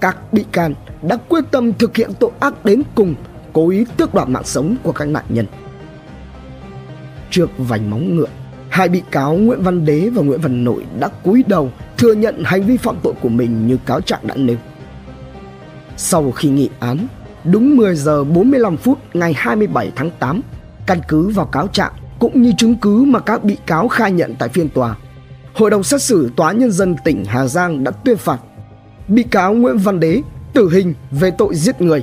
Các 0.00 0.32
bị 0.32 0.44
can 0.52 0.74
đã 1.02 1.16
quyết 1.28 1.44
tâm 1.50 1.72
thực 1.72 1.96
hiện 1.96 2.10
tội 2.20 2.30
ác 2.40 2.64
đến 2.64 2.82
cùng, 2.94 3.14
cố 3.52 3.68
ý 3.70 3.84
tước 3.96 4.14
đoạt 4.14 4.28
mạng 4.28 4.44
sống 4.44 4.76
của 4.82 4.92
các 4.92 5.08
nạn 5.08 5.24
nhân. 5.28 5.46
Trước 7.30 7.48
vành 7.58 7.90
móng 7.90 8.16
ngựa, 8.16 8.28
hai 8.78 8.88
bị 8.88 9.02
cáo 9.10 9.34
Nguyễn 9.34 9.62
Văn 9.62 9.84
Đế 9.84 10.10
và 10.14 10.22
Nguyễn 10.22 10.40
Văn 10.40 10.64
Nội 10.64 10.84
đã 11.00 11.08
cúi 11.08 11.44
đầu 11.46 11.70
thừa 11.96 12.12
nhận 12.12 12.42
hành 12.44 12.62
vi 12.66 12.76
phạm 12.76 12.96
tội 13.02 13.12
của 13.20 13.28
mình 13.28 13.66
như 13.66 13.78
cáo 13.86 14.00
trạng 14.00 14.26
đã 14.26 14.34
nêu. 14.36 14.56
Sau 15.96 16.32
khi 16.32 16.48
nghị 16.48 16.68
án, 16.80 17.06
đúng 17.44 17.76
10 17.76 17.94
giờ 17.94 18.24
45 18.24 18.76
phút 18.76 18.98
ngày 19.14 19.32
27 19.36 19.92
tháng 19.96 20.10
8, 20.18 20.40
căn 20.86 21.00
cứ 21.08 21.28
vào 21.28 21.46
cáo 21.46 21.66
trạng 21.66 21.92
cũng 22.18 22.42
như 22.42 22.52
chứng 22.58 22.74
cứ 22.74 23.04
mà 23.04 23.18
các 23.20 23.44
bị 23.44 23.56
cáo 23.66 23.88
khai 23.88 24.12
nhận 24.12 24.34
tại 24.38 24.48
phiên 24.48 24.68
tòa. 24.68 24.96
Hội 25.54 25.70
đồng 25.70 25.82
xét 25.82 26.02
xử 26.02 26.30
Tòa 26.36 26.52
Nhân 26.52 26.70
dân 26.70 26.96
tỉnh 27.04 27.24
Hà 27.24 27.46
Giang 27.46 27.84
đã 27.84 27.90
tuyên 27.90 28.16
phạt 28.16 28.38
bị 29.08 29.22
cáo 29.22 29.54
Nguyễn 29.54 29.78
Văn 29.78 30.00
Đế 30.00 30.22
tử 30.52 30.70
hình 30.72 30.94
về 31.10 31.30
tội 31.30 31.54
giết 31.54 31.80
người, 31.80 32.02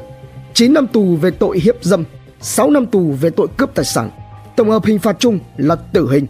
9 0.54 0.74
năm 0.74 0.88
tù 0.88 1.16
về 1.16 1.32
tội 1.32 1.60
hiếp 1.60 1.84
dâm, 1.84 2.04
6 2.42 2.70
năm 2.70 2.86
tù 2.86 3.12
về 3.22 3.30
tội 3.30 3.48
cướp 3.58 3.76
tài 3.76 3.86
sản. 3.86 4.10
Tổng 4.56 4.70
hợp 4.70 4.86
hình 4.86 5.00
phạt 5.00 5.16
chung 5.20 5.40
là 5.58 5.76
tử 5.76 6.12
hình. 6.12 6.26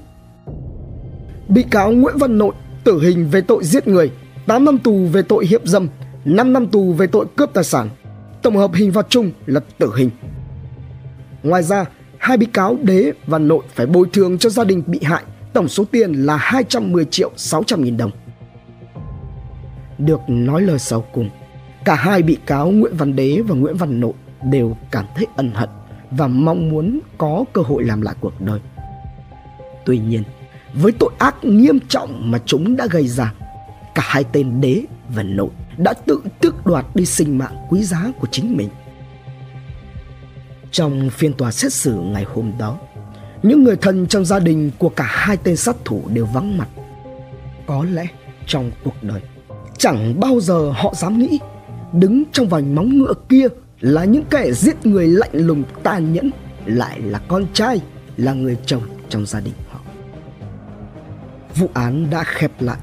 Bị 1.49 1.63
cáo 1.71 1.91
Nguyễn 1.91 2.17
Văn 2.17 2.37
Nội 2.37 2.53
tử 2.83 2.99
hình 2.99 3.29
về 3.29 3.41
tội 3.41 3.63
giết 3.63 3.87
người, 3.87 4.11
8 4.47 4.65
năm 4.65 4.77
tù 4.77 5.05
về 5.05 5.21
tội 5.21 5.45
hiếp 5.45 5.65
dâm, 5.65 5.87
5 6.25 6.53
năm 6.53 6.67
tù 6.67 6.93
về 6.93 7.07
tội 7.07 7.25
cướp 7.35 7.53
tài 7.53 7.63
sản. 7.63 7.89
Tổng 8.41 8.57
hợp 8.57 8.71
hình 8.73 8.91
phạt 8.91 9.05
chung 9.09 9.31
là 9.45 9.59
tử 9.77 9.93
hình. 9.95 10.09
Ngoài 11.43 11.63
ra, 11.63 11.85
hai 12.17 12.37
bị 12.37 12.45
cáo 12.45 12.77
đế 12.81 13.11
và 13.27 13.39
nội 13.39 13.63
phải 13.73 13.85
bồi 13.85 14.07
thường 14.13 14.37
cho 14.37 14.49
gia 14.49 14.63
đình 14.63 14.83
bị 14.87 14.99
hại 15.03 15.23
tổng 15.55 15.67
số 15.67 15.83
tiền 15.91 16.13
là 16.13 16.37
210 16.37 17.05
triệu 17.05 17.31
600 17.35 17.83
nghìn 17.83 17.97
đồng. 17.97 18.11
Được 19.97 20.19
nói 20.27 20.61
lời 20.61 20.79
sau 20.79 21.05
cùng, 21.13 21.29
cả 21.85 21.95
hai 21.95 22.21
bị 22.21 22.37
cáo 22.45 22.71
Nguyễn 22.71 22.97
Văn 22.97 23.15
Đế 23.15 23.41
và 23.47 23.55
Nguyễn 23.55 23.75
Văn 23.75 23.99
Nội 23.99 24.13
đều 24.43 24.77
cảm 24.91 25.05
thấy 25.15 25.27
ân 25.35 25.51
hận 25.53 25.69
và 26.11 26.27
mong 26.27 26.69
muốn 26.69 26.99
có 27.17 27.43
cơ 27.53 27.61
hội 27.61 27.83
làm 27.83 28.01
lại 28.01 28.15
cuộc 28.19 28.41
đời. 28.41 28.59
Tuy 29.85 29.99
nhiên, 29.99 30.23
với 30.75 30.91
tội 30.91 31.11
ác 31.19 31.35
nghiêm 31.43 31.79
trọng 31.87 32.31
mà 32.31 32.39
chúng 32.45 32.75
đã 32.75 32.87
gây 32.91 33.07
ra, 33.07 33.33
cả 33.95 34.03
hai 34.05 34.23
tên 34.23 34.61
đế 34.61 34.81
và 35.15 35.23
nội 35.23 35.49
đã 35.77 35.93
tự 35.93 36.21
tước 36.39 36.65
đoạt 36.65 36.85
đi 36.95 37.05
sinh 37.05 37.37
mạng 37.37 37.55
quý 37.69 37.83
giá 37.83 38.11
của 38.19 38.27
chính 38.31 38.57
mình. 38.57 38.69
Trong 40.71 41.09
phiên 41.09 41.33
tòa 41.33 41.51
xét 41.51 41.73
xử 41.73 41.93
ngày 41.93 42.23
hôm 42.23 42.51
đó, 42.59 42.77
những 43.43 43.63
người 43.63 43.75
thân 43.75 44.07
trong 44.07 44.25
gia 44.25 44.39
đình 44.39 44.71
của 44.79 44.89
cả 44.89 45.05
hai 45.07 45.37
tên 45.37 45.55
sát 45.55 45.75
thủ 45.85 46.01
đều 46.13 46.25
vắng 46.25 46.57
mặt. 46.57 46.67
Có 47.65 47.85
lẽ 47.91 48.07
trong 48.47 48.71
cuộc 48.83 48.95
đời, 49.01 49.21
chẳng 49.77 50.19
bao 50.19 50.39
giờ 50.39 50.71
họ 50.75 50.93
dám 50.95 51.17
nghĩ 51.17 51.39
đứng 51.93 52.23
trong 52.31 52.47
vành 52.47 52.75
móng 52.75 52.89
ngựa 52.97 53.13
kia 53.29 53.47
là 53.79 54.05
những 54.05 54.23
kẻ 54.29 54.51
giết 54.51 54.85
người 54.85 55.07
lạnh 55.07 55.29
lùng 55.33 55.63
tàn 55.83 56.13
nhẫn 56.13 56.31
lại 56.65 57.01
là 57.01 57.19
con 57.27 57.45
trai 57.53 57.81
là 58.17 58.33
người 58.33 58.57
chồng 58.65 58.81
trong 59.09 59.25
gia 59.25 59.39
đình 59.39 59.53
vụ 61.55 61.69
án 61.73 62.09
đã 62.09 62.23
khép 62.23 62.51
lại. 62.59 62.77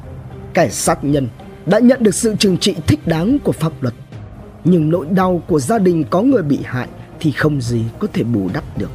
Kẻ 0.54 0.68
sát 0.70 1.04
nhân 1.04 1.28
đã 1.66 1.78
nhận 1.78 2.02
được 2.02 2.14
sự 2.14 2.34
trừng 2.38 2.58
trị 2.58 2.74
thích 2.86 3.00
đáng 3.06 3.38
của 3.44 3.52
pháp 3.52 3.72
luật. 3.80 3.94
Nhưng 4.64 4.90
nỗi 4.90 5.06
đau 5.06 5.42
của 5.46 5.60
gia 5.60 5.78
đình 5.78 6.04
có 6.10 6.22
người 6.22 6.42
bị 6.42 6.58
hại 6.64 6.88
thì 7.20 7.32
không 7.32 7.60
gì 7.60 7.84
có 7.98 8.06
thể 8.12 8.22
bù 8.22 8.48
đắp 8.54 8.78
được. 8.78 8.90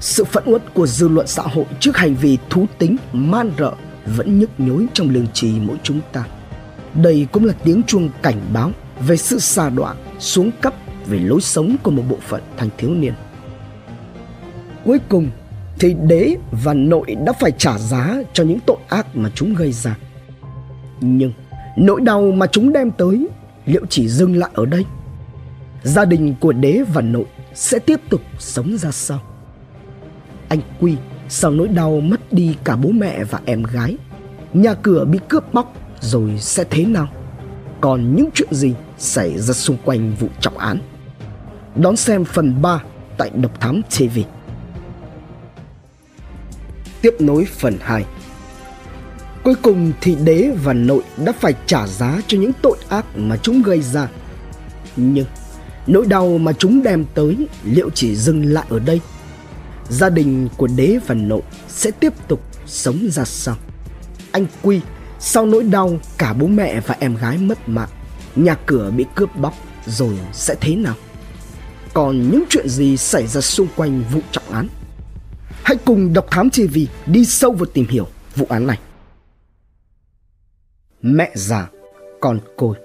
Sự 0.00 0.24
phẫn 0.24 0.44
uất 0.46 0.74
của 0.74 0.86
dư 0.86 1.08
luận 1.08 1.26
xã 1.26 1.42
hội 1.42 1.64
trước 1.80 1.96
hành 1.96 2.14
vi 2.14 2.38
thú 2.50 2.66
tính, 2.78 2.96
man 3.12 3.50
rợ 3.58 3.72
vẫn 4.16 4.38
nhức 4.38 4.50
nhối 4.58 4.86
trong 4.92 5.10
lương 5.10 5.26
trì 5.32 5.60
mỗi 5.60 5.76
chúng 5.82 6.00
ta. 6.12 6.24
Đây 6.94 7.26
cũng 7.32 7.44
là 7.44 7.54
tiếng 7.64 7.82
chuông 7.82 8.10
cảnh 8.22 8.40
báo 8.52 8.70
về 9.06 9.16
sự 9.16 9.38
xa 9.38 9.70
đoạn 9.70 9.96
xuống 10.18 10.50
cấp, 10.60 10.74
về 11.06 11.18
lối 11.18 11.40
sống 11.40 11.76
của 11.82 11.90
một 11.90 12.02
bộ 12.08 12.16
phận 12.28 12.42
thanh 12.56 12.68
thiếu 12.78 12.90
niên. 12.90 13.14
Cuối 14.84 14.98
cùng 15.08 15.30
thì 15.78 15.94
đế 15.94 16.36
và 16.64 16.74
nội 16.74 17.14
đã 17.26 17.32
phải 17.32 17.52
trả 17.58 17.78
giá 17.78 18.16
cho 18.32 18.44
những 18.44 18.58
tội 18.66 18.76
ác 18.88 19.16
mà 19.16 19.30
chúng 19.34 19.54
gây 19.54 19.72
ra. 19.72 19.96
Nhưng 21.00 21.32
nỗi 21.76 22.00
đau 22.00 22.22
mà 22.22 22.46
chúng 22.46 22.72
đem 22.72 22.90
tới 22.90 23.28
liệu 23.66 23.86
chỉ 23.90 24.08
dừng 24.08 24.36
lại 24.36 24.50
ở 24.54 24.66
đây? 24.66 24.84
Gia 25.82 26.04
đình 26.04 26.34
của 26.40 26.52
đế 26.52 26.84
và 26.92 27.00
nội 27.00 27.24
sẽ 27.54 27.78
tiếp 27.78 28.00
tục 28.08 28.20
sống 28.38 28.76
ra 28.78 28.90
sao? 28.90 29.20
Anh 30.48 30.60
quy, 30.80 30.96
sau 31.28 31.50
nỗi 31.50 31.68
đau 31.68 32.00
mất 32.00 32.32
đi 32.32 32.56
cả 32.64 32.76
bố 32.76 32.88
mẹ 32.88 33.24
và 33.24 33.40
em 33.44 33.62
gái, 33.62 33.96
nhà 34.52 34.74
cửa 34.74 35.04
bị 35.04 35.18
cướp 35.28 35.54
bóc 35.54 35.72
rồi 36.00 36.30
sẽ 36.38 36.64
thế 36.70 36.84
nào? 36.84 37.08
Còn 37.80 38.16
những 38.16 38.28
chuyện 38.34 38.54
gì 38.54 38.74
xảy 38.98 39.38
ra 39.38 39.54
xung 39.54 39.76
quanh 39.84 40.12
vụ 40.20 40.28
trọng 40.40 40.58
án? 40.58 40.78
Đón 41.76 41.96
xem 41.96 42.24
phần 42.24 42.62
3 42.62 42.82
tại 43.18 43.30
Độc 43.34 43.60
Thám 43.60 43.82
TV. 43.82 44.18
Tiếp 47.04 47.20
nối 47.20 47.44
phần 47.44 47.78
2 47.80 48.04
Cuối 49.42 49.54
cùng 49.62 49.92
thì 50.00 50.14
đế 50.24 50.50
và 50.62 50.72
nội 50.72 51.02
đã 51.24 51.32
phải 51.40 51.54
trả 51.66 51.86
giá 51.86 52.20
cho 52.26 52.38
những 52.38 52.52
tội 52.62 52.76
ác 52.88 53.06
mà 53.16 53.36
chúng 53.36 53.62
gây 53.62 53.82
ra. 53.82 54.08
Nhưng 54.96 55.26
nỗi 55.86 56.06
đau 56.06 56.38
mà 56.38 56.52
chúng 56.52 56.82
đem 56.82 57.04
tới 57.14 57.48
liệu 57.64 57.90
chỉ 57.90 58.16
dừng 58.16 58.44
lại 58.44 58.64
ở 58.68 58.78
đây? 58.78 59.00
Gia 59.88 60.08
đình 60.08 60.48
của 60.56 60.66
đế 60.76 60.98
và 61.06 61.14
nội 61.14 61.42
sẽ 61.68 61.90
tiếp 61.90 62.12
tục 62.28 62.40
sống 62.66 62.98
ra 63.10 63.24
sao? 63.24 63.56
Anh 64.32 64.46
Quy 64.62 64.80
sau 65.20 65.46
nỗi 65.46 65.62
đau 65.62 65.98
cả 66.18 66.32
bố 66.32 66.46
mẹ 66.46 66.80
và 66.86 66.96
em 67.00 67.16
gái 67.16 67.38
mất 67.38 67.68
mạng, 67.68 67.90
nhà 68.36 68.54
cửa 68.66 68.90
bị 68.96 69.04
cướp 69.14 69.36
bóc 69.36 69.54
rồi 69.86 70.18
sẽ 70.32 70.54
thế 70.60 70.76
nào? 70.76 70.94
Còn 71.94 72.30
những 72.30 72.44
chuyện 72.50 72.68
gì 72.68 72.96
xảy 72.96 73.26
ra 73.26 73.40
xung 73.40 73.68
quanh 73.76 74.04
vụ 74.12 74.20
trọng 74.32 74.50
án? 74.50 74.68
Hãy 75.64 75.76
cùng 75.84 76.12
Độc 76.12 76.26
Thám 76.30 76.50
TV 76.50 76.78
đi 77.06 77.24
sâu 77.24 77.52
vào 77.52 77.66
tìm 77.66 77.86
hiểu 77.88 78.06
vụ 78.36 78.46
án 78.48 78.66
này 78.66 78.78
mẹ 81.02 81.32
già, 81.34 81.70
con 82.20 82.38
côi. 82.56 82.76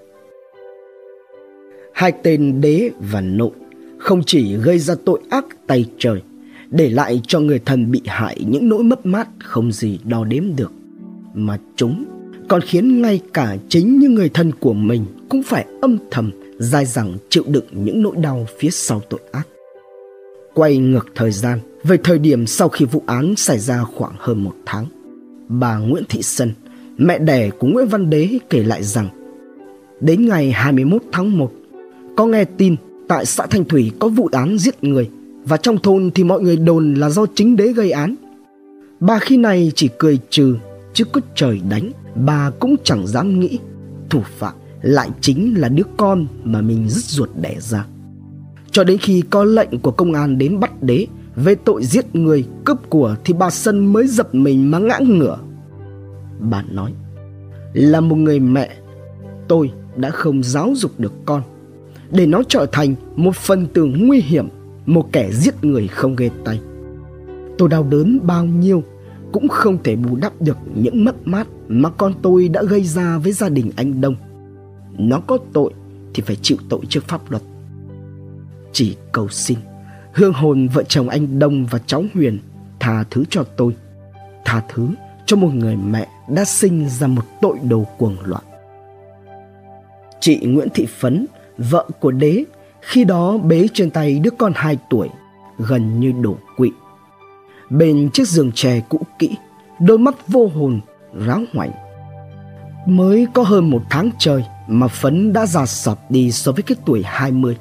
Hai 1.94 2.14
tên 2.24 2.62
đế 2.62 2.92
và 3.00 3.22
nội 3.22 3.52
không 3.98 4.22
chỉ 4.26 4.58
gây 4.58 4.80
ra 4.80 4.96
tội 5.06 5.20
ác 5.30 5.46
tay 5.68 5.86
trời, 5.98 6.22
để 6.70 6.90
lại 6.90 7.22
cho 7.28 7.40
người 7.40 7.60
thân 7.66 7.92
bị 7.92 8.02
hại 8.06 8.38
những 8.48 8.70
nỗi 8.70 8.84
mất 8.84 9.06
mát 9.06 9.28
không 9.44 9.72
gì 9.72 10.00
đo 10.04 10.24
đếm 10.24 10.56
được, 10.56 10.72
mà 11.34 11.58
chúng 11.76 12.06
còn 12.50 12.62
khiến 12.62 13.02
ngay 13.02 13.22
cả 13.34 13.58
chính 13.70 14.00
những 14.00 14.16
người 14.16 14.30
thân 14.30 14.52
của 14.52 14.74
mình 14.74 15.06
cũng 15.30 15.44
phải 15.44 15.66
âm 15.82 15.98
thầm 16.12 16.32
dai 16.60 16.86
dẳng 16.86 17.18
chịu 17.30 17.44
đựng 17.48 17.66
những 17.72 18.02
nỗi 18.02 18.16
đau 18.16 18.48
phía 18.60 18.70
sau 18.70 19.02
tội 19.10 19.20
ác. 19.32 19.48
Quay 20.54 20.78
ngược 20.78 21.08
thời 21.16 21.32
gian 21.32 21.60
về 21.84 21.98
thời 22.04 22.20
điểm 22.20 22.48
sau 22.48 22.70
khi 22.70 22.86
vụ 22.86 23.04
án 23.06 23.36
xảy 23.36 23.60
ra 23.60 23.84
khoảng 23.84 24.14
hơn 24.20 24.44
một 24.44 24.56
tháng, 24.66 24.86
bà 25.48 25.78
Nguyễn 25.78 26.04
Thị 26.10 26.22
Sân 26.22 26.54
mẹ 26.98 27.20
đẻ 27.20 27.50
của 27.50 27.68
Nguyễn 27.68 27.88
Văn 27.88 28.10
Đế 28.10 28.40
kể 28.50 28.64
lại 28.64 28.84
rằng 28.84 29.10
đến 30.02 30.26
ngày 30.26 30.52
21 30.52 31.02
tháng 31.12 31.38
1 31.38 31.52
có 32.16 32.26
nghe 32.26 32.46
tin 32.46 32.76
tại 33.08 33.26
xã 33.26 33.46
Thanh 33.46 33.66
Thủy 33.66 33.92
có 34.00 34.08
vụ 34.08 34.30
án 34.32 34.58
giết 34.58 34.84
người 34.84 35.10
và 35.46 35.58
trong 35.58 35.78
thôn 35.78 36.12
thì 36.16 36.24
mọi 36.24 36.42
người 36.42 36.58
đồn 36.58 36.94
là 36.94 37.10
do 37.10 37.26
chính 37.36 37.56
đế 37.56 37.68
gây 37.68 37.92
án. 37.92 38.16
Bà 39.00 39.20
khi 39.20 39.38
này 39.38 39.72
chỉ 39.76 39.90
cười 39.98 40.20
trừ 40.30 40.56
chứ 40.94 41.06
cứ 41.14 41.22
trời 41.36 41.62
đánh 41.70 41.92
bà 42.16 42.52
cũng 42.60 42.76
chẳng 42.84 43.08
dám 43.08 43.40
nghĩ 43.40 43.60
thủ 44.10 44.22
phạm 44.38 44.54
lại 44.82 45.10
chính 45.22 45.54
là 45.58 45.70
đứa 45.70 45.84
con 45.98 46.28
mà 46.44 46.62
mình 46.62 46.90
dứt 46.90 47.04
ruột 47.04 47.30
đẻ 47.42 47.56
ra. 47.60 47.86
Cho 48.72 48.84
đến 48.84 48.98
khi 48.98 49.24
có 49.30 49.44
lệnh 49.44 49.80
của 49.80 49.92
công 49.92 50.14
an 50.14 50.38
đến 50.38 50.60
bắt 50.60 50.84
đế 50.84 51.08
về 51.44 51.56
tội 51.56 51.84
giết 51.84 52.16
người, 52.16 52.46
cướp 52.66 52.90
của 52.90 53.16
thì 53.24 53.34
bà 53.34 53.50
Sân 53.50 53.94
mới 53.94 54.08
dập 54.08 54.36
mình 54.36 54.72
mà 54.72 54.80
ngã 54.80 55.00
ngửa. 55.02 55.38
Bà 56.40 56.64
nói 56.72 56.94
là 57.74 58.02
một 58.02 58.16
người 58.16 58.40
mẹ 58.40 58.70
tôi 59.48 59.72
đã 59.96 60.10
không 60.10 60.44
giáo 60.44 60.74
dục 60.76 60.92
được 60.98 61.14
con. 61.26 61.42
Để 62.12 62.26
nó 62.26 62.44
trở 62.48 62.66
thành 62.72 62.96
một 63.16 63.36
phần 63.36 63.68
tử 63.68 63.86
nguy 63.86 64.22
hiểm 64.22 64.48
một 64.86 65.10
kẻ 65.12 65.30
giết 65.32 65.64
người 65.64 65.88
không 65.88 66.16
ghê 66.16 66.30
tay. 66.46 66.60
Tôi 67.58 67.70
đau 67.70 67.84
đớn 67.84 68.20
bao 68.24 68.46
nhiêu 68.46 68.84
cũng 69.32 69.48
không 69.48 69.78
thể 69.84 69.96
bù 69.96 70.16
đắp 70.16 70.42
được 70.42 70.58
những 70.76 71.06
mất 71.06 71.28
mát 71.28 71.48
mà 71.68 71.90
con 71.90 72.14
tôi 72.22 72.50
đã 72.50 72.64
gây 72.64 72.84
ra 72.84 73.18
với 73.18 73.32
gia 73.32 73.50
đình 73.50 73.72
anh 73.76 74.02
đông. 74.02 74.16
Nó 74.98 75.20
có 75.20 75.38
tội 75.54 75.74
thì 76.14 76.24
phải 76.26 76.36
chịu 76.36 76.58
tội 76.70 76.80
trước 76.90 77.04
pháp 77.08 77.32
luật. 77.32 77.44
Chỉ 78.72 78.96
cầu 79.12 79.30
xin 79.30 79.58
hương 80.12 80.34
hồn 80.34 80.68
vợ 80.74 80.84
chồng 80.84 81.10
anh 81.10 81.40
đông 81.40 81.66
và 81.66 81.80
cháu 81.86 82.04
huyền 82.14 82.40
tha 82.80 83.04
thứ 83.10 83.24
cho 83.30 83.44
tôi 83.58 83.76
tha 84.46 84.62
thứ 84.70 84.90
cho 85.26 85.38
một 85.38 85.54
người 85.54 85.76
mẹ 85.76 86.08
đã 86.28 86.46
sinh 86.46 86.90
ra 86.90 87.08
một 87.08 87.26
tội 87.42 87.58
đồ 87.64 87.86
cuồng 87.98 88.18
loạn. 88.24 88.44
Chị 90.20 90.40
Nguyễn 90.42 90.68
Thị 90.74 90.86
Phấn, 90.86 91.26
vợ 91.58 91.86
của 92.00 92.12
đế, 92.12 92.44
khi 92.82 93.04
đó 93.04 93.38
bế 93.38 93.68
trên 93.74 93.90
tay 93.90 94.20
đứa 94.20 94.30
con 94.38 94.52
2 94.56 94.78
tuổi, 94.90 95.10
gần 95.58 96.00
như 96.00 96.12
đổ 96.22 96.38
quỵ. 96.58 96.72
Bên 97.70 98.10
chiếc 98.14 98.28
giường 98.28 98.52
chè 98.52 98.82
cũ 98.90 99.02
kỹ, 99.20 99.36
đôi 99.80 99.98
mắt 99.98 100.28
vô 100.28 100.48
hồn, 100.48 100.80
ráo 101.26 101.44
hoảnh. 101.54 101.72
Mới 102.86 103.28
có 103.34 103.44
hơn 103.44 103.70
một 103.70 103.82
tháng 103.90 104.10
trời 104.20 104.44
mà 104.68 104.88
Phấn 104.88 105.34
đã 105.34 105.46
già 105.46 105.66
sọt 105.66 105.98
đi 106.10 106.32
so 106.32 106.52
với 106.52 106.64
cái 106.64 106.78
tuổi 106.86 107.04
20. 107.06 107.58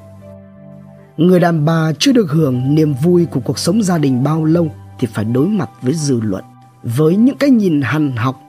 Người 1.18 1.40
đàn 1.40 1.64
bà 1.64 1.92
chưa 1.98 2.12
được 2.12 2.30
hưởng 2.30 2.74
niềm 2.74 2.94
vui 3.02 3.26
của 3.26 3.40
cuộc 3.40 3.58
sống 3.58 3.82
gia 3.82 3.98
đình 3.98 4.24
bao 4.24 4.44
lâu 4.44 4.68
thì 4.98 5.06
phải 5.12 5.24
đối 5.24 5.46
mặt 5.46 5.70
với 5.82 5.94
dư 5.94 6.20
luận, 6.20 6.44
với 6.82 7.16
những 7.16 7.36
cái 7.36 7.50
nhìn 7.50 7.80
hằn 7.80 8.12
học, 8.16 8.40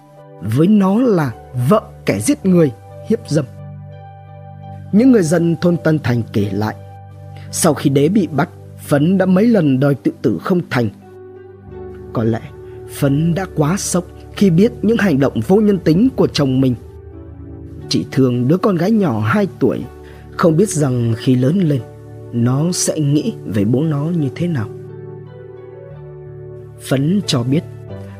với 0.42 0.68
nó 0.68 1.00
là 1.00 1.32
vợ 1.70 1.82
kẻ 2.06 2.20
giết 2.20 2.46
người, 2.46 2.72
hiếp 3.08 3.20
dâm. 3.28 3.46
Những 4.92 5.12
người 5.12 5.24
dân 5.24 5.56
thôn 5.62 5.78
tân 5.84 6.00
thành 6.00 6.22
kể 6.34 6.50
lại, 6.52 6.76
sau 7.52 7.74
khi 7.74 7.90
đế 7.90 8.10
bị 8.10 8.28
bắt, 8.28 8.50
phấn 8.86 9.18
đã 9.18 9.26
mấy 9.26 9.48
lần 9.48 9.80
đòi 9.80 9.96
tự 9.96 10.12
tử 10.22 10.40
không 10.44 10.62
thành. 10.70 10.90
Có 12.14 12.24
lẽ 12.24 12.42
phấn 12.94 13.34
đã 13.36 13.46
quá 13.56 13.76
sốc 13.78 14.04
khi 14.36 14.50
biết 14.50 14.72
những 14.82 14.98
hành 14.98 15.20
động 15.20 15.40
vô 15.48 15.56
nhân 15.56 15.78
tính 15.78 16.10
của 16.16 16.28
chồng 16.28 16.62
mình. 16.62 16.76
Chị 17.90 18.06
thương 18.12 18.48
đứa 18.48 18.58
con 18.58 18.76
gái 18.76 18.92
nhỏ 18.92 19.20
2 19.20 19.48
tuổi, 19.60 19.80
không 20.38 20.58
biết 20.58 20.70
rằng 20.70 21.14
khi 21.18 21.36
lớn 21.36 21.60
lên 21.60 21.82
nó 22.34 22.72
sẽ 22.72 23.00
nghĩ 23.00 23.34
về 23.46 23.66
bố 23.66 23.82
nó 23.82 24.04
như 24.04 24.30
thế 24.36 24.48
nào 24.48 24.68
phấn 26.82 27.22
cho 27.26 27.44
biết 27.44 27.64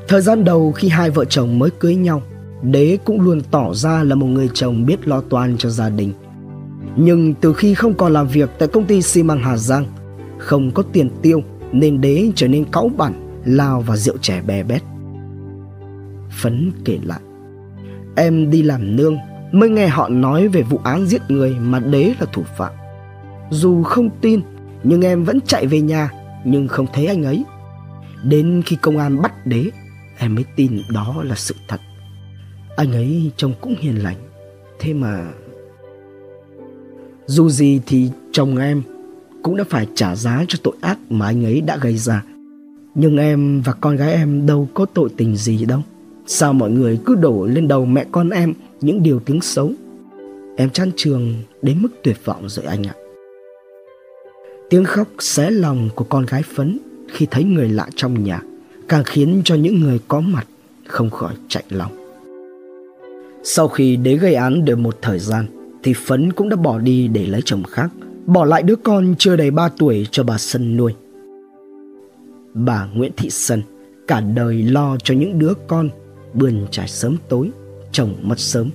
Thời 0.10 0.22
gian 0.22 0.44
đầu 0.44 0.72
khi 0.72 0.88
hai 0.88 1.10
vợ 1.10 1.26
chồng 1.26 1.60
mới 1.60 1.70
cưới 1.80 1.96
nhau, 1.96 2.22
Đế 2.62 2.98
cũng 3.06 3.22
luôn 3.22 3.42
tỏ 3.52 3.74
ra 3.74 4.04
là 4.04 4.16
một 4.16 4.26
người 4.26 4.50
chồng 4.54 4.86
biết 4.86 5.08
lo 5.08 5.22
toan 5.22 5.58
cho 5.58 5.70
gia 5.70 5.90
đình. 5.90 6.14
Nhưng 6.96 7.34
từ 7.34 7.54
khi 7.54 7.74
không 7.74 7.94
còn 7.94 8.14
làm 8.14 8.28
việc 8.28 8.50
tại 8.60 8.68
công 8.68 8.86
ty 8.86 9.02
xi 9.02 9.24
măng 9.24 9.40
Hà 9.40 9.58
Giang, 9.58 9.86
không 10.38 10.72
có 10.72 10.84
tiền 10.94 11.10
tiêu 11.22 11.42
nên 11.72 12.02
Đế 12.02 12.32
trở 12.36 12.48
nên 12.48 12.66
cáu 12.66 12.92
bẳn, 12.98 13.42
lao 13.46 13.82
vào 13.82 13.98
rượu 13.98 14.18
trẻ 14.18 14.42
bè 14.42 14.64
bét. 14.64 14.82
Phấn 16.42 16.72
kể 16.86 17.00
lại, 17.04 17.20
em 18.16 18.50
đi 18.50 18.62
làm 18.62 18.96
nương 18.96 19.18
mới 19.52 19.70
nghe 19.70 19.88
họ 19.88 20.10
nói 20.10 20.48
về 20.48 20.62
vụ 20.62 20.80
án 20.84 21.06
giết 21.06 21.22
người 21.30 21.56
mà 21.60 21.80
Đế 21.80 22.14
là 22.20 22.26
thủ 22.34 22.44
phạm. 22.58 22.74
Dù 23.50 23.84
không 23.84 24.10
tin, 24.22 24.42
nhưng 24.84 25.02
em 25.02 25.24
vẫn 25.24 25.40
chạy 25.42 25.68
về 25.68 25.82
nhà 25.82 26.12
nhưng 26.46 26.68
không 26.68 26.86
thấy 26.94 27.06
anh 27.08 27.24
ấy. 27.24 27.44
Đến 28.24 28.62
khi 28.66 28.76
công 28.76 28.98
an 28.98 29.22
bắt 29.22 29.48
Đế 29.48 29.72
em 30.18 30.36
mới 30.36 30.46
tin 30.56 30.82
đó 30.94 31.24
là 31.24 31.36
sự 31.36 31.56
thật. 31.68 31.82
Anh 32.76 32.92
ấy 32.92 33.32
trông 33.38 33.54
cũng 33.62 33.76
hiền 33.80 34.04
lành 34.04 34.16
thế 34.80 34.94
mà 34.94 35.26
dù 37.26 37.50
gì 37.50 37.82
thì 37.86 38.10
chồng 38.32 38.58
em 38.58 38.82
cũng 39.44 39.58
đã 39.58 39.64
phải 39.70 39.88
trả 39.96 40.16
giá 40.16 40.46
cho 40.48 40.60
tội 40.64 40.76
ác 40.82 40.98
mà 41.10 41.26
anh 41.26 41.46
ấy 41.46 41.62
đã 41.62 41.78
gây 41.78 41.98
ra. 41.98 42.24
Nhưng 42.96 43.18
em 43.18 43.62
và 43.62 43.74
con 43.74 43.96
gái 43.96 44.14
em 44.14 44.46
đâu 44.46 44.68
có 44.74 44.86
tội 44.86 45.10
tình 45.18 45.36
gì 45.36 45.66
đâu. 45.66 45.82
Sao 46.26 46.54
mọi 46.54 46.72
người 46.72 47.00
cứ 47.06 47.16
đổ 47.16 47.46
lên 47.46 47.68
đầu 47.68 47.86
mẹ 47.86 48.06
con 48.12 48.30
em 48.30 48.54
những 48.82 49.04
điều 49.04 49.20
tiếng 49.20 49.42
xấu? 49.42 49.72
Em 50.58 50.70
chán 50.70 50.92
trường 50.96 51.34
đến 51.62 51.82
mức 51.82 51.90
tuyệt 52.04 52.26
vọng 52.26 52.50
rồi 52.50 52.66
anh 52.66 52.84
ạ 52.84 52.94
tiếng 54.70 54.86
khóc 54.86 55.08
xé 55.20 55.52
lòng 55.52 55.90
của 55.96 56.06
con 56.10 56.26
gái 56.26 56.44
phấn 56.56 56.80
khi 57.08 57.28
thấy 57.32 57.44
người 57.44 57.70
lạ 57.70 57.88
trong 57.96 58.24
nhà 58.24 58.42
càng 58.90 59.04
khiến 59.04 59.42
cho 59.46 59.56
những 59.56 59.80
người 59.80 60.00
có 60.08 60.20
mặt 60.20 60.48
không 60.88 61.10
khỏi 61.10 61.34
chạy 61.48 61.64
lòng. 61.70 61.92
Sau 63.44 63.68
khi 63.68 63.96
đế 63.96 64.16
gây 64.16 64.34
án 64.34 64.66
được 64.66 64.76
một 64.76 64.98
thời 65.02 65.20
gian, 65.20 65.46
thì 65.84 65.94
Phấn 65.94 66.34
cũng 66.34 66.50
đã 66.50 66.56
bỏ 66.56 66.80
đi 66.80 67.08
để 67.08 67.26
lấy 67.26 67.42
chồng 67.46 67.64
khác, 67.64 67.90
bỏ 68.26 68.46
lại 68.46 68.64
đứa 68.64 68.76
con 68.76 69.16
chưa 69.18 69.36
đầy 69.36 69.52
3 69.52 69.70
tuổi 69.70 70.08
cho 70.12 70.24
bà 70.24 70.38
Sân 70.38 70.78
nuôi. 70.78 70.94
Bà 72.54 72.86
Nguyễn 72.94 73.12
Thị 73.18 73.30
Sân 73.30 73.62
cả 74.08 74.22
đời 74.22 74.64
lo 74.64 74.98
cho 75.04 75.14
những 75.14 75.40
đứa 75.40 75.54
con, 75.68 75.90
bươn 76.34 76.68
trải 76.72 76.88
sớm 76.88 77.18
tối, 77.30 77.50
chồng 77.92 78.16
mất 78.22 78.40
sớm. 78.40 78.70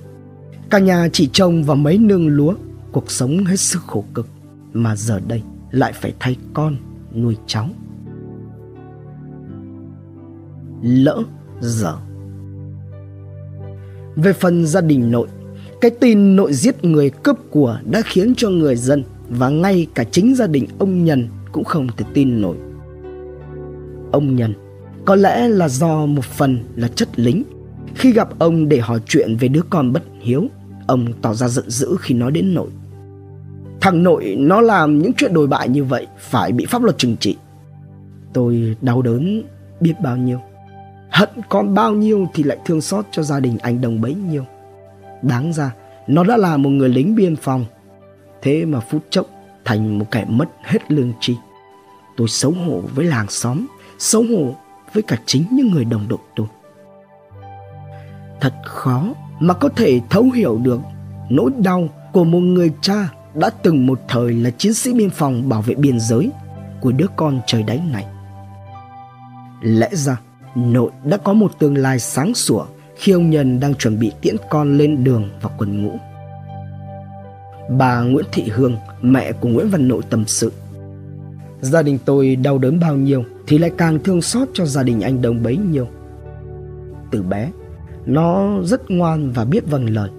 Cả 0.69 0.79
nhà 0.79 1.09
chỉ 1.13 1.29
trông 1.33 1.63
vào 1.63 1.75
mấy 1.75 1.97
nương 1.97 2.27
lúa, 2.27 2.53
cuộc 2.91 3.11
sống 3.11 3.45
hết 3.45 3.59
sức 3.59 3.81
khổ 3.87 4.05
cực, 4.13 4.27
mà 4.73 4.95
giờ 4.95 5.19
đây 5.27 5.41
lại 5.71 5.93
phải 5.93 6.13
thay 6.19 6.35
con 6.53 6.75
nuôi 7.15 7.37
cháu. 7.47 7.69
Lỡ 10.81 11.23
dở. 11.61 11.95
Về 14.15 14.33
phần 14.33 14.65
gia 14.65 14.81
đình 14.81 15.11
nội, 15.11 15.27
cái 15.81 15.91
tin 15.91 16.35
nội 16.35 16.53
giết 16.53 16.83
người 16.83 17.09
cướp 17.09 17.37
của 17.49 17.79
đã 17.91 18.01
khiến 18.05 18.33
cho 18.37 18.49
người 18.49 18.75
dân 18.75 19.03
và 19.29 19.49
ngay 19.49 19.87
cả 19.95 20.03
chính 20.03 20.35
gia 20.35 20.47
đình 20.47 20.67
ông 20.79 21.03
nhân 21.03 21.27
cũng 21.51 21.63
không 21.63 21.87
thể 21.97 22.05
tin 22.13 22.41
nổi. 22.41 22.55
Ông 24.11 24.35
nhân 24.35 24.53
có 25.05 25.15
lẽ 25.15 25.47
là 25.47 25.69
do 25.69 26.05
một 26.05 26.25
phần 26.25 26.59
là 26.75 26.87
chất 26.87 27.19
lính. 27.19 27.43
Khi 27.95 28.11
gặp 28.11 28.39
ông 28.39 28.69
để 28.69 28.79
hỏi 28.79 28.99
chuyện 29.07 29.35
về 29.39 29.47
đứa 29.47 29.61
con 29.69 29.93
bất 29.93 30.03
hiếu, 30.21 30.47
ông 30.87 31.13
tỏ 31.21 31.33
ra 31.33 31.47
giận 31.47 31.69
dữ 31.69 31.95
khi 31.99 32.15
nói 32.15 32.31
đến 32.31 32.53
nội. 32.53 32.67
Thằng 33.85 34.03
nội 34.03 34.35
nó 34.39 34.61
làm 34.61 34.99
những 34.99 35.11
chuyện 35.17 35.33
đồi 35.33 35.47
bại 35.47 35.69
như 35.69 35.83
vậy 35.83 36.07
phải 36.17 36.51
bị 36.51 36.65
pháp 36.65 36.81
luật 36.83 36.97
trừng 36.97 37.15
trị. 37.19 37.37
Tôi 38.33 38.75
đau 38.81 39.01
đớn 39.01 39.43
biết 39.79 39.93
bao 40.03 40.17
nhiêu. 40.17 40.39
Hận 41.11 41.29
con 41.49 41.73
bao 41.73 41.93
nhiêu 41.93 42.27
thì 42.33 42.43
lại 42.43 42.57
thương 42.65 42.81
xót 42.81 43.05
cho 43.11 43.23
gia 43.23 43.39
đình 43.39 43.57
anh 43.61 43.81
Đồng 43.81 44.01
bấy 44.01 44.13
nhiêu. 44.13 44.45
Đáng 45.21 45.53
ra, 45.53 45.71
nó 46.07 46.23
đã 46.23 46.37
là 46.37 46.57
một 46.57 46.69
người 46.69 46.89
lính 46.89 47.15
biên 47.15 47.35
phòng. 47.35 47.65
Thế 48.41 48.65
mà 48.65 48.79
phút 48.79 49.01
chốc 49.09 49.25
thành 49.65 49.99
một 49.99 50.05
kẻ 50.11 50.25
mất 50.29 50.49
hết 50.63 50.91
lương 50.91 51.13
tri. 51.19 51.35
Tôi 52.17 52.27
xấu 52.27 52.51
hổ 52.51 52.81
với 52.95 53.05
làng 53.05 53.29
xóm, 53.29 53.65
xấu 53.99 54.23
hổ 54.23 54.55
với 54.93 55.03
cả 55.03 55.17
chính 55.25 55.43
những 55.51 55.71
người 55.71 55.85
đồng 55.85 56.07
đội 56.07 56.19
tôi. 56.35 56.47
Thật 58.41 58.53
khó 58.65 59.03
mà 59.39 59.53
có 59.53 59.69
thể 59.69 60.01
thấu 60.09 60.23
hiểu 60.23 60.57
được 60.63 60.79
nỗi 61.29 61.51
đau 61.57 61.89
của 62.13 62.23
một 62.23 62.39
người 62.39 62.71
cha 62.81 63.09
đã 63.35 63.49
từng 63.49 63.87
một 63.87 63.99
thời 64.07 64.33
là 64.33 64.49
chiến 64.49 64.73
sĩ 64.73 64.93
biên 64.93 65.09
phòng 65.09 65.49
bảo 65.49 65.61
vệ 65.61 65.75
biên 65.75 65.99
giới 65.99 66.31
của 66.81 66.91
đứa 66.91 67.07
con 67.15 67.39
trời 67.47 67.63
đánh 67.63 67.91
này. 67.91 68.05
Lẽ 69.61 69.89
ra, 69.91 70.19
nội 70.55 70.91
đã 71.03 71.17
có 71.17 71.33
một 71.33 71.59
tương 71.59 71.77
lai 71.77 71.99
sáng 71.99 72.33
sủa 72.33 72.65
khi 72.95 73.11
ông 73.11 73.29
Nhân 73.29 73.59
đang 73.59 73.75
chuẩn 73.75 73.99
bị 73.99 74.11
tiễn 74.21 74.35
con 74.49 74.77
lên 74.77 75.03
đường 75.03 75.29
vào 75.41 75.51
quân 75.57 75.83
ngũ. 75.83 75.91
Bà 77.77 78.01
Nguyễn 78.01 78.25
Thị 78.31 78.43
Hương, 78.53 78.77
mẹ 79.01 79.31
của 79.31 79.49
Nguyễn 79.49 79.69
Văn 79.69 79.87
Nội 79.87 80.01
tâm 80.09 80.23
sự. 80.27 80.51
Gia 81.61 81.81
đình 81.81 81.97
tôi 82.05 82.35
đau 82.35 82.57
đớn 82.57 82.79
bao 82.79 82.95
nhiêu 82.95 83.23
thì 83.47 83.57
lại 83.57 83.71
càng 83.77 83.99
thương 84.03 84.21
xót 84.21 84.47
cho 84.53 84.65
gia 84.65 84.83
đình 84.83 85.01
anh 85.01 85.21
đồng 85.21 85.43
bấy 85.43 85.57
nhiêu. 85.57 85.87
Từ 87.11 87.23
bé, 87.23 87.51
nó 88.05 88.59
rất 88.63 88.91
ngoan 88.91 89.31
và 89.31 89.45
biết 89.45 89.63
vâng 89.67 89.89
lời. 89.89 90.09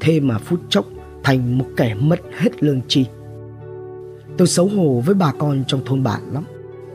Thế 0.00 0.20
mà 0.20 0.38
phút 0.38 0.60
chốc 0.68 0.84
thành 1.24 1.58
một 1.58 1.66
kẻ 1.76 1.94
mất 1.94 2.20
hết 2.38 2.62
lương 2.62 2.80
tri. 2.88 3.06
Tôi 4.36 4.48
xấu 4.48 4.66
hổ 4.66 5.02
với 5.06 5.14
bà 5.14 5.32
con 5.38 5.64
trong 5.66 5.84
thôn 5.84 6.02
bản 6.02 6.20
lắm. 6.32 6.44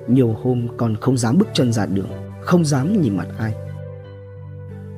Nhiều 0.07 0.35
hôm 0.43 0.67
còn 0.77 0.95
không 0.95 1.17
dám 1.17 1.37
bước 1.37 1.47
chân 1.53 1.73
ra 1.73 1.85
đường, 1.85 2.09
không 2.41 2.65
dám 2.65 3.01
nhìn 3.01 3.17
mặt 3.17 3.27
ai. 3.39 3.53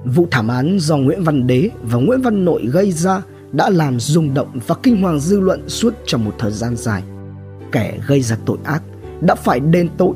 Vụ 0.06 0.28
thảm 0.32 0.48
án 0.48 0.78
do 0.80 0.98
Nguyễn 0.98 1.24
Văn 1.24 1.48
Đế 1.48 1.70
và 1.82 2.00
Nguyễn 2.00 2.22
Văn 2.22 2.46
Nội 2.46 2.66
gây 2.66 2.92
ra 2.92 3.22
đã 3.52 3.70
làm 3.70 4.00
rung 4.00 4.34
động 4.34 4.60
và 4.68 4.76
kinh 4.84 5.02
hoàng 5.02 5.20
dư 5.20 5.40
luận 5.40 5.70
suốt 5.70 5.94
trong 6.06 6.26
một 6.26 6.36
thời 6.40 6.52
gian 6.52 6.76
dài. 6.76 7.04
Kẻ 7.72 8.00
gây 8.08 8.22
ra 8.22 8.38
tội 8.46 8.58
ác 8.64 8.84
đã 9.22 9.36
phải 9.36 9.60
đền 9.60 9.90
tội, 9.98 10.14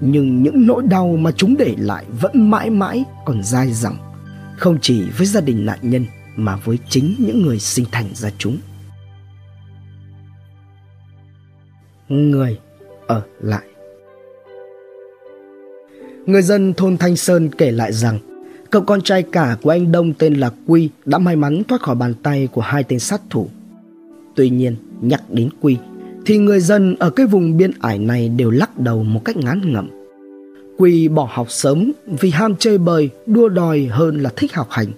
nhưng 0.00 0.42
những 0.42 0.66
nỗi 0.66 0.82
đau 0.82 1.16
mà 1.16 1.32
chúng 1.32 1.56
để 1.56 1.74
lại 1.78 2.04
vẫn 2.20 2.50
mãi 2.50 2.70
mãi 2.70 3.04
còn 3.26 3.42
dai 3.42 3.72
dẳng, 3.72 3.96
không 4.58 4.78
chỉ 4.80 5.02
với 5.18 5.26
gia 5.26 5.40
đình 5.40 5.66
nạn 5.66 5.78
nhân 5.82 6.06
mà 6.36 6.56
với 6.56 6.78
chính 6.88 7.14
những 7.18 7.42
người 7.42 7.58
sinh 7.58 7.84
thành 7.92 8.08
ra 8.14 8.30
chúng. 8.38 8.58
Người 12.08 12.58
ở 13.06 13.22
lại 13.40 13.62
Người 16.26 16.42
dân 16.42 16.74
thôn 16.74 16.96
Thanh 16.96 17.16
Sơn 17.16 17.50
kể 17.58 17.70
lại 17.70 17.92
rằng 17.92 18.18
cậu 18.70 18.82
con 18.82 19.02
trai 19.02 19.22
cả 19.22 19.56
của 19.62 19.70
anh 19.70 19.92
Đông 19.92 20.12
tên 20.18 20.34
là 20.34 20.50
Quy 20.66 20.88
đã 21.04 21.18
may 21.18 21.36
mắn 21.36 21.62
thoát 21.68 21.80
khỏi 21.80 21.94
bàn 21.94 22.14
tay 22.22 22.48
của 22.52 22.60
hai 22.60 22.84
tên 22.84 22.98
sát 22.98 23.20
thủ. 23.30 23.48
Tuy 24.34 24.50
nhiên, 24.50 24.76
nhắc 25.00 25.22
đến 25.30 25.48
Quy 25.60 25.76
thì 26.26 26.38
người 26.38 26.60
dân 26.60 26.94
ở 26.98 27.10
cái 27.10 27.26
vùng 27.26 27.56
biên 27.56 27.70
ải 27.80 27.98
này 27.98 28.28
đều 28.28 28.50
lắc 28.50 28.78
đầu 28.78 29.02
một 29.02 29.20
cách 29.24 29.36
ngán 29.36 29.72
ngẩm. 29.72 29.90
Quy 30.78 31.08
bỏ 31.08 31.28
học 31.32 31.50
sớm 31.50 31.92
vì 32.20 32.30
ham 32.30 32.54
chơi 32.58 32.78
bời, 32.78 33.10
đua 33.26 33.48
đòi 33.48 33.88
hơn 33.90 34.22
là 34.22 34.30
thích 34.36 34.54
học 34.54 34.66
hành. 34.70 34.88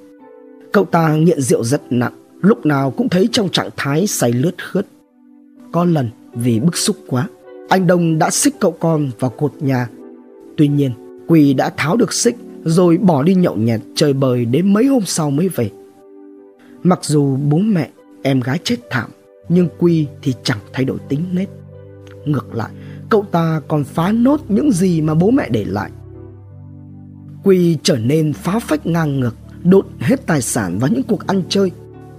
Cậu 0.74 0.84
ta 0.84 1.16
nghiện 1.16 1.40
rượu 1.40 1.64
rất 1.64 1.92
nặng, 1.92 2.12
lúc 2.40 2.66
nào 2.66 2.90
cũng 2.90 3.08
thấy 3.08 3.28
trong 3.32 3.48
trạng 3.48 3.68
thái 3.76 4.06
say 4.06 4.32
lướt 4.32 4.54
khướt. 4.58 4.86
Có 5.72 5.84
lần 5.84 6.10
vì 6.32 6.60
bức 6.60 6.76
xúc 6.76 6.96
quá, 7.06 7.28
anh 7.68 7.86
Đông 7.86 8.18
đã 8.18 8.30
xích 8.30 8.54
cậu 8.60 8.72
con 8.72 9.10
vào 9.18 9.30
cột 9.30 9.52
nhà. 9.60 9.88
Tuy 10.56 10.68
nhiên, 10.68 10.92
Quỳ 11.26 11.54
đã 11.54 11.70
tháo 11.76 11.96
được 11.96 12.12
xích 12.12 12.36
rồi 12.64 12.96
bỏ 12.96 13.22
đi 13.22 13.34
nhậu 13.34 13.56
nhẹt 13.56 13.80
chơi 13.94 14.12
bời 14.12 14.44
đến 14.44 14.72
mấy 14.72 14.86
hôm 14.86 15.02
sau 15.06 15.30
mới 15.30 15.48
về. 15.48 15.70
Mặc 16.82 16.98
dù 17.02 17.36
bố 17.36 17.58
mẹ, 17.58 17.90
em 18.22 18.40
gái 18.40 18.58
chết 18.64 18.76
thảm, 18.90 19.10
nhưng 19.48 19.68
Quy 19.78 20.06
thì 20.22 20.34
chẳng 20.42 20.58
thay 20.72 20.84
đổi 20.84 20.98
tính 21.08 21.20
nết. 21.32 21.48
Ngược 22.24 22.54
lại, 22.54 22.70
cậu 23.08 23.24
ta 23.30 23.60
còn 23.68 23.84
phá 23.84 24.12
nốt 24.12 24.40
những 24.48 24.72
gì 24.72 25.00
mà 25.00 25.14
bố 25.14 25.30
mẹ 25.30 25.48
để 25.48 25.64
lại. 25.64 25.90
Quy 27.44 27.78
trở 27.82 27.98
nên 27.98 28.32
phá 28.32 28.58
phách 28.58 28.86
ngang 28.86 29.20
ngược, 29.20 29.34
đốt 29.64 29.86
hết 29.98 30.26
tài 30.26 30.42
sản 30.42 30.78
vào 30.78 30.90
những 30.90 31.02
cuộc 31.02 31.26
ăn 31.26 31.42
chơi. 31.48 31.70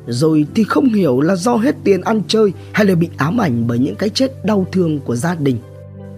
Rồi 0.08 0.46
thì 0.56 0.64
không 0.64 0.86
hiểu 0.86 1.22
là 1.22 1.36
do 1.36 1.56
hết 1.56 1.76
tiền 1.84 2.02
ăn 2.02 2.22
chơi 2.28 2.54
hay 2.72 2.86
là 2.86 2.96
bị 2.96 3.10
ám 3.18 3.42
ảnh 3.42 3.68
bởi 3.68 3.80
những 3.80 3.96
cái 3.96 4.10
chết 4.10 4.46
đau 4.46 4.68
thương 4.72 5.00
của 5.00 5.16
gia 5.16 5.36
đình. 5.36 5.58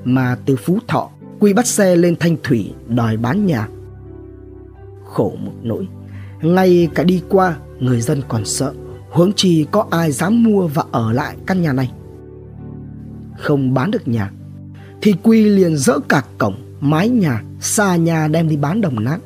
Mà 0.04 0.38
từ 0.46 0.56
Phú 0.56 0.80
Thọ, 0.88 1.10
Quy 1.40 1.54
bắt 1.54 1.68
xe 1.68 1.96
lên 1.96 2.16
Thanh 2.20 2.38
Thủy 2.44 2.74
đòi 2.88 3.18
bán 3.18 3.46
nhà. 3.46 3.68
Khổ 5.06 5.34
một 5.40 5.54
nỗi, 5.64 5.88
ngay 6.42 6.90
cả 6.96 7.04
đi 7.04 7.22
qua 7.30 7.58
người 7.80 8.02
dân 8.02 8.22
còn 8.28 8.46
sợ, 8.46 8.74
huống 9.10 9.34
chi 9.34 9.66
có 9.72 9.86
ai 9.92 10.12
dám 10.12 10.44
mua 10.44 10.68
và 10.68 10.84
ở 10.92 11.12
lại 11.14 11.36
căn 11.46 11.62
nhà 11.62 11.74
này. 11.74 11.92
Không 13.38 13.74
bán 13.74 13.92
được 13.92 14.08
nhà, 14.08 14.32
thì 15.02 15.14
Quy 15.24 15.46
liền 15.46 15.78
dỡ 15.78 16.00
cả 16.10 16.24
cổng, 16.38 16.56
mái 16.80 17.10
nhà, 17.10 17.44
xa 17.60 17.96
nhà 17.96 18.28
đem 18.28 18.50
đi 18.50 18.58
bán 18.58 18.82
đồng 18.82 19.04
nát. 19.04 19.18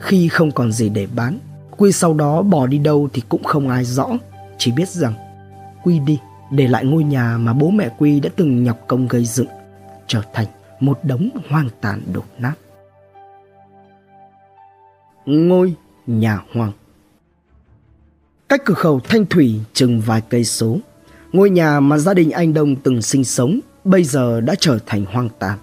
Khi 0.00 0.28
không 0.28 0.52
còn 0.52 0.72
gì 0.72 0.88
để 0.88 1.06
bán, 1.14 1.38
Quy 1.76 1.92
sau 1.92 2.14
đó 2.14 2.42
bỏ 2.42 2.66
đi 2.66 2.78
đâu 2.78 3.08
thì 3.12 3.22
cũng 3.28 3.44
không 3.44 3.68
ai 3.68 3.84
rõ, 3.84 4.08
chỉ 4.58 4.72
biết 4.72 4.88
rằng 4.88 5.14
Quy 5.82 5.98
đi 5.98 6.18
để 6.50 6.68
lại 6.68 6.84
ngôi 6.84 7.04
nhà 7.04 7.38
mà 7.38 7.52
bố 7.52 7.70
mẹ 7.70 7.88
Quy 7.98 8.20
đã 8.20 8.30
từng 8.36 8.64
nhọc 8.64 8.78
công 8.86 9.08
gây 9.08 9.24
dựng, 9.24 9.48
trở 10.06 10.22
thành 10.32 10.46
một 10.80 10.98
đống 11.02 11.30
hoang 11.48 11.68
tàn 11.80 12.00
đổ 12.12 12.22
nát. 12.38 12.54
Ngôi 15.26 15.74
nhà 16.06 16.40
hoang 16.54 16.72
Cách 18.48 18.62
cửa 18.64 18.74
khẩu 18.74 19.00
Thanh 19.00 19.26
Thủy 19.26 19.60
chừng 19.72 20.00
vài 20.00 20.22
cây 20.28 20.44
số, 20.44 20.78
ngôi 21.32 21.50
nhà 21.50 21.80
mà 21.80 21.98
gia 21.98 22.14
đình 22.14 22.30
anh 22.30 22.54
Đông 22.54 22.76
từng 22.76 23.02
sinh 23.02 23.24
sống 23.24 23.60
bây 23.84 24.04
giờ 24.04 24.40
đã 24.40 24.54
trở 24.60 24.78
thành 24.86 25.04
hoang 25.04 25.28
tàn. 25.38 25.58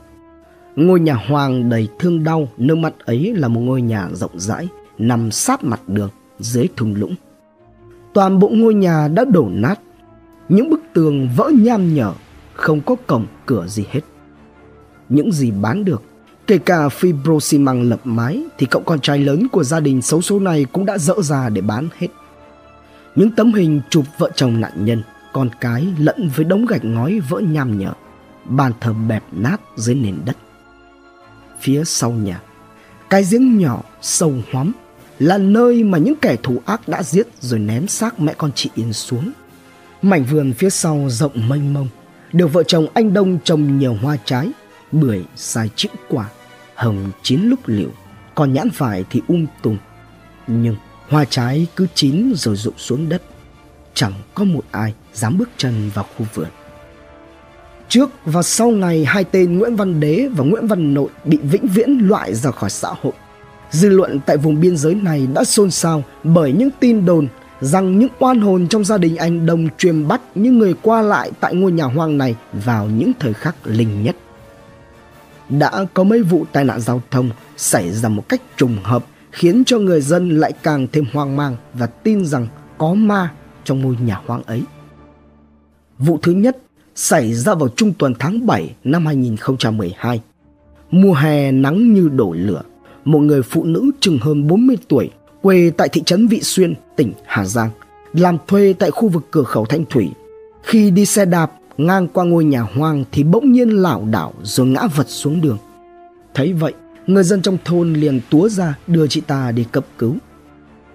Ngôi 0.75 0.99
nhà 0.99 1.13
hoàng 1.13 1.69
đầy 1.69 1.87
thương 1.99 2.23
đau, 2.23 2.47
nước 2.57 2.75
mắt 2.75 2.93
ấy 2.99 3.33
là 3.35 3.47
một 3.47 3.61
ngôi 3.61 3.81
nhà 3.81 4.07
rộng 4.13 4.39
rãi, 4.39 4.67
nằm 4.97 5.31
sát 5.31 5.63
mặt 5.63 5.81
đường, 5.87 6.09
dưới 6.39 6.67
thung 6.75 6.95
lũng. 6.95 7.15
Toàn 8.13 8.39
bộ 8.39 8.49
ngôi 8.49 8.73
nhà 8.73 9.07
đã 9.07 9.25
đổ 9.25 9.47
nát, 9.51 9.79
những 10.49 10.69
bức 10.69 10.81
tường 10.93 11.29
vỡ 11.35 11.51
nham 11.59 11.93
nhở, 11.93 12.13
không 12.53 12.81
có 12.81 12.95
cổng 13.07 13.25
cửa 13.45 13.67
gì 13.67 13.85
hết. 13.91 14.01
Những 15.09 15.31
gì 15.31 15.51
bán 15.51 15.85
được, 15.85 16.03
kể 16.47 16.57
cả 16.57 16.87
fibro 16.87 17.39
xi 17.39 17.57
măng 17.57 17.81
lập 17.81 17.99
mái 18.03 18.43
thì 18.57 18.65
cậu 18.65 18.81
con 18.85 18.99
trai 18.99 19.19
lớn 19.19 19.47
của 19.51 19.63
gia 19.63 19.79
đình 19.79 20.01
xấu 20.01 20.21
số 20.21 20.39
này 20.39 20.65
cũng 20.71 20.85
đã 20.85 20.97
dỡ 20.97 21.13
ra 21.21 21.49
để 21.49 21.61
bán 21.61 21.87
hết. 21.97 22.07
Những 23.15 23.31
tấm 23.31 23.53
hình 23.53 23.81
chụp 23.89 24.05
vợ 24.17 24.31
chồng 24.35 24.61
nạn 24.61 24.85
nhân, 24.85 25.03
con 25.33 25.49
cái 25.61 25.87
lẫn 25.97 26.29
với 26.35 26.45
đống 26.45 26.65
gạch 26.65 26.85
ngói 26.85 27.19
vỡ 27.29 27.39
nham 27.39 27.77
nhở, 27.77 27.93
bàn 28.45 28.71
thờ 28.81 28.93
bẹp 29.07 29.23
nát 29.31 29.57
dưới 29.75 29.95
nền 29.95 30.15
đất 30.25 30.37
phía 31.59 31.83
sau 31.83 32.11
nhà. 32.11 32.41
Cái 33.09 33.23
giếng 33.31 33.57
nhỏ 33.57 33.81
sâu 34.01 34.33
hoắm 34.51 34.73
là 35.19 35.37
nơi 35.37 35.83
mà 35.83 35.97
những 35.97 36.15
kẻ 36.21 36.35
thù 36.43 36.61
ác 36.65 36.87
đã 36.87 37.03
giết 37.03 37.27
rồi 37.41 37.59
ném 37.59 37.87
xác 37.87 38.19
mẹ 38.19 38.33
con 38.37 38.51
chị 38.55 38.69
Yên 38.75 38.93
xuống. 38.93 39.31
Mảnh 40.01 40.23
vườn 40.23 40.53
phía 40.53 40.69
sau 40.69 41.05
rộng 41.09 41.49
mênh 41.49 41.73
mông, 41.73 41.87
được 42.33 42.53
vợ 42.53 42.63
chồng 42.63 42.87
anh 42.93 43.13
Đông 43.13 43.37
trồng 43.43 43.79
nhiều 43.79 43.93
hoa 43.93 44.17
trái, 44.25 44.51
bưởi 44.91 45.23
sai 45.35 45.69
chữ 45.75 45.89
quả, 46.09 46.29
hồng 46.75 47.11
chín 47.23 47.41
lúc 47.41 47.59
liệu, 47.65 47.89
còn 48.35 48.53
nhãn 48.53 48.69
vải 48.77 49.03
thì 49.09 49.21
um 49.27 49.45
tùm. 49.61 49.77
Nhưng 50.47 50.75
hoa 51.09 51.25
trái 51.25 51.67
cứ 51.75 51.87
chín 51.95 52.33
rồi 52.35 52.55
rụng 52.55 52.77
xuống 52.77 53.09
đất, 53.09 53.21
chẳng 53.93 54.13
có 54.33 54.43
một 54.43 54.63
ai 54.71 54.93
dám 55.13 55.37
bước 55.37 55.49
chân 55.57 55.89
vào 55.93 56.05
khu 56.17 56.25
vườn. 56.33 56.47
Trước 57.89 58.09
và 58.25 58.43
sau 58.43 58.69
ngày, 58.69 59.05
hai 59.05 59.23
tên 59.23 59.57
Nguyễn 59.57 59.75
Văn 59.75 59.99
Đế 59.99 60.29
và 60.35 60.43
Nguyễn 60.43 60.67
Văn 60.67 60.93
Nội 60.93 61.09
bị 61.25 61.37
vĩnh 61.37 61.67
viễn 61.67 62.07
loại 62.07 62.33
ra 62.33 62.51
khỏi 62.51 62.69
xã 62.69 62.89
hội. 63.01 63.13
Dư 63.71 63.89
luận 63.89 64.19
tại 64.25 64.37
vùng 64.37 64.61
biên 64.61 64.77
giới 64.77 64.95
này 64.95 65.27
đã 65.33 65.43
xôn 65.43 65.71
xao 65.71 66.03
bởi 66.23 66.53
những 66.53 66.69
tin 66.79 67.05
đồn 67.05 67.27
rằng 67.61 67.99
những 67.99 68.09
oan 68.19 68.41
hồn 68.41 68.67
trong 68.67 68.83
gia 68.83 68.97
đình 68.97 69.15
anh 69.15 69.45
Đông 69.45 69.67
truyền 69.77 70.07
bắt 70.07 70.21
những 70.35 70.59
người 70.59 70.75
qua 70.81 71.01
lại 71.01 71.31
tại 71.39 71.55
ngôi 71.55 71.71
nhà 71.71 71.85
hoang 71.85 72.17
này 72.17 72.35
vào 72.53 72.85
những 72.85 73.11
thời 73.19 73.33
khắc 73.33 73.55
linh 73.63 74.03
nhất. 74.03 74.15
Đã 75.49 75.85
có 75.93 76.03
mấy 76.03 76.21
vụ 76.21 76.45
tai 76.51 76.63
nạn 76.63 76.81
giao 76.81 77.01
thông 77.11 77.29
xảy 77.57 77.91
ra 77.91 78.09
một 78.09 78.29
cách 78.29 78.41
trùng 78.57 78.77
hợp, 78.83 79.05
khiến 79.31 79.63
cho 79.65 79.79
người 79.79 80.01
dân 80.01 80.39
lại 80.39 80.51
càng 80.63 80.87
thêm 80.91 81.05
hoang 81.13 81.35
mang 81.35 81.55
và 81.73 81.85
tin 81.85 82.25
rằng 82.25 82.47
có 82.77 82.93
ma 82.93 83.31
trong 83.63 83.81
ngôi 83.81 83.95
nhà 84.01 84.21
hoang 84.25 84.43
ấy. 84.43 84.63
Vụ 85.99 86.19
thứ 86.21 86.31
nhất 86.31 86.57
xảy 86.95 87.33
ra 87.33 87.53
vào 87.53 87.69
trung 87.69 87.93
tuần 87.93 88.13
tháng 88.19 88.45
7 88.45 88.75
năm 88.83 89.05
2012. 89.05 90.21
Mùa 90.91 91.13
hè 91.13 91.51
nắng 91.51 91.93
như 91.93 92.09
đổ 92.09 92.33
lửa, 92.37 92.61
một 93.05 93.19
người 93.19 93.41
phụ 93.41 93.63
nữ 93.63 93.91
chừng 93.99 94.17
hơn 94.21 94.47
40 94.47 94.77
tuổi, 94.87 95.09
quê 95.41 95.71
tại 95.77 95.89
thị 95.89 96.03
trấn 96.05 96.27
Vị 96.27 96.39
Xuyên, 96.41 96.73
tỉnh 96.95 97.13
Hà 97.25 97.45
Giang, 97.45 97.69
làm 98.13 98.37
thuê 98.47 98.73
tại 98.79 98.91
khu 98.91 99.07
vực 99.07 99.27
cửa 99.31 99.43
khẩu 99.43 99.65
Thanh 99.65 99.85
Thủy. 99.85 100.09
Khi 100.63 100.75
Khi 100.85 100.91
đi 100.91 101.05
xe 101.05 101.25
đạp 101.25 101.51
ngang 101.77 102.07
qua 102.07 102.25
ngôi 102.25 102.45
nhà 102.45 102.61
hoang 102.61 103.03
thì 103.11 103.23
bỗng 103.23 103.51
nhiên 103.51 103.69
lảo 103.69 104.07
đảo 104.11 104.33
rồi 104.43 104.67
ngã 104.67 104.87
vật 104.95 105.09
xuống 105.09 105.41
đường. 105.41 105.57
Thấy 106.33 106.53
vậy, 106.53 106.73
người 107.07 107.23
dân 107.23 107.41
trong 107.41 107.57
thôn 107.65 107.93
liền 107.93 108.19
túa 108.29 108.49
ra 108.49 108.77
đưa 108.87 109.07
chị 109.07 109.21
ta 109.21 109.51
đi 109.51 109.65
cấp 109.71 109.85
cứu. 109.97 110.15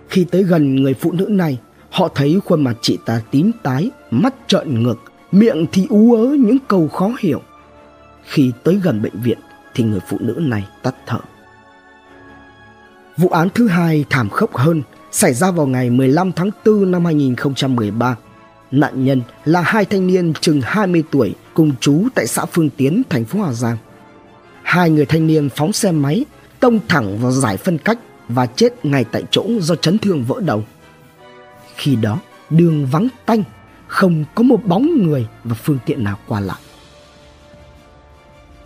Khi 0.08 0.24
tới 0.24 0.42
gần 0.42 0.76
người 0.76 0.94
phụ 0.94 1.12
nữ 1.12 1.26
này, 1.26 1.58
họ 1.90 2.08
thấy 2.14 2.40
khuôn 2.44 2.64
mặt 2.64 2.76
chị 2.82 2.98
ta 3.06 3.22
tím 3.30 3.50
tái, 3.62 3.90
mắt 4.10 4.34
trợn 4.46 4.82
ngược, 4.82 5.09
miệng 5.32 5.66
thì 5.72 5.86
ú 5.90 6.14
ớ 6.14 6.36
những 6.38 6.58
câu 6.68 6.88
khó 6.88 7.12
hiểu. 7.18 7.42
Khi 8.24 8.52
tới 8.64 8.80
gần 8.82 9.02
bệnh 9.02 9.20
viện 9.22 9.38
thì 9.74 9.84
người 9.84 10.00
phụ 10.08 10.16
nữ 10.20 10.34
này 10.38 10.66
tắt 10.82 10.94
thở. 11.06 11.18
Vụ 13.16 13.28
án 13.28 13.48
thứ 13.54 13.68
hai 13.68 14.04
thảm 14.10 14.28
khốc 14.30 14.56
hơn 14.56 14.82
xảy 15.12 15.34
ra 15.34 15.50
vào 15.50 15.66
ngày 15.66 15.90
15 15.90 16.32
tháng 16.32 16.50
4 16.64 16.90
năm 16.90 17.04
2013. 17.04 18.16
Nạn 18.70 19.04
nhân 19.04 19.22
là 19.44 19.60
hai 19.60 19.84
thanh 19.84 20.06
niên 20.06 20.32
chừng 20.40 20.60
20 20.64 21.04
tuổi 21.10 21.34
cùng 21.54 21.72
chú 21.80 22.08
tại 22.14 22.26
xã 22.26 22.44
Phương 22.44 22.70
Tiến, 22.70 23.02
thành 23.08 23.24
phố 23.24 23.42
Hà 23.42 23.52
Giang. 23.52 23.76
Hai 24.62 24.90
người 24.90 25.06
thanh 25.06 25.26
niên 25.26 25.48
phóng 25.48 25.72
xe 25.72 25.92
máy, 25.92 26.24
tông 26.60 26.78
thẳng 26.88 27.18
vào 27.18 27.32
giải 27.32 27.56
phân 27.56 27.78
cách 27.78 27.98
và 28.28 28.46
chết 28.46 28.84
ngay 28.84 29.04
tại 29.04 29.22
chỗ 29.30 29.44
do 29.60 29.74
chấn 29.74 29.98
thương 29.98 30.24
vỡ 30.24 30.40
đầu. 30.40 30.64
Khi 31.76 31.96
đó, 31.96 32.18
đường 32.50 32.86
vắng 32.86 33.08
tanh, 33.26 33.42
không 33.90 34.24
có 34.34 34.42
một 34.42 34.64
bóng 34.64 35.02
người 35.02 35.26
và 35.44 35.54
phương 35.54 35.78
tiện 35.86 36.04
nào 36.04 36.18
qua 36.28 36.40
lại. 36.40 36.58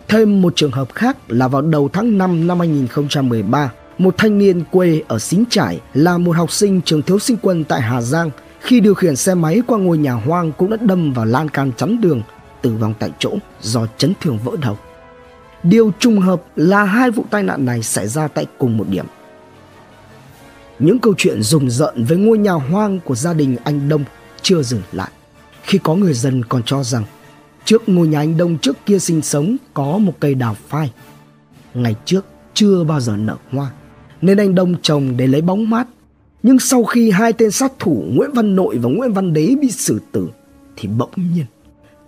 Thêm 0.07 0.41
một 0.41 0.53
trường 0.55 0.71
hợp 0.71 0.93
khác 0.93 1.17
là 1.27 1.47
vào 1.47 1.61
đầu 1.61 1.89
tháng 1.93 2.17
5 2.17 2.47
năm 2.47 2.59
2013, 2.59 3.71
một 3.97 4.15
thanh 4.17 4.37
niên 4.37 4.63
quê 4.71 5.01
ở 5.07 5.19
Xín 5.19 5.43
Trải 5.49 5.79
là 5.93 6.17
một 6.17 6.35
học 6.35 6.51
sinh 6.51 6.81
trường 6.81 7.01
thiếu 7.01 7.19
sinh 7.19 7.37
quân 7.41 7.63
tại 7.63 7.81
Hà 7.81 8.01
Giang 8.01 8.29
khi 8.59 8.79
điều 8.79 8.93
khiển 8.93 9.15
xe 9.15 9.35
máy 9.35 9.61
qua 9.67 9.77
ngôi 9.77 9.97
nhà 9.97 10.13
hoang 10.13 10.51
cũng 10.51 10.69
đã 10.69 10.77
đâm 10.81 11.13
vào 11.13 11.25
lan 11.25 11.49
can 11.49 11.71
chắn 11.77 12.01
đường, 12.01 12.21
tử 12.61 12.71
vong 12.79 12.93
tại 12.99 13.11
chỗ 13.19 13.31
do 13.61 13.87
chấn 13.97 14.13
thương 14.21 14.39
vỡ 14.43 14.51
đầu. 14.61 14.77
Điều 15.63 15.91
trùng 15.99 16.19
hợp 16.19 16.41
là 16.55 16.83
hai 16.83 17.11
vụ 17.11 17.25
tai 17.29 17.43
nạn 17.43 17.65
này 17.65 17.83
xảy 17.83 18.07
ra 18.07 18.27
tại 18.27 18.45
cùng 18.57 18.77
một 18.77 18.85
điểm. 18.89 19.05
Những 20.79 20.99
câu 20.99 21.13
chuyện 21.17 21.43
rùng 21.43 21.69
rợn 21.69 22.03
với 22.03 22.17
ngôi 22.17 22.37
nhà 22.37 22.51
hoang 22.51 22.99
của 22.99 23.15
gia 23.15 23.33
đình 23.33 23.57
anh 23.63 23.89
Đông 23.89 24.03
chưa 24.45 24.63
dừng 24.63 24.81
lại. 24.91 25.11
Khi 25.63 25.79
có 25.83 25.95
người 25.95 26.13
dân 26.13 26.45
còn 26.45 26.63
cho 26.63 26.83
rằng 26.83 27.03
trước 27.65 27.89
ngôi 27.89 28.07
nhà 28.07 28.19
anh 28.19 28.37
Đông 28.37 28.57
trước 28.57 28.77
kia 28.85 28.99
sinh 28.99 29.21
sống 29.21 29.57
có 29.73 29.97
một 29.97 30.13
cây 30.19 30.35
đào 30.35 30.55
phai. 30.67 30.91
Ngày 31.73 31.95
trước 32.05 32.25
chưa 32.53 32.83
bao 32.83 32.99
giờ 32.99 33.17
nở 33.17 33.37
hoa, 33.51 33.71
nên 34.21 34.37
anh 34.37 34.55
Đông 34.55 34.75
trồng 34.81 35.17
để 35.17 35.27
lấy 35.27 35.41
bóng 35.41 35.69
mát. 35.69 35.87
Nhưng 36.43 36.59
sau 36.59 36.83
khi 36.83 37.11
hai 37.11 37.33
tên 37.33 37.51
sát 37.51 37.71
thủ 37.79 38.03
Nguyễn 38.15 38.29
Văn 38.33 38.55
Nội 38.55 38.77
và 38.77 38.89
Nguyễn 38.89 39.13
Văn 39.13 39.33
Đế 39.33 39.55
bị 39.61 39.71
xử 39.71 40.01
tử, 40.11 40.29
thì 40.75 40.87
bỗng 40.87 41.11
nhiên 41.15 41.45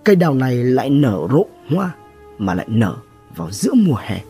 cây 0.03 0.15
đào 0.15 0.33
này 0.33 0.55
lại 0.55 0.89
nở 0.89 1.27
rộ 1.31 1.45
hoa 1.69 1.95
mà 2.37 2.53
lại 2.53 2.65
nở 2.69 2.95
vào 3.35 3.51
giữa 3.51 3.73
mùa 3.73 3.97
hè. 3.99 4.21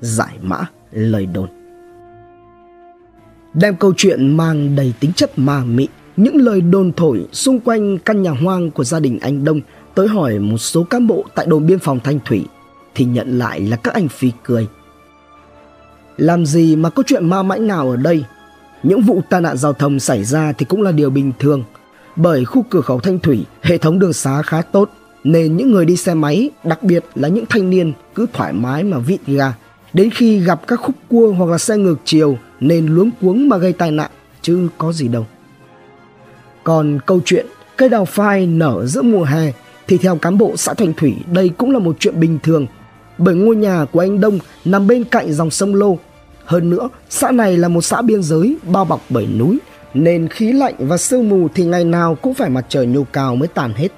Giải 0.00 0.38
mã 0.42 0.66
lời 0.90 1.26
đồn 1.26 1.59
Đem 3.54 3.76
câu 3.76 3.92
chuyện 3.96 4.36
mang 4.36 4.76
đầy 4.76 4.94
tính 5.00 5.12
chất 5.12 5.38
ma 5.38 5.64
mị, 5.64 5.88
những 6.16 6.36
lời 6.36 6.60
đồn 6.60 6.92
thổi 6.92 7.26
xung 7.32 7.60
quanh 7.60 7.98
căn 7.98 8.22
nhà 8.22 8.30
hoang 8.30 8.70
của 8.70 8.84
gia 8.84 9.00
đình 9.00 9.18
anh 9.18 9.44
Đông 9.44 9.60
tới 9.94 10.08
hỏi 10.08 10.38
một 10.38 10.58
số 10.58 10.84
cán 10.84 11.06
bộ 11.06 11.24
tại 11.34 11.46
đồn 11.46 11.66
biên 11.66 11.78
phòng 11.78 12.00
Thanh 12.00 12.18
Thủy 12.24 12.44
thì 12.94 13.04
nhận 13.04 13.38
lại 13.38 13.60
là 13.60 13.76
các 13.76 13.94
anh 13.94 14.08
phi 14.08 14.32
cười. 14.42 14.66
Làm 16.16 16.46
gì 16.46 16.76
mà 16.76 16.90
có 16.90 17.02
chuyện 17.06 17.28
ma 17.28 17.42
mãnh 17.42 17.66
nào 17.66 17.90
ở 17.90 17.96
đây? 17.96 18.24
Những 18.82 19.02
vụ 19.02 19.20
tai 19.30 19.40
nạn 19.40 19.56
giao 19.56 19.72
thông 19.72 20.00
xảy 20.00 20.24
ra 20.24 20.52
thì 20.52 20.66
cũng 20.68 20.82
là 20.82 20.92
điều 20.92 21.10
bình 21.10 21.32
thường. 21.38 21.64
Bởi 22.16 22.44
khu 22.44 22.64
cửa 22.70 22.80
khẩu 22.80 23.00
Thanh 23.00 23.18
Thủy, 23.18 23.44
hệ 23.62 23.78
thống 23.78 23.98
đường 23.98 24.12
xá 24.12 24.42
khá 24.42 24.62
tốt, 24.62 24.90
nên 25.24 25.56
những 25.56 25.70
người 25.70 25.84
đi 25.84 25.96
xe 25.96 26.14
máy, 26.14 26.50
đặc 26.64 26.82
biệt 26.82 27.04
là 27.14 27.28
những 27.28 27.44
thanh 27.48 27.70
niên 27.70 27.92
cứ 28.14 28.26
thoải 28.32 28.52
mái 28.52 28.84
mà 28.84 28.98
vịt 28.98 29.20
ga. 29.26 29.52
Đến 29.92 30.10
khi 30.10 30.38
gặp 30.38 30.66
các 30.66 30.80
khúc 30.80 30.94
cua 31.08 31.32
hoặc 31.32 31.50
là 31.50 31.58
xe 31.58 31.76
ngược 31.76 31.96
chiều 32.04 32.38
nên 32.60 32.86
luống 32.86 33.10
cuống 33.20 33.48
mà 33.48 33.56
gây 33.56 33.72
tai 33.72 33.90
nạn, 33.90 34.10
chứ 34.42 34.68
có 34.78 34.92
gì 34.92 35.08
đâu. 35.08 35.26
Còn 36.64 36.98
câu 37.06 37.20
chuyện 37.24 37.46
cây 37.76 37.88
đào 37.88 38.04
phai 38.04 38.46
nở 38.46 38.86
giữa 38.86 39.02
mùa 39.02 39.24
hè 39.24 39.52
thì 39.88 39.98
theo 39.98 40.16
cán 40.16 40.38
bộ 40.38 40.56
xã 40.56 40.74
Thành 40.74 40.92
Thủy 40.92 41.14
đây 41.32 41.48
cũng 41.48 41.72
là 41.72 41.78
một 41.78 41.96
chuyện 41.98 42.20
bình 42.20 42.38
thường 42.42 42.66
bởi 43.18 43.34
ngôi 43.34 43.56
nhà 43.56 43.84
của 43.92 44.00
anh 44.00 44.20
Đông 44.20 44.38
nằm 44.64 44.86
bên 44.86 45.04
cạnh 45.04 45.32
dòng 45.32 45.50
sông 45.50 45.74
Lô. 45.74 45.98
Hơn 46.44 46.70
nữa, 46.70 46.88
xã 47.08 47.30
này 47.30 47.56
là 47.56 47.68
một 47.68 47.80
xã 47.80 48.02
biên 48.02 48.22
giới 48.22 48.56
bao 48.62 48.84
bọc 48.84 49.00
bởi 49.08 49.26
núi 49.26 49.58
nên 49.94 50.28
khí 50.28 50.52
lạnh 50.52 50.74
và 50.78 50.96
sương 50.96 51.28
mù 51.28 51.48
thì 51.54 51.64
ngày 51.64 51.84
nào 51.84 52.14
cũng 52.14 52.34
phải 52.34 52.50
mặt 52.50 52.66
trời 52.68 52.86
nhô 52.86 53.04
cao 53.12 53.36
mới 53.36 53.48
tàn 53.48 53.72
hết. 53.74 53.88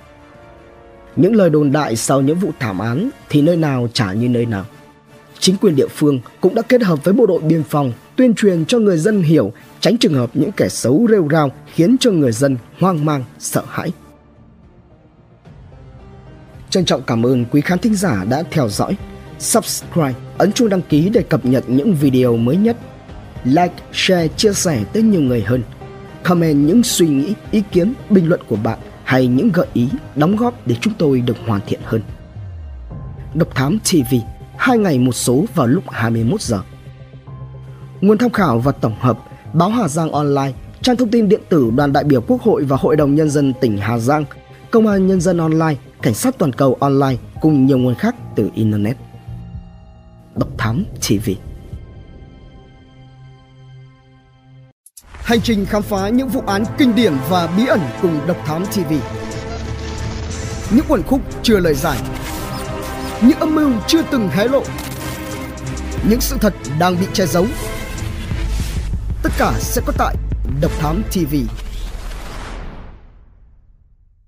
Những 1.17 1.37
lời 1.37 1.51
đồn 1.51 1.73
đại 1.73 1.97
sau 1.97 2.21
những 2.21 2.39
vụ 2.39 2.51
thảm 2.61 2.79
án 2.79 3.11
thì 3.29 3.43
nơi 3.43 3.57
nào 3.57 3.89
chả 3.93 4.13
như 4.13 4.29
nơi 4.29 4.47
nào. 4.47 4.65
Chính 5.43 5.57
quyền 5.57 5.77
địa 5.77 5.87
phương 5.89 6.21
cũng 6.41 6.55
đã 6.55 6.63
kết 6.63 6.83
hợp 6.83 7.05
với 7.05 7.15
bộ 7.15 7.27
đội 7.27 7.41
biên 7.41 7.63
phòng 7.63 7.93
tuyên 8.17 8.35
truyền 8.35 8.65
cho 8.65 8.79
người 8.79 8.99
dân 8.99 9.23
hiểu 9.23 9.53
tránh 9.81 9.99
trường 9.99 10.15
hợp 10.15 10.31
những 10.35 10.53
kẻ 10.53 10.69
xấu 10.69 11.07
rêu 11.11 11.29
rao 11.31 11.51
khiến 11.75 11.97
cho 12.01 12.11
người 12.11 12.33
dân 12.33 12.57
hoang 12.81 13.05
mang, 13.05 13.25
sợ 13.39 13.63
hãi. 13.69 13.93
Trân 16.71 16.85
trọng 16.85 17.03
cảm 17.03 17.27
ơn 17.27 17.45
quý 17.45 17.61
khán 17.61 17.79
thính 17.79 17.95
giả 17.95 18.25
đã 18.25 18.43
theo 18.51 18.69
dõi. 18.69 18.97
Subscribe, 19.39 20.15
ấn 20.39 20.53
chuông 20.53 20.69
đăng 20.69 20.83
ký 20.83 21.09
để 21.09 21.23
cập 21.23 21.45
nhật 21.45 21.65
những 21.67 21.95
video 21.95 22.37
mới 22.37 22.57
nhất. 22.57 22.77
Like, 23.45 23.75
share, 23.93 24.29
chia 24.29 24.53
sẻ 24.53 24.85
tới 24.93 25.03
nhiều 25.03 25.21
người 25.21 25.43
hơn. 25.43 25.63
Comment 26.23 26.67
những 26.67 26.83
suy 26.83 27.09
nghĩ, 27.09 27.35
ý 27.51 27.63
kiến, 27.73 27.95
bình 28.11 28.29
luận 28.29 28.41
của 28.49 28.57
bạn 28.57 28.79
hay 29.05 29.27
những 29.27 29.51
gợi 29.53 29.67
ý, 29.73 29.89
đóng 30.17 30.37
góp 30.37 30.67
để 30.67 30.77
chúng 30.81 30.93
tôi 30.99 31.21
được 31.21 31.37
hoàn 31.47 31.61
thiện 31.67 31.81
hơn. 31.85 32.03
Độc 33.35 33.55
Thám 33.55 33.79
TV, 33.79 34.15
hai 34.63 34.79
ngày 34.79 34.99
một 34.99 35.13
số 35.13 35.45
vào 35.55 35.67
lúc 35.67 35.85
21 35.91 36.41
giờ. 36.41 36.61
Nguồn 38.01 38.19
tham 38.19 38.31
khảo 38.31 38.59
và 38.59 38.73
tổng 38.73 38.95
hợp 39.01 39.19
Báo 39.53 39.71
Hà 39.71 39.89
Giang 39.89 40.13
Online, 40.13 40.53
trang 40.83 40.97
thông 40.97 41.11
tin 41.11 41.29
điện 41.29 41.41
tử 41.49 41.71
Đoàn 41.77 41.93
đại 41.93 42.05
biểu 42.05 42.21
Quốc 42.21 42.43
hội 42.43 42.65
và 42.65 42.77
Hội 42.77 42.97
đồng 42.97 43.15
Nhân 43.15 43.31
dân 43.31 43.53
tỉnh 43.61 43.79
Hà 43.79 43.99
Giang, 43.99 44.25
Công 44.71 44.87
an 44.87 45.07
Nhân 45.07 45.21
dân 45.21 45.39
Online, 45.39 45.75
Cảnh 46.03 46.15
sát 46.15 46.39
Toàn 46.39 46.53
cầu 46.53 46.77
Online 46.81 47.17
cùng 47.41 47.67
nhiều 47.67 47.79
nguồn 47.79 47.95
khác 47.95 48.15
từ 48.37 48.51
Internet. 48.55 48.97
Độc 50.35 50.49
Thám 50.59 50.85
TV 51.09 51.31
Hành 55.13 55.41
trình 55.41 55.67
khám 55.67 55.83
phá 55.83 56.09
những 56.09 56.29
vụ 56.29 56.43
án 56.47 56.65
kinh 56.79 56.95
điển 56.95 57.13
và 57.29 57.55
bí 57.57 57.67
ẩn 57.67 57.81
cùng 58.03 58.21
Độc 58.27 58.37
Thám 58.47 58.65
TV 58.67 58.93
Những 60.71 60.85
quần 60.89 61.03
khúc 61.03 61.21
chưa 61.43 61.59
lời 61.59 61.75
giải 61.75 61.99
những 63.27 63.39
âm 63.39 63.55
mưu 63.55 63.71
chưa 63.87 64.03
từng 64.03 64.29
hé 64.29 64.45
lộ. 64.49 64.63
Những 66.09 66.21
sự 66.21 66.37
thật 66.41 66.55
đang 66.79 67.01
bị 67.01 67.07
che 67.13 67.27
giấu. 67.27 67.47
Tất 69.23 69.33
cả 69.39 69.53
sẽ 69.61 69.83
có 69.87 69.93
tại 69.99 70.17
Độc 70.61 70.73
Thám 70.81 71.03
TV 71.13 71.35